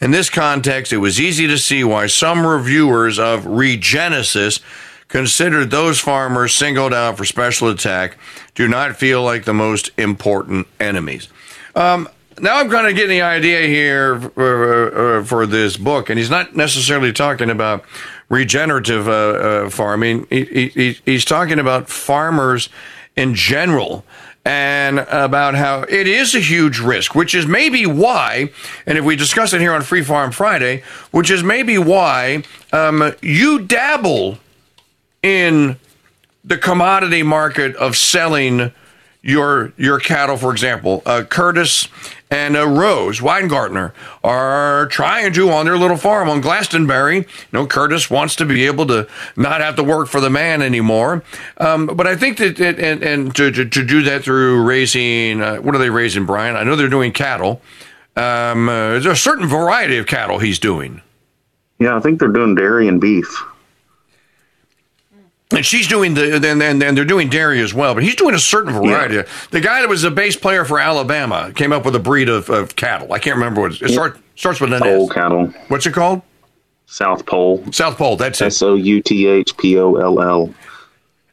In 0.00 0.10
this 0.10 0.30
context, 0.30 0.90
it 0.90 1.04
was 1.04 1.20
easy 1.20 1.46
to 1.48 1.58
see 1.58 1.84
why 1.84 2.06
some 2.06 2.46
reviewers 2.46 3.18
of 3.18 3.44
Regenesis 3.44 4.60
considered 5.08 5.70
those 5.70 6.00
farmers 6.00 6.54
singled 6.54 6.94
out 6.94 7.18
for 7.18 7.26
special 7.26 7.68
attack 7.68 8.16
do 8.54 8.66
not 8.66 8.96
feel 8.96 9.22
like 9.22 9.44
the 9.44 9.52
most 9.52 9.90
important 9.98 10.66
enemies. 10.80 11.28
Um, 11.76 12.08
now 12.40 12.58
I'm 12.58 12.70
kind 12.70 12.86
of 12.86 12.94
getting 12.94 13.10
the 13.10 13.22
idea 13.22 13.66
here 13.66 14.20
for, 14.20 15.18
uh, 15.18 15.24
for, 15.24 15.46
this 15.46 15.76
book, 15.76 16.10
and 16.10 16.18
he's 16.18 16.30
not 16.30 16.56
necessarily 16.56 17.12
talking 17.12 17.50
about 17.50 17.84
regenerative 18.28 19.08
uh, 19.08 19.12
uh, 19.12 19.70
farming. 19.70 20.26
He, 20.30 20.70
he, 20.74 20.98
he's 21.04 21.24
talking 21.24 21.58
about 21.58 21.88
farmers 21.88 22.68
in 23.16 23.34
general 23.34 24.04
and 24.44 25.00
about 25.00 25.54
how 25.54 25.82
it 25.82 26.06
is 26.06 26.34
a 26.34 26.40
huge 26.40 26.78
risk, 26.78 27.14
which 27.14 27.34
is 27.34 27.46
maybe 27.46 27.84
why, 27.84 28.50
and 28.86 28.96
if 28.96 29.04
we 29.04 29.16
discuss 29.16 29.52
it 29.52 29.60
here 29.60 29.72
on 29.72 29.82
Free 29.82 30.02
Farm 30.02 30.32
Friday, 30.32 30.82
which 31.10 31.30
is 31.30 31.42
maybe 31.42 31.76
why 31.76 32.42
um, 32.72 33.12
you 33.20 33.60
dabble 33.60 34.38
in 35.22 35.76
the 36.42 36.56
commodity 36.56 37.22
market 37.22 37.76
of 37.76 37.96
selling 37.96 38.72
your 39.22 39.72
your 39.76 39.98
cattle, 40.00 40.36
for 40.36 40.52
example, 40.52 41.02
uh, 41.04 41.24
Curtis 41.24 41.88
and 42.30 42.56
uh, 42.56 42.66
Rose 42.66 43.20
Weingartner 43.20 43.92
are 44.22 44.86
trying 44.86 45.32
to 45.32 45.50
on 45.50 45.66
their 45.66 45.76
little 45.76 45.96
farm 45.96 46.28
on 46.28 46.40
Glastonbury. 46.40 47.16
You 47.16 47.26
know, 47.52 47.66
Curtis 47.66 48.08
wants 48.08 48.36
to 48.36 48.46
be 48.46 48.66
able 48.66 48.86
to 48.86 49.08
not 49.36 49.60
have 49.60 49.76
to 49.76 49.82
work 49.82 50.08
for 50.08 50.20
the 50.20 50.30
man 50.30 50.62
anymore. 50.62 51.22
Um, 51.58 51.86
but 51.86 52.06
I 52.06 52.16
think 52.16 52.38
that 52.38 52.60
it, 52.60 52.78
and, 52.78 53.02
and 53.02 53.34
to, 53.36 53.50
to, 53.50 53.64
to, 53.68 53.84
do 53.84 54.02
that 54.02 54.22
through 54.22 54.62
raising 54.62 55.42
uh, 55.42 55.56
what 55.56 55.74
are 55.74 55.78
they 55.78 55.90
raising, 55.90 56.24
Brian? 56.24 56.56
I 56.56 56.62
know 56.62 56.76
they're 56.76 56.88
doing 56.88 57.12
cattle. 57.12 57.60
Um, 58.16 58.68
uh, 58.68 58.90
there's 58.90 59.06
a 59.06 59.16
certain 59.16 59.46
variety 59.48 59.98
of 59.98 60.06
cattle 60.06 60.38
he's 60.38 60.58
doing. 60.58 61.02
Yeah, 61.78 61.96
I 61.96 62.00
think 62.00 62.20
they're 62.20 62.28
doing 62.28 62.54
dairy 62.54 62.88
and 62.88 63.00
beef 63.00 63.44
and 65.52 65.66
she's 65.66 65.88
doing 65.88 66.14
the 66.14 66.38
then 66.38 66.62
and, 66.62 66.82
and 66.82 66.96
they're 66.96 67.04
doing 67.04 67.28
dairy 67.28 67.60
as 67.60 67.74
well, 67.74 67.94
but 67.94 68.02
he's 68.02 68.14
doing 68.14 68.34
a 68.34 68.38
certain 68.38 68.72
variety. 68.72 69.16
Yeah. 69.16 69.22
The 69.50 69.60
guy 69.60 69.80
that 69.80 69.88
was 69.88 70.04
a 70.04 70.10
bass 70.10 70.36
player 70.36 70.64
for 70.64 70.78
Alabama 70.78 71.52
came 71.54 71.72
up 71.72 71.84
with 71.84 71.94
a 71.96 72.00
breed 72.00 72.28
of, 72.28 72.48
of 72.50 72.76
cattle. 72.76 73.12
I 73.12 73.18
can't 73.18 73.36
remember 73.36 73.62
what 73.62 73.72
it, 73.72 73.82
it 73.82 73.90
start, 73.90 74.18
starts 74.36 74.60
with 74.60 74.72
an 74.72 74.80
Pole 74.80 75.10
S. 75.10 75.14
cattle. 75.14 75.46
What's 75.68 75.86
it 75.86 75.92
called? 75.92 76.22
South 76.86 77.26
Poll. 77.26 77.64
South 77.72 77.96
Poll. 77.96 78.16
That's 78.16 78.40
it. 78.40 78.46
S 78.46 78.62
O 78.62 78.74
U 78.74 79.02
T 79.02 79.26
H 79.26 79.56
P 79.56 79.78
O 79.78 79.94
L 79.94 80.20
L. 80.20 80.54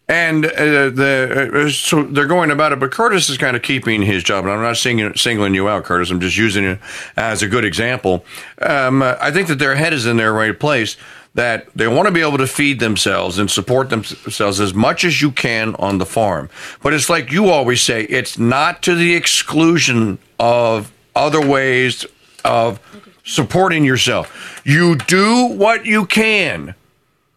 And 0.10 0.46
uh, 0.46 0.90
the 0.90 1.66
uh, 1.66 1.70
so 1.70 2.04
they're 2.04 2.28
going 2.28 2.50
about 2.50 2.72
it, 2.72 2.80
but 2.80 2.92
Curtis 2.92 3.30
is 3.30 3.38
kind 3.38 3.58
of 3.58 3.62
keeping 3.62 4.02
his 4.02 4.24
job. 4.24 4.46
And 4.46 4.54
I'm 4.54 4.62
not 4.62 4.78
singing, 4.78 5.14
singling 5.16 5.54
you 5.54 5.68
out, 5.68 5.84
Curtis. 5.84 6.12
I'm 6.12 6.22
just 6.22 6.38
using 6.38 6.64
it 6.64 6.80
as 7.18 7.42
a 7.42 7.48
good 7.48 7.66
example. 7.66 8.24
Um, 8.62 9.04
I 9.04 9.32
think 9.32 9.50
that 9.50 9.60
their 9.60 9.76
head 9.76 9.92
is 9.92 10.06
in 10.06 10.16
their 10.16 10.32
right 10.32 10.58
place 10.58 10.96
that 11.38 11.68
they 11.76 11.88
want 11.88 12.08
to 12.08 12.12
be 12.12 12.22
able 12.22 12.40
to 12.40 12.48
feed 12.48 12.80
themselves 12.80 13.38
and 13.38 13.50
support 13.50 13.92
themselves 13.92 14.60
as 14.60 14.74
much 14.74 15.04
as 15.04 15.22
you 15.22 15.30
can 15.30 15.76
on 15.76 16.00
the 16.00 16.06
farm. 16.06 16.50
But 16.82 16.96
it's 16.96 17.12
like 17.12 17.32
you 17.32 17.50
always 17.50 17.80
say, 17.84 18.06
it's 18.06 18.40
not 18.40 18.82
to 18.84 18.96
the 18.96 19.14
exclusion 19.14 20.18
of 20.40 20.92
other 21.16 21.40
ways 21.40 22.08
of 22.44 22.80
supporting 23.24 23.86
yourself. 23.86 24.64
You 24.66 24.96
do 24.96 25.46
what 25.46 25.86
you 25.86 26.08
can. 26.08 26.74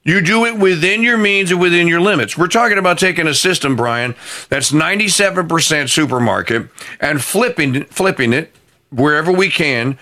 You 0.02 0.22
do 0.22 0.46
it 0.46 0.56
within 0.56 1.02
your 1.02 1.18
means 1.18 1.50
and 1.50 1.60
within 1.60 1.86
your 1.86 2.00
limits. 2.00 2.38
We're 2.38 2.46
talking 2.46 2.78
about 2.78 2.98
taking 2.98 3.26
a 3.26 3.34
system, 3.34 3.76
Brian, 3.76 4.14
that's 4.48 4.72
97% 4.72 5.90
supermarket 5.90 6.70
and 7.00 7.22
flipping 7.22 7.84
flipping 7.84 8.32
it 8.32 8.54
wherever 8.88 9.30
we 9.30 9.50
can 9.50 9.98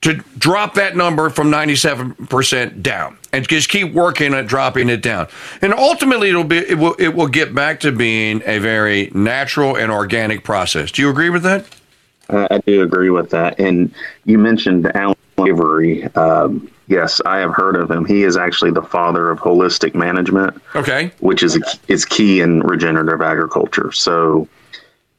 to 0.00 0.14
drop 0.38 0.74
that 0.74 0.96
number 0.96 1.28
from 1.30 1.50
97% 1.50 2.82
down 2.82 3.18
and 3.36 3.48
just 3.48 3.68
keep 3.68 3.92
working 3.92 4.34
at 4.34 4.46
dropping 4.46 4.88
it 4.88 5.02
down. 5.02 5.28
And 5.62 5.72
ultimately 5.74 6.28
it'll 6.30 6.44
be 6.44 6.58
it 6.58 6.78
will 6.78 6.94
it 6.94 7.08
will 7.08 7.28
get 7.28 7.54
back 7.54 7.80
to 7.80 7.92
being 7.92 8.42
a 8.46 8.58
very 8.58 9.10
natural 9.14 9.76
and 9.76 9.90
organic 9.90 10.44
process. 10.44 10.90
Do 10.90 11.02
you 11.02 11.10
agree 11.10 11.30
with 11.30 11.42
that? 11.42 11.66
Uh, 12.28 12.48
I 12.50 12.58
do 12.58 12.82
agree 12.82 13.10
with 13.10 13.30
that. 13.30 13.60
And 13.60 13.94
you 14.24 14.38
mentioned 14.38 14.90
Alan 14.96 15.16
Savory. 15.38 16.04
Um, 16.14 16.70
yes, 16.88 17.20
I 17.24 17.38
have 17.38 17.54
heard 17.54 17.76
of 17.76 17.90
him. 17.90 18.04
He 18.04 18.24
is 18.24 18.36
actually 18.36 18.72
the 18.72 18.82
father 18.82 19.30
of 19.30 19.38
holistic 19.38 19.94
management. 19.94 20.60
Okay. 20.74 21.12
Which 21.20 21.42
is 21.42 21.58
is 21.88 22.04
key 22.04 22.40
in 22.40 22.60
regenerative 22.60 23.20
agriculture. 23.20 23.92
So 23.92 24.48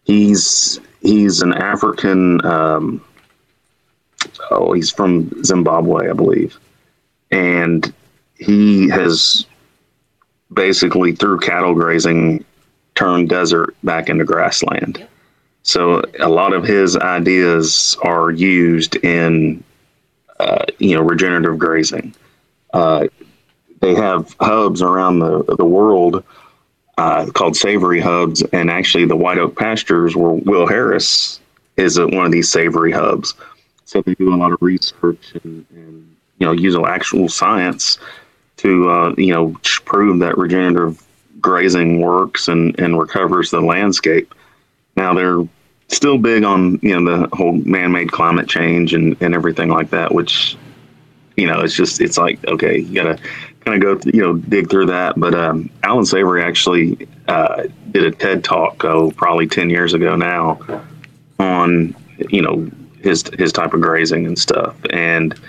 he's 0.04 0.80
he's 1.02 1.42
an 1.42 1.54
African 1.54 2.44
um, 2.46 3.02
oh, 4.52 4.74
he's 4.74 4.92
from 4.92 5.44
Zimbabwe, 5.44 6.10
I 6.10 6.14
believe. 6.14 6.60
And 7.32 7.94
he 8.38 8.90
has 8.90 9.46
basically, 10.54 11.14
through 11.14 11.40
cattle 11.40 11.74
grazing, 11.74 12.44
turned 12.96 13.30
desert 13.30 13.76
back 13.84 14.10
into 14.10 14.26
grassland. 14.26 15.06
So 15.64 16.02
a 16.20 16.30
lot 16.30 16.54
of 16.54 16.64
his 16.64 16.96
ideas 16.96 17.98
are 18.02 18.32
used 18.32 18.96
in, 18.98 19.64
uh, 20.40 20.66
you 20.80 20.96
know, 20.96 21.02
regenerative 21.02 21.60
grazing. 21.60 22.16
Uh, 22.74 23.08
they 23.82 23.94
have 23.94 24.36
hubs 24.40 24.82
around 24.82 25.20
the 25.20 25.44
the 25.58 25.66
world 25.66 26.24
uh, 26.98 27.30
called 27.34 27.56
savory 27.56 28.00
hubs, 28.00 28.42
and 28.54 28.72
actually 28.72 29.06
the 29.06 29.16
White 29.16 29.38
Oak 29.38 29.56
Pastures, 29.56 30.16
where 30.16 30.32
Will 30.32 30.66
Harris 30.66 31.40
is 31.76 32.00
one 32.00 32.26
of 32.26 32.32
these 32.32 32.50
savory 32.50 32.92
hubs. 32.92 33.36
So 33.86 34.02
they 34.02 34.16
do 34.16 34.34
a 34.34 34.36
lot 34.36 34.52
of 34.52 34.62
research 34.62 35.34
and, 35.44 35.66
and 35.72 36.16
you 36.40 36.48
know 36.48 36.54
use 36.54 36.76
actual 36.76 37.30
science 37.30 38.00
to 38.58 38.90
uh, 38.90 39.14
you 39.18 39.34
know 39.34 39.56
prove 39.86 40.20
that 40.20 40.38
regenerative 40.38 41.04
grazing 41.40 42.02
works 42.02 42.48
and, 42.48 42.78
and 42.80 43.00
recovers 43.00 43.52
the 43.52 43.62
landscape. 43.62 44.34
Now 44.96 45.14
they're 45.14 45.48
still 45.88 46.18
big 46.18 46.44
on 46.44 46.80
you 46.82 47.00
know 47.00 47.20
the 47.20 47.36
whole 47.36 47.54
man-made 47.54 48.12
climate 48.12 48.50
change 48.50 48.94
and, 48.94 49.16
and 49.22 49.34
everything 49.34 49.70
like 49.70 49.92
that, 49.92 50.14
which 50.14 50.58
you 51.36 51.48
know 51.48 51.62
it's 51.62 51.76
just 51.76 52.02
it's 52.02 52.18
like 52.18 52.46
okay 52.48 52.80
you 52.80 52.96
gotta 52.96 53.20
kind 53.64 53.84
of 53.84 54.04
go 54.04 54.12
you 54.12 54.22
know 54.22 54.34
dig 54.34 54.70
through 54.70 54.88
that. 54.88 55.20
But 55.20 55.36
um, 55.36 55.70
Alan 55.84 56.06
Savory 56.06 56.44
actually 56.44 57.08
uh, 57.28 57.64
did 57.92 58.04
a 58.04 58.12
TED 58.12 58.44
talk 58.44 58.84
oh 58.84 59.12
probably 59.12 59.48
ten 59.48 59.70
years 59.70 59.94
ago 59.94 60.16
now 60.16 60.60
on 61.40 61.96
you 62.30 62.42
know 62.42 62.70
his 63.02 63.24
his 63.38 63.54
type 63.54 63.74
of 63.74 63.82
grazing 63.82 64.26
and 64.26 64.38
stuff 64.38 64.76
and 64.90 65.40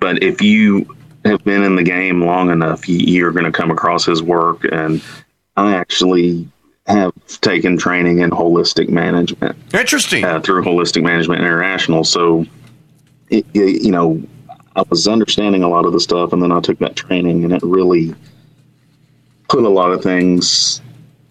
but 0.00 0.22
if 0.22 0.42
you 0.42 0.95
have 1.26 1.44
been 1.44 1.62
in 1.62 1.76
the 1.76 1.82
game 1.82 2.22
long 2.22 2.50
enough, 2.50 2.88
you, 2.88 3.26
are 3.26 3.32
going 3.32 3.44
to 3.44 3.52
come 3.52 3.70
across 3.70 4.04
his 4.04 4.22
work. 4.22 4.64
And 4.70 5.02
I 5.56 5.74
actually 5.74 6.48
have 6.86 7.12
taken 7.40 7.76
training 7.76 8.20
in 8.20 8.30
holistic 8.30 8.88
management. 8.88 9.56
Interesting. 9.74 10.24
Uh, 10.24 10.40
through 10.40 10.62
Holistic 10.62 11.02
Management 11.02 11.40
International. 11.40 12.04
So, 12.04 12.46
it, 13.28 13.44
it, 13.54 13.82
you 13.82 13.90
know, 13.90 14.22
I 14.76 14.84
was 14.88 15.08
understanding 15.08 15.62
a 15.62 15.68
lot 15.68 15.86
of 15.86 15.92
the 15.92 16.00
stuff, 16.00 16.32
and 16.32 16.42
then 16.42 16.52
I 16.52 16.60
took 16.60 16.78
that 16.78 16.96
training, 16.96 17.44
and 17.44 17.52
it 17.52 17.62
really 17.62 18.14
put 19.48 19.64
a 19.64 19.68
lot 19.68 19.90
of 19.90 20.02
things, 20.02 20.80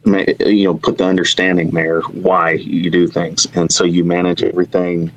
you 0.06 0.64
know, 0.64 0.76
put 0.76 0.98
the 0.98 1.06
understanding 1.06 1.72
there 1.72 2.02
why 2.02 2.52
you 2.52 2.90
do 2.90 3.08
things, 3.08 3.48
and 3.54 3.72
so 3.72 3.84
you 3.84 4.04
manage 4.04 4.44
everything 4.44 5.12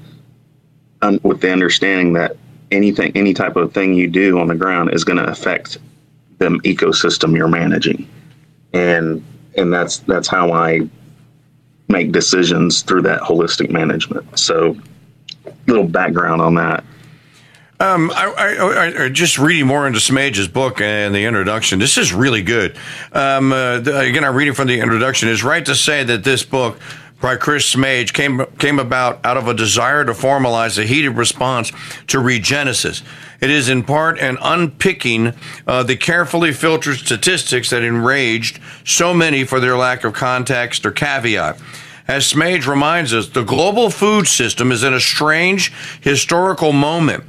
with 1.22 1.40
the 1.40 1.50
understanding 1.50 2.12
that 2.12 2.36
anything, 2.70 3.12
any 3.14 3.34
type 3.34 3.56
of 3.56 3.72
thing 3.72 3.94
you 3.94 4.08
do 4.08 4.38
on 4.38 4.48
the 4.48 4.54
ground 4.54 4.92
is 4.92 5.04
going 5.04 5.18
to 5.18 5.28
affect 5.28 5.78
the 6.38 6.48
ecosystem 6.64 7.36
you're 7.36 7.48
managing, 7.48 8.08
and 8.72 9.24
and 9.56 9.72
that's 9.72 9.98
that's 9.98 10.28
how 10.28 10.52
I 10.52 10.88
make 11.88 12.12
decisions 12.12 12.82
through 12.82 13.02
that 13.02 13.20
holistic 13.22 13.70
management. 13.70 14.38
So, 14.38 14.76
little 15.66 15.86
background 15.86 16.42
on 16.42 16.54
that. 16.56 16.84
Um, 17.80 18.10
I, 18.12 18.26
I, 18.26 19.04
I, 19.04 19.08
just 19.08 19.38
reading 19.38 19.68
more 19.68 19.86
into 19.86 20.00
Smaje's 20.00 20.48
book 20.48 20.80
and 20.80 21.14
the 21.14 21.24
introduction. 21.24 21.78
This 21.78 21.96
is 21.96 22.12
really 22.12 22.42
good. 22.42 22.76
Um, 23.12 23.52
uh, 23.52 23.76
again, 23.78 24.24
I'm 24.24 24.34
reading 24.34 24.54
from 24.54 24.66
the 24.66 24.80
introduction. 24.80 25.28
It's 25.28 25.44
right 25.44 25.64
to 25.64 25.76
say 25.76 26.02
that 26.02 26.24
this 26.24 26.42
book 26.42 26.80
by 27.20 27.36
Chris 27.36 27.74
Smaje 27.74 28.12
came 28.12 28.44
came 28.58 28.78
about 28.78 29.24
out 29.24 29.36
of 29.36 29.48
a 29.48 29.54
desire 29.54 30.04
to 30.04 30.12
formalize 30.12 30.78
a 30.78 30.84
heated 30.84 31.16
response 31.16 31.70
to 32.06 32.18
regenesis. 32.18 33.02
It 33.40 33.50
is 33.50 33.68
in 33.68 33.82
part 33.82 34.18
an 34.18 34.38
unpicking 34.40 35.34
uh, 35.66 35.82
the 35.82 35.96
carefully 35.96 36.52
filtered 36.52 36.98
statistics 36.98 37.70
that 37.70 37.82
enraged 37.82 38.60
so 38.84 39.12
many 39.14 39.44
for 39.44 39.60
their 39.60 39.76
lack 39.76 40.04
of 40.04 40.12
context 40.12 40.86
or 40.86 40.90
caveat. 40.90 41.60
As 42.06 42.32
Smaje 42.32 42.66
reminds 42.66 43.12
us, 43.12 43.28
the 43.28 43.44
global 43.44 43.90
food 43.90 44.26
system 44.26 44.72
is 44.72 44.82
in 44.82 44.94
a 44.94 45.00
strange 45.00 45.72
historical 46.00 46.72
moment 46.72 47.24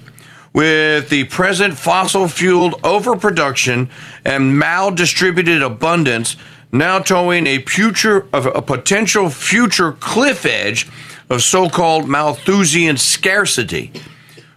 with 0.53 1.09
the 1.09 1.25
present 1.25 1.77
fossil 1.77 2.27
fueled 2.27 2.75
overproduction 2.83 3.89
and 4.25 4.59
maldistributed 4.59 5.61
abundance 5.61 6.37
now 6.71 6.99
towing 6.99 7.47
a 7.47 7.59
future 7.59 8.27
of 8.31 8.45
a 8.45 8.61
potential 8.61 9.29
future 9.29 9.93
cliff 9.93 10.45
edge 10.45 10.87
of 11.29 11.41
so-called 11.41 12.07
Malthusian 12.07 12.97
scarcity. 12.97 13.91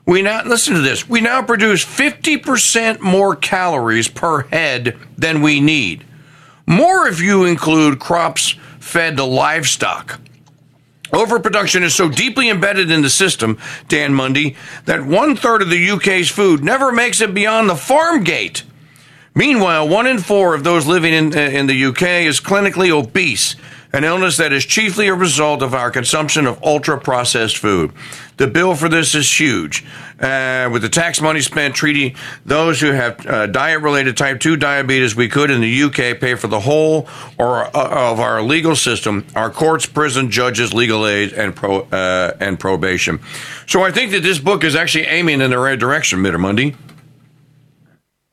We 0.05 0.23
now 0.23 0.43
listen 0.45 0.75
to 0.75 0.81
this. 0.81 1.09
We 1.09 1.21
now 1.21 1.43
produce 1.43 1.85
50% 1.85 3.01
more 3.01 3.37
calories 3.37 4.09
per 4.09 4.43
head 4.49 4.99
than 5.17 5.43
we 5.43 5.61
need. 5.61 6.05
More 6.67 7.07
if 7.07 7.21
you 7.21 7.45
include 7.45 8.01
crops 8.01 8.57
fed 8.81 9.17
to 9.17 9.25
livestock. 9.25 10.21
Overproduction 11.13 11.83
is 11.83 11.95
so 11.95 12.09
deeply 12.09 12.49
embedded 12.49 12.91
in 12.91 13.03
the 13.03 13.11
system, 13.11 13.59
Dan 13.87 14.15
Mundy, 14.15 14.57
that 14.87 15.05
one 15.05 15.37
third 15.37 15.61
of 15.61 15.69
the 15.69 15.91
UK's 15.91 16.31
food 16.31 16.65
never 16.65 16.91
makes 16.91 17.21
it 17.21 17.35
beyond 17.35 17.69
the 17.69 17.77
farm 17.77 18.25
gate. 18.25 18.63
Meanwhile, 19.35 19.89
one 19.89 20.07
in 20.07 20.19
four 20.19 20.55
of 20.55 20.63
those 20.63 20.87
living 20.87 21.15
in, 21.15 21.37
uh, 21.37 21.41
in 21.41 21.67
the 21.67 21.85
UK 21.87 22.27
is 22.27 22.39
clinically 22.39 22.91
obese, 22.91 23.57
an 23.95 24.05
illness 24.05 24.37
that 24.37 24.53
is 24.53 24.67
chiefly 24.67 25.09
a 25.09 25.15
result 25.15 25.63
of 25.63 25.75
our 25.75 25.91
consumption 25.91 26.47
of 26.47 26.63
ultra 26.63 27.01
processed 27.01 27.57
food. 27.57 27.93
The 28.37 28.47
bill 28.47 28.75
for 28.75 28.91
this 28.91 29.15
is 29.15 29.41
huge. 29.41 29.85
Uh, 30.21 30.69
with 30.71 30.83
the 30.83 30.89
tax 30.91 31.21
money 31.21 31.41
spent 31.41 31.75
treating 31.75 32.15
those 32.45 32.81
who 32.81 32.89
have 32.93 33.27
uh, 33.27 33.47
diet 33.47 33.81
related 33.81 34.19
type 34.19 34.39
2 34.41 34.57
diabetes, 34.57 35.17
we 35.17 35.29
could 35.29 35.51
in 35.51 35.63
the 35.63 35.83
UK 35.85 36.21
pay 36.21 36.35
for 36.35 36.49
the 36.49 36.61
whole 36.61 37.09
or 37.39 37.65
uh, 37.75 38.11
of 38.11 38.21
our 38.21 38.43
legal 38.43 38.77
system, 38.77 39.27
our 39.35 39.51
courts, 39.51 39.87
prison, 39.87 40.31
judges, 40.31 40.75
legal 40.75 41.07
aid, 41.07 41.33
and, 41.33 41.57
pro, 41.57 41.81
uh, 41.81 42.37
and 42.39 42.61
probation. 42.61 43.19
So 43.67 43.83
I 43.83 43.93
think 43.93 44.13
that 44.13 44.23
this 44.23 44.39
book 44.39 44.63
is 44.63 44.77
actually 44.77 45.05
aiming 45.05 45.41
in 45.41 45.51
the 45.51 45.59
right 45.59 45.79
direction, 45.79 46.21
Mitter 46.21 46.39
Mundy. 46.39 46.77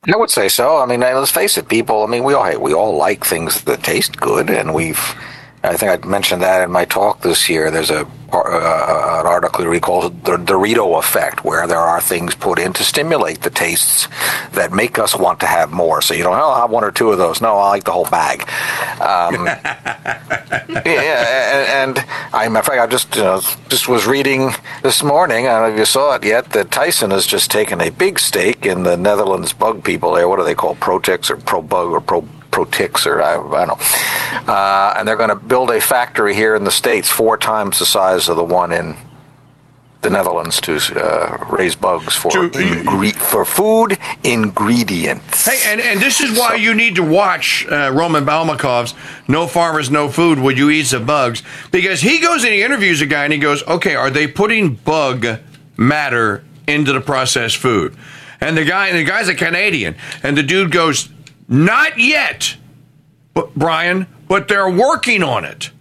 I 0.08 0.16
would 0.16 0.30
say 0.30 0.47
so. 0.47 0.78
I 0.78 0.86
mean, 0.86 1.02
let's 1.02 1.32
face 1.32 1.58
it, 1.58 1.68
people. 1.68 2.04
I 2.04 2.08
mean, 2.08 2.24
we 2.24 2.34
all 2.34 2.60
we 2.60 2.74
all 2.74 2.95
like 2.95 3.26
things 3.26 3.64
that 3.64 3.84
taste 3.84 4.18
good, 4.18 4.50
and 4.50 4.74
we've. 4.74 5.16
I 5.64 5.76
think 5.76 6.05
I 6.05 6.07
mentioned 6.07 6.41
that 6.41 6.64
in 6.64 6.72
my 6.72 6.86
talk 6.86 7.22
this 7.22 7.49
year. 7.49 7.70
There's 7.70 7.89
a 7.89 8.07
uh, 8.32 9.18
an 9.20 9.26
article 9.26 9.68
we 9.68 9.80
call 9.80 10.10
the 10.10 10.38
Dorito 10.38 10.99
effect, 10.99 11.43
where 11.43 11.68
there 11.68 11.80
are 11.80 11.99
things 11.99 12.36
put 12.36 12.60
in 12.60 12.74
to 12.74 12.84
stimulate 12.84 13.41
the 13.41 13.49
tastes 13.49 14.07
that 14.51 14.72
make 14.72 14.99
us 14.99 15.16
want 15.16 15.39
to 15.39 15.45
have 15.47 15.72
more. 15.72 16.01
So 16.01 16.14
you 16.14 16.24
don't, 16.24 16.36
oh, 16.36 16.38
I'll 16.38 16.62
have 16.62 16.70
one 16.70 16.84
or 16.84 16.91
two 16.91 17.12
of 17.12 17.18
those. 17.18 17.41
No, 17.41 17.57
I 17.57 17.70
like 17.70 17.84
the 17.86 17.91
whole 17.91 18.05
bag. 18.05 18.41
Um, 19.01 19.45
yeah, 20.86 21.84
and, 21.84 21.97
and 21.97 22.05
I'm 22.34 22.55
in 22.55 22.64
fact, 22.64 22.80
I 22.80 22.88
just 22.88 23.16
you 23.16 23.24
know, 23.24 23.41
just 23.70 23.88
was 23.88 24.05
reading 24.05 24.51
this 24.84 25.03
morning. 25.03 25.47
I 25.47 25.60
don't 25.60 25.70
know 25.70 25.74
if 25.74 25.80
you 25.80 25.86
saw 25.86 26.16
it 26.16 26.24
yet. 26.24 26.51
That 26.51 26.72
Tyson 26.72 27.12
has 27.12 27.26
just 27.26 27.51
taken 27.51 27.82
a 27.82 27.89
big 27.89 28.20
stake 28.20 28.66
in 28.66 28.84
the 28.84 28.95
Netherlands 28.95 29.53
bug 29.53 29.84
people 29.84 30.14
there. 30.14 30.30
What 30.30 30.38
do 30.38 30.45
they 30.45 30.55
call 30.55 30.76
Protex 30.76 31.30
or 31.30 31.38
Pro 31.38 31.62
Bug 31.62 31.89
or 31.89 32.01
Pro 32.01 32.28
Protix 32.66 33.07
or 33.07 33.22
I, 33.22 33.36
I 33.36 33.66
don't 33.66 33.80
know. 33.80 34.53
Uh, 34.53 34.93
and 34.97 35.07
they're 35.07 35.16
going 35.16 35.30
to 35.30 35.36
build 35.36 35.72
a 35.72 35.80
factory 35.80 36.34
here 36.34 36.55
in 36.55 36.64
the 36.64 36.72
States 36.72 37.10
four 37.10 37.38
times 37.38 37.80
the 37.80 37.86
size 37.86 38.28
of 38.28 38.36
the 38.36 38.43
one 38.43 38.72
in 38.72 38.97
the 40.01 40.10
Netherlands 40.10 40.62
to 40.62 40.78
uh, 40.95 41.45
raise 41.49 41.76
bugs 41.76 42.16
for 42.16 42.32
to, 42.32 42.49
ingre- 42.49 43.14
for 43.14 43.43
food 43.43 43.97
ingredients. 44.24 45.45
Hey, 45.45 45.60
and, 45.72 45.82
and 45.82 45.99
this 45.99 46.22
is 46.22 46.38
why 46.38 46.51
so, 46.51 46.55
you 46.55 46.74
need 46.74 46.95
to 46.95 47.03
watch 47.03 47.66
uh, 47.70 47.91
Roman 47.93 48.26
Balmakov's 48.26 48.93
"No 49.28 49.45
Farmers, 49.45 49.91
No 49.91 50.07
Food: 50.07 50.39
Will 50.39 50.57
You 50.57 50.70
Eat 50.70 50.84
the 50.84 51.01
Bugs?" 51.01 51.43
because 51.72 51.99
he 51.99 52.20
goes 52.20 52.45
and 52.45 52.53
he 52.53 52.64
interviews 52.64 53.01
a 53.01 53.05
guy 53.05 53.26
and 53.26 53.34
he 53.34 53.39
goes, 53.39 53.62
"Okay, 53.68 53.95
are 53.95 54.10
they 54.10 54.26
putting 54.26 54.76
bug 54.76 55.26
matter 55.76 56.45
into 56.66 56.93
the 56.93 57.01
processed 57.01 57.57
food?" 57.57 57.93
And 58.39 58.55
the 58.55 58.64
guy, 58.64 58.88
and 58.88 58.97
the 58.97 59.03
guy's 59.03 59.28
a 59.28 59.36
Canadian, 59.36 59.95
and 60.24 60.38
the 60.38 60.43
dude 60.43 60.72
goes, 60.72 61.10
not 61.50 61.97
yet, 61.97 62.56
but 63.34 63.54
Brian, 63.56 64.08
but 64.28 64.47
they're 64.47 64.70
working 64.70 65.24
on 65.24 65.43
it. 65.43 65.72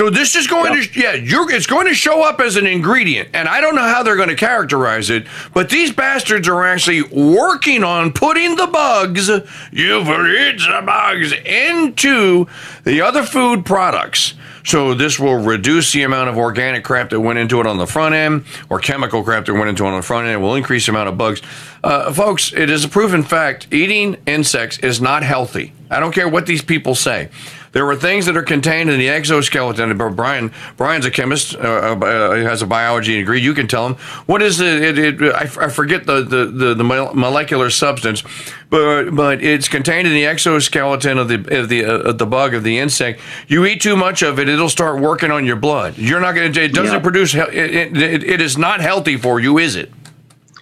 So 0.00 0.08
this 0.08 0.36
is 0.36 0.46
going 0.46 0.72
yep. 0.72 0.92
to 0.92 1.00
yeah, 1.00 1.12
you're 1.14 1.50
it's 1.50 1.66
going 1.66 1.86
to 1.86 1.94
show 1.94 2.22
up 2.22 2.40
as 2.40 2.56
an 2.56 2.66
ingredient, 2.66 3.30
and 3.34 3.48
I 3.48 3.60
don't 3.60 3.74
know 3.74 3.82
how 3.82 4.02
they're 4.02 4.16
going 4.16 4.28
to 4.28 4.36
characterize 4.36 5.10
it, 5.10 5.26
but 5.52 5.68
these 5.68 5.92
bastards 5.92 6.48
are 6.48 6.64
actually 6.64 7.02
working 7.02 7.82
on 7.82 8.12
putting 8.12 8.56
the 8.56 8.66
bugs, 8.66 9.28
you've 9.28 10.08
eat 10.08 10.58
the 10.58 10.82
bugs, 10.86 11.32
into 11.44 12.46
the 12.84 13.00
other 13.02 13.24
food 13.24 13.66
products. 13.66 14.34
So 14.64 14.94
this 14.94 15.18
will 15.18 15.38
reduce 15.38 15.92
the 15.92 16.02
amount 16.02 16.28
of 16.28 16.36
organic 16.36 16.84
crap 16.84 17.10
that 17.10 17.20
went 17.20 17.38
into 17.38 17.60
it 17.60 17.66
on 17.66 17.78
the 17.78 17.86
front 17.86 18.14
end, 18.14 18.44
or 18.68 18.78
chemical 18.78 19.22
crap 19.22 19.46
that 19.46 19.54
went 19.54 19.68
into 19.68 19.84
it 19.84 19.88
on 19.88 19.96
the 19.96 20.02
front 20.02 20.26
end. 20.26 20.34
It 20.34 20.44
will 20.44 20.54
increase 20.54 20.86
the 20.86 20.92
amount 20.92 21.08
of 21.08 21.18
bugs. 21.18 21.42
Uh, 21.82 22.12
folks, 22.12 22.52
it 22.52 22.70
is 22.70 22.84
a 22.84 22.88
proven 22.88 23.22
fact: 23.22 23.68
eating 23.72 24.16
insects 24.26 24.78
is 24.78 25.00
not 25.00 25.22
healthy. 25.22 25.72
I 25.90 26.00
don't 26.00 26.12
care 26.12 26.28
what 26.28 26.46
these 26.46 26.62
people 26.62 26.94
say. 26.94 27.30
There 27.72 27.86
were 27.86 27.94
things 27.94 28.26
that 28.26 28.36
are 28.36 28.42
contained 28.42 28.90
in 28.90 28.98
the 28.98 29.08
exoskeleton. 29.08 29.96
Brian, 29.96 30.52
Brian's 30.76 31.06
a 31.06 31.10
chemist. 31.10 31.54
Uh, 31.54 31.96
uh, 32.00 32.34
has 32.42 32.62
a 32.62 32.66
biology 32.66 33.16
degree. 33.16 33.40
You 33.40 33.54
can 33.54 33.68
tell 33.68 33.86
him 33.86 33.94
what 34.26 34.42
is 34.42 34.60
it. 34.60 34.98
it, 34.98 34.98
it 34.98 35.34
I, 35.34 35.42
I, 35.42 35.68
forget 35.68 36.04
the, 36.04 36.22
the, 36.22 36.46
the, 36.46 36.74
the, 36.74 36.84
molecular 36.84 37.70
substance, 37.70 38.24
but 38.70 39.10
but 39.10 39.42
it's 39.42 39.68
contained 39.68 40.08
in 40.08 40.14
the 40.14 40.26
exoskeleton 40.26 41.18
of 41.18 41.28
the 41.28 41.60
of 41.60 41.68
the 41.68 41.84
uh, 41.84 42.12
the 42.12 42.26
bug 42.26 42.54
of 42.54 42.64
the 42.64 42.78
insect. 42.78 43.20
You 43.46 43.64
eat 43.66 43.80
too 43.80 43.96
much 43.96 44.22
of 44.22 44.40
it, 44.40 44.48
it'll 44.48 44.68
start 44.68 45.00
working 45.00 45.30
on 45.30 45.46
your 45.46 45.56
blood. 45.56 45.96
You're 45.96 46.20
not 46.20 46.34
going 46.34 46.52
to. 46.52 46.62
It 46.62 46.72
doesn't 46.72 46.94
yeah. 46.94 47.00
produce. 47.00 47.34
It, 47.34 47.54
it, 47.54 48.24
it 48.24 48.40
is 48.40 48.58
not 48.58 48.80
healthy 48.80 49.16
for 49.16 49.38
you, 49.38 49.58
is 49.58 49.76
it? 49.76 49.92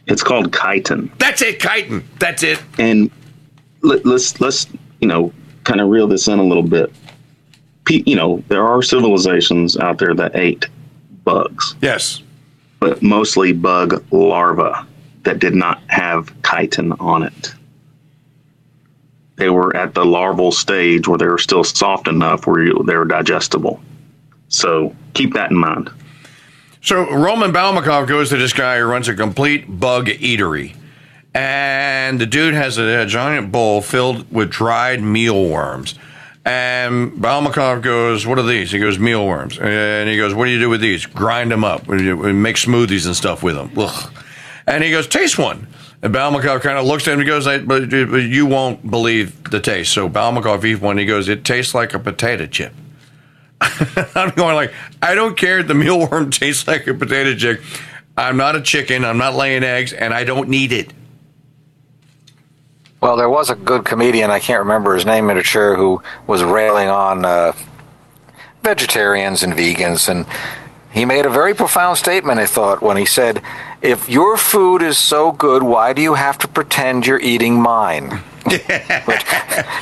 It's 0.07 0.23
called 0.23 0.55
chitin. 0.55 1.11
That's 1.19 1.43
it, 1.43 1.61
chitin. 1.61 2.07
That's 2.19 2.43
it. 2.43 2.63
And 2.79 3.11
let, 3.83 4.05
let's 4.05 4.41
let's 4.41 4.67
you 5.01 5.09
know 5.09 5.33
kind 5.69 5.81
of 5.83 5.89
reel 5.89 6.07
this 6.09 6.27
in 6.29 6.39
a 6.39 6.43
little 6.45 6.62
bit. 6.62 6.91
Pe- 7.85 8.03
You 8.07 8.16
know, 8.16 8.43
there 8.49 8.66
are 8.66 8.83
civilizations 8.83 9.77
out 9.77 9.99
there 9.99 10.14
that 10.14 10.35
ate 10.35 10.66
bugs, 11.25 11.77
Yes. 11.83 12.23
but 12.81 13.03
mostly 13.03 13.53
bug 13.53 14.03
larvae 14.11 14.73
that 15.25 15.39
did 15.39 15.55
not 15.55 15.81
have 15.89 16.33
chitin 16.43 16.93
on 16.93 17.23
it. 17.23 17.53
They 19.37 19.51
were 19.51 19.77
at 19.77 19.95
the 19.95 20.05
larval 20.05 20.51
stage 20.53 21.07
where 21.07 21.19
they 21.19 21.27
were 21.27 21.39
still 21.39 21.62
soft 21.62 22.09
enough 22.09 22.47
where 22.47 22.64
you, 22.64 22.83
they 22.87 22.97
were 22.97 23.05
digestible. 23.05 23.81
So 24.49 24.97
keep 25.14 25.35
that 25.35 25.51
in 25.51 25.57
mind. 25.57 25.91
So 26.83 27.09
Roman 27.14 27.53
Balmakov 27.53 28.09
goes 28.09 28.31
to 28.31 28.37
this 28.37 28.53
guy 28.55 28.79
who 28.79 28.85
runs 28.85 29.07
a 29.09 29.14
complete 29.14 29.66
bug 29.69 30.07
eatery. 30.07 30.75
And 31.35 32.20
the 32.20 32.26
dude 32.26 32.55
has 32.55 32.79
a, 32.79 33.03
a 33.03 33.07
giant 33.07 33.53
bowl 33.53 33.81
filled 33.83 34.31
with 34.33 34.51
dried 34.51 35.03
mealworms. 35.03 35.95
And 36.45 37.12
Balmakov 37.12 37.83
goes, 37.83 38.26
What 38.26 38.39
are 38.39 38.47
these? 38.47 38.70
He 38.70 38.79
goes, 38.79 38.99
Mealworms. 38.99 39.59
And 39.59 40.09
he 40.09 40.16
goes, 40.16 40.35
What 40.35 40.47
do 40.47 40.51
you 40.51 40.59
do 40.59 40.70
with 40.70 40.81
these? 40.81 41.05
Grind 41.05 41.51
them 41.51 41.64
up. 41.64 41.87
We 41.87 42.33
make 42.33 42.57
smoothies 42.57 43.07
and 43.07 43.14
stuff 43.14 43.43
with 43.43 43.55
them. 43.55 43.70
Ugh. 43.76 44.12
And 44.66 44.83
he 44.83 44.91
goes, 44.91 45.07
Taste 45.07 45.39
one. 45.39 45.66
And 46.01 46.14
Balmakov 46.14 46.62
kind 46.62 46.79
of 46.79 46.87
looks 46.87 47.09
at 47.09 47.14
him 47.14 47.20
and 47.20 47.29
goes, 47.29 47.45
but 47.66 47.91
you 47.93 48.47
won't 48.47 48.89
believe 48.89 49.51
the 49.51 49.59
taste. 49.61 49.93
So 49.93 50.09
Balmakov 50.09 50.64
eats 50.64 50.81
one. 50.81 50.97
He 50.97 51.07
goes, 51.07 51.29
It 51.29 51.45
tastes 51.45 51.74
like 51.74 51.93
a 51.93 51.99
potato 51.99 52.47
chip. 52.47 52.72
I'm 53.61 54.31
going 54.31 54.55
like, 54.55 54.72
I 55.03 55.14
don't 55.14 55.37
care 55.37 55.59
if 55.59 55.66
the 55.66 55.74
mealworm 55.74 56.31
tastes 56.39 56.66
like 56.68 56.87
a 56.87 56.95
potato 56.95 57.35
chip. 57.35 57.62
I'm 58.16 58.37
not 58.37 58.57
a 58.57 58.62
chicken. 58.62 59.05
I'm 59.05 59.18
not 59.18 59.35
laying 59.35 59.64
eggs, 59.64 59.93
and 59.93 60.14
I 60.14 60.24
don't 60.24 60.49
need 60.49 60.72
it. 60.72 60.93
Well, 63.01 63.17
there 63.17 63.29
was 63.29 63.49
a 63.49 63.55
good 63.55 63.85
comedian, 63.85 64.31
I 64.31 64.41
can't 64.41 64.59
remember 64.59 64.95
his 64.95 65.07
name, 65.07 65.27
mature, 65.27 65.77
who 65.77 66.03
was 66.27 66.43
railing 66.43 66.89
on 66.89 67.25
uh, 67.25 67.53
vegetarians 68.63 69.45
and 69.45 69.53
vegans. 69.53 70.09
And 70.09 70.27
he 70.93 71.05
made 71.05 71.25
a 71.25 71.31
very 71.31 71.55
profound 71.55 71.97
statement, 71.97 72.41
I 72.41 72.47
thought, 72.47 72.83
when 72.83 72.97
he 72.97 73.05
said, 73.05 73.41
If 73.83 74.09
your 74.09 74.37
food 74.37 74.83
is 74.83 74.99
so 74.99 75.31
good, 75.31 75.63
why 75.63 75.93
do 75.93 76.03
you 76.03 76.15
have 76.15 76.39
to 76.39 76.49
pretend 76.49 77.07
you're 77.07 77.21
eating 77.21 77.61
mine? 77.61 78.11
Which, 78.49 79.25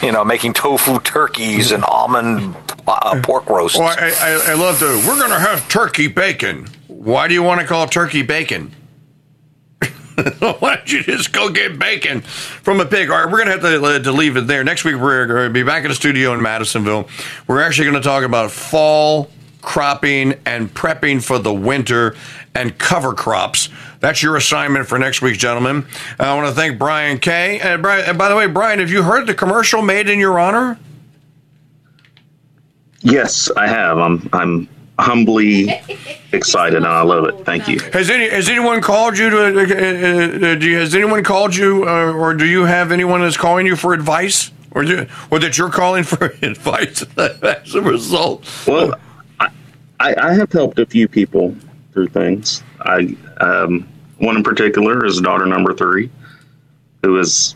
you 0.02 0.12
know, 0.12 0.24
making 0.24 0.52
tofu 0.52 0.98
turkeys 1.00 1.72
and 1.72 1.84
almond 1.84 2.54
uh, 2.86 3.20
pork 3.22 3.48
roasts. 3.48 3.78
Well, 3.78 3.88
I, 3.88 4.12
I, 4.20 4.52
I 4.52 4.54
love 4.54 4.80
the. 4.80 5.02
We're 5.06 5.18
gonna 5.20 5.38
have 5.38 5.68
turkey 5.68 6.08
bacon. 6.08 6.66
Why 6.88 7.28
do 7.28 7.34
you 7.34 7.42
want 7.42 7.60
to 7.60 7.66
call 7.66 7.86
turkey 7.86 8.22
bacon? 8.22 8.72
Why 10.38 10.76
don't 10.76 10.92
you 10.92 11.02
just 11.02 11.32
go 11.32 11.50
get 11.50 11.78
bacon 11.78 12.22
from 12.22 12.80
a 12.80 12.86
pig? 12.86 13.10
All 13.10 13.16
right, 13.16 13.30
we're 13.30 13.44
going 13.44 13.58
to 13.58 13.68
have 13.68 13.80
to, 13.80 13.84
uh, 13.84 13.98
to 13.98 14.12
leave 14.12 14.36
it 14.36 14.46
there. 14.46 14.64
Next 14.64 14.84
week, 14.84 14.96
we're 14.96 15.26
going 15.26 15.48
to 15.48 15.52
be 15.52 15.62
back 15.62 15.84
in 15.84 15.90
the 15.90 15.94
studio 15.94 16.32
in 16.32 16.40
Madisonville. 16.40 17.08
We're 17.46 17.60
actually 17.60 17.90
going 17.90 18.02
to 18.02 18.08
talk 18.08 18.24
about 18.24 18.50
fall 18.50 19.30
cropping 19.60 20.34
and 20.46 20.72
prepping 20.72 21.22
for 21.22 21.38
the 21.38 21.52
winter 21.52 22.14
and 22.54 22.78
cover 22.78 23.12
crops. 23.12 23.68
That's 24.00 24.22
your 24.22 24.36
assignment 24.36 24.86
for 24.86 24.98
next 24.98 25.20
week, 25.20 25.38
gentlemen. 25.38 25.86
I 26.18 26.34
want 26.34 26.48
to 26.48 26.54
thank 26.54 26.78
Brian 26.78 27.18
Kay. 27.18 27.60
And, 27.60 27.82
Brian, 27.82 28.08
and 28.08 28.16
by 28.16 28.28
the 28.28 28.36
way, 28.36 28.46
Brian, 28.46 28.78
have 28.78 28.90
you 28.90 29.02
heard 29.02 29.26
the 29.26 29.34
commercial 29.34 29.82
made 29.82 30.08
in 30.08 30.18
your 30.18 30.38
honor? 30.38 30.78
Yes, 33.00 33.50
I 33.56 33.66
have. 33.66 33.98
I'm 33.98 34.28
I'm 34.32 34.68
humbly 34.98 35.68
excited 36.32 36.76
and 36.76 36.86
I 36.86 37.02
love 37.02 37.24
it. 37.26 37.44
Thank 37.44 37.68
you. 37.68 37.80
Has 37.92 38.10
any 38.10 38.28
has 38.28 38.48
anyone 38.48 38.80
called 38.80 39.18
you 39.18 39.30
to? 39.30 39.38
Uh, 39.38 39.50
uh, 39.50 40.52
uh, 40.52 40.54
do 40.56 40.68
you, 40.68 40.78
has 40.78 40.94
anyone 40.94 41.22
called 41.22 41.54
you, 41.54 41.84
uh, 41.88 42.12
or 42.12 42.34
do 42.34 42.46
you 42.46 42.64
have 42.64 42.92
anyone 42.92 43.20
that's 43.20 43.36
calling 43.36 43.66
you 43.66 43.76
for 43.76 43.92
advice, 43.92 44.50
or 44.70 44.84
do, 44.84 45.06
or 45.30 45.38
that 45.38 45.58
you're 45.58 45.70
calling 45.70 46.04
for 46.04 46.26
advice 46.42 47.04
as 47.16 47.74
a 47.74 47.82
result? 47.82 48.46
Well, 48.66 48.94
I, 49.40 49.48
I 50.00 50.14
I 50.30 50.34
have 50.34 50.52
helped 50.52 50.78
a 50.78 50.86
few 50.86 51.08
people 51.08 51.54
through 51.92 52.08
things. 52.08 52.62
I 52.80 53.16
um, 53.40 53.88
one 54.18 54.36
in 54.36 54.42
particular 54.42 55.04
is 55.04 55.20
daughter 55.20 55.46
number 55.46 55.74
three, 55.74 56.10
who 57.02 57.18
is 57.18 57.54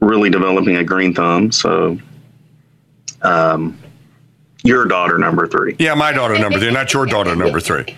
really 0.00 0.30
developing 0.30 0.76
a 0.76 0.84
green 0.84 1.14
thumb. 1.14 1.50
So, 1.50 1.98
um, 3.22 3.78
your 4.68 4.84
daughter 4.84 5.18
number 5.18 5.46
three, 5.48 5.74
Yeah, 5.78 5.94
my 5.94 6.12
daughter 6.12 6.38
number 6.38 6.58
three, 6.58 6.70
not 6.70 6.92
your 6.92 7.06
daughter 7.06 7.34
number 7.34 7.58
three. 7.60 7.96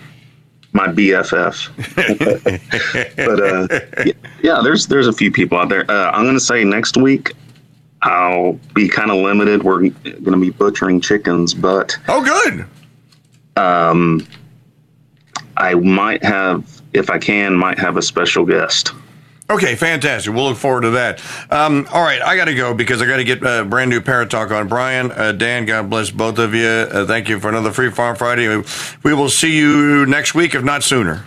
my 0.73 0.87
BFF. 0.87 1.69
but 3.15 3.39
uh, 3.43 4.11
yeah, 4.41 4.61
there's 4.63 4.87
there's 4.87 5.07
a 5.07 5.13
few 5.13 5.31
people 5.31 5.57
out 5.57 5.69
there. 5.69 5.89
Uh, 5.89 6.11
I'm 6.11 6.23
going 6.23 6.33
to 6.35 6.39
say 6.39 6.63
next 6.63 6.97
week. 6.97 7.33
I'll 8.03 8.53
be 8.73 8.87
kind 8.87 9.11
of 9.11 9.17
limited. 9.17 9.61
We're 9.61 9.79
going 9.79 10.23
to 10.23 10.39
be 10.39 10.49
butchering 10.49 11.01
chickens, 11.01 11.53
but 11.53 11.95
Oh, 12.07 12.23
good. 12.23 12.65
Um, 13.61 14.25
I 15.57 15.75
might 15.75 16.23
have, 16.23 16.81
if 16.93 17.11
I 17.11 17.19
can, 17.19 17.53
might 17.55 17.77
have 17.77 17.97
a 17.97 18.01
special 18.01 18.43
guest. 18.45 18.93
Okay, 19.51 19.75
fantastic. 19.75 20.33
We'll 20.33 20.45
look 20.45 20.57
forward 20.57 20.81
to 20.81 20.91
that. 20.91 21.21
Um, 21.51 21.85
all 21.91 22.01
right, 22.01 22.21
I 22.21 22.37
got 22.37 22.45
to 22.45 22.55
go 22.55 22.73
because 22.73 23.01
I 23.01 23.05
got 23.05 23.17
to 23.17 23.25
get 23.25 23.43
a 23.43 23.65
brand 23.65 23.89
new 23.89 23.99
Parrot 23.99 24.29
Talk 24.29 24.49
on. 24.49 24.69
Brian, 24.69 25.11
uh, 25.11 25.33
Dan, 25.33 25.65
God 25.65 25.89
bless 25.89 26.09
both 26.09 26.39
of 26.39 26.53
you. 26.55 26.65
Uh, 26.65 27.05
thank 27.05 27.27
you 27.27 27.37
for 27.37 27.49
another 27.49 27.71
Free 27.71 27.91
Farm 27.91 28.15
Friday. 28.15 28.47
We 29.03 29.13
will 29.13 29.29
see 29.29 29.57
you 29.57 30.05
next 30.05 30.33
week, 30.33 30.55
if 30.55 30.63
not 30.63 30.83
sooner. 30.83 31.25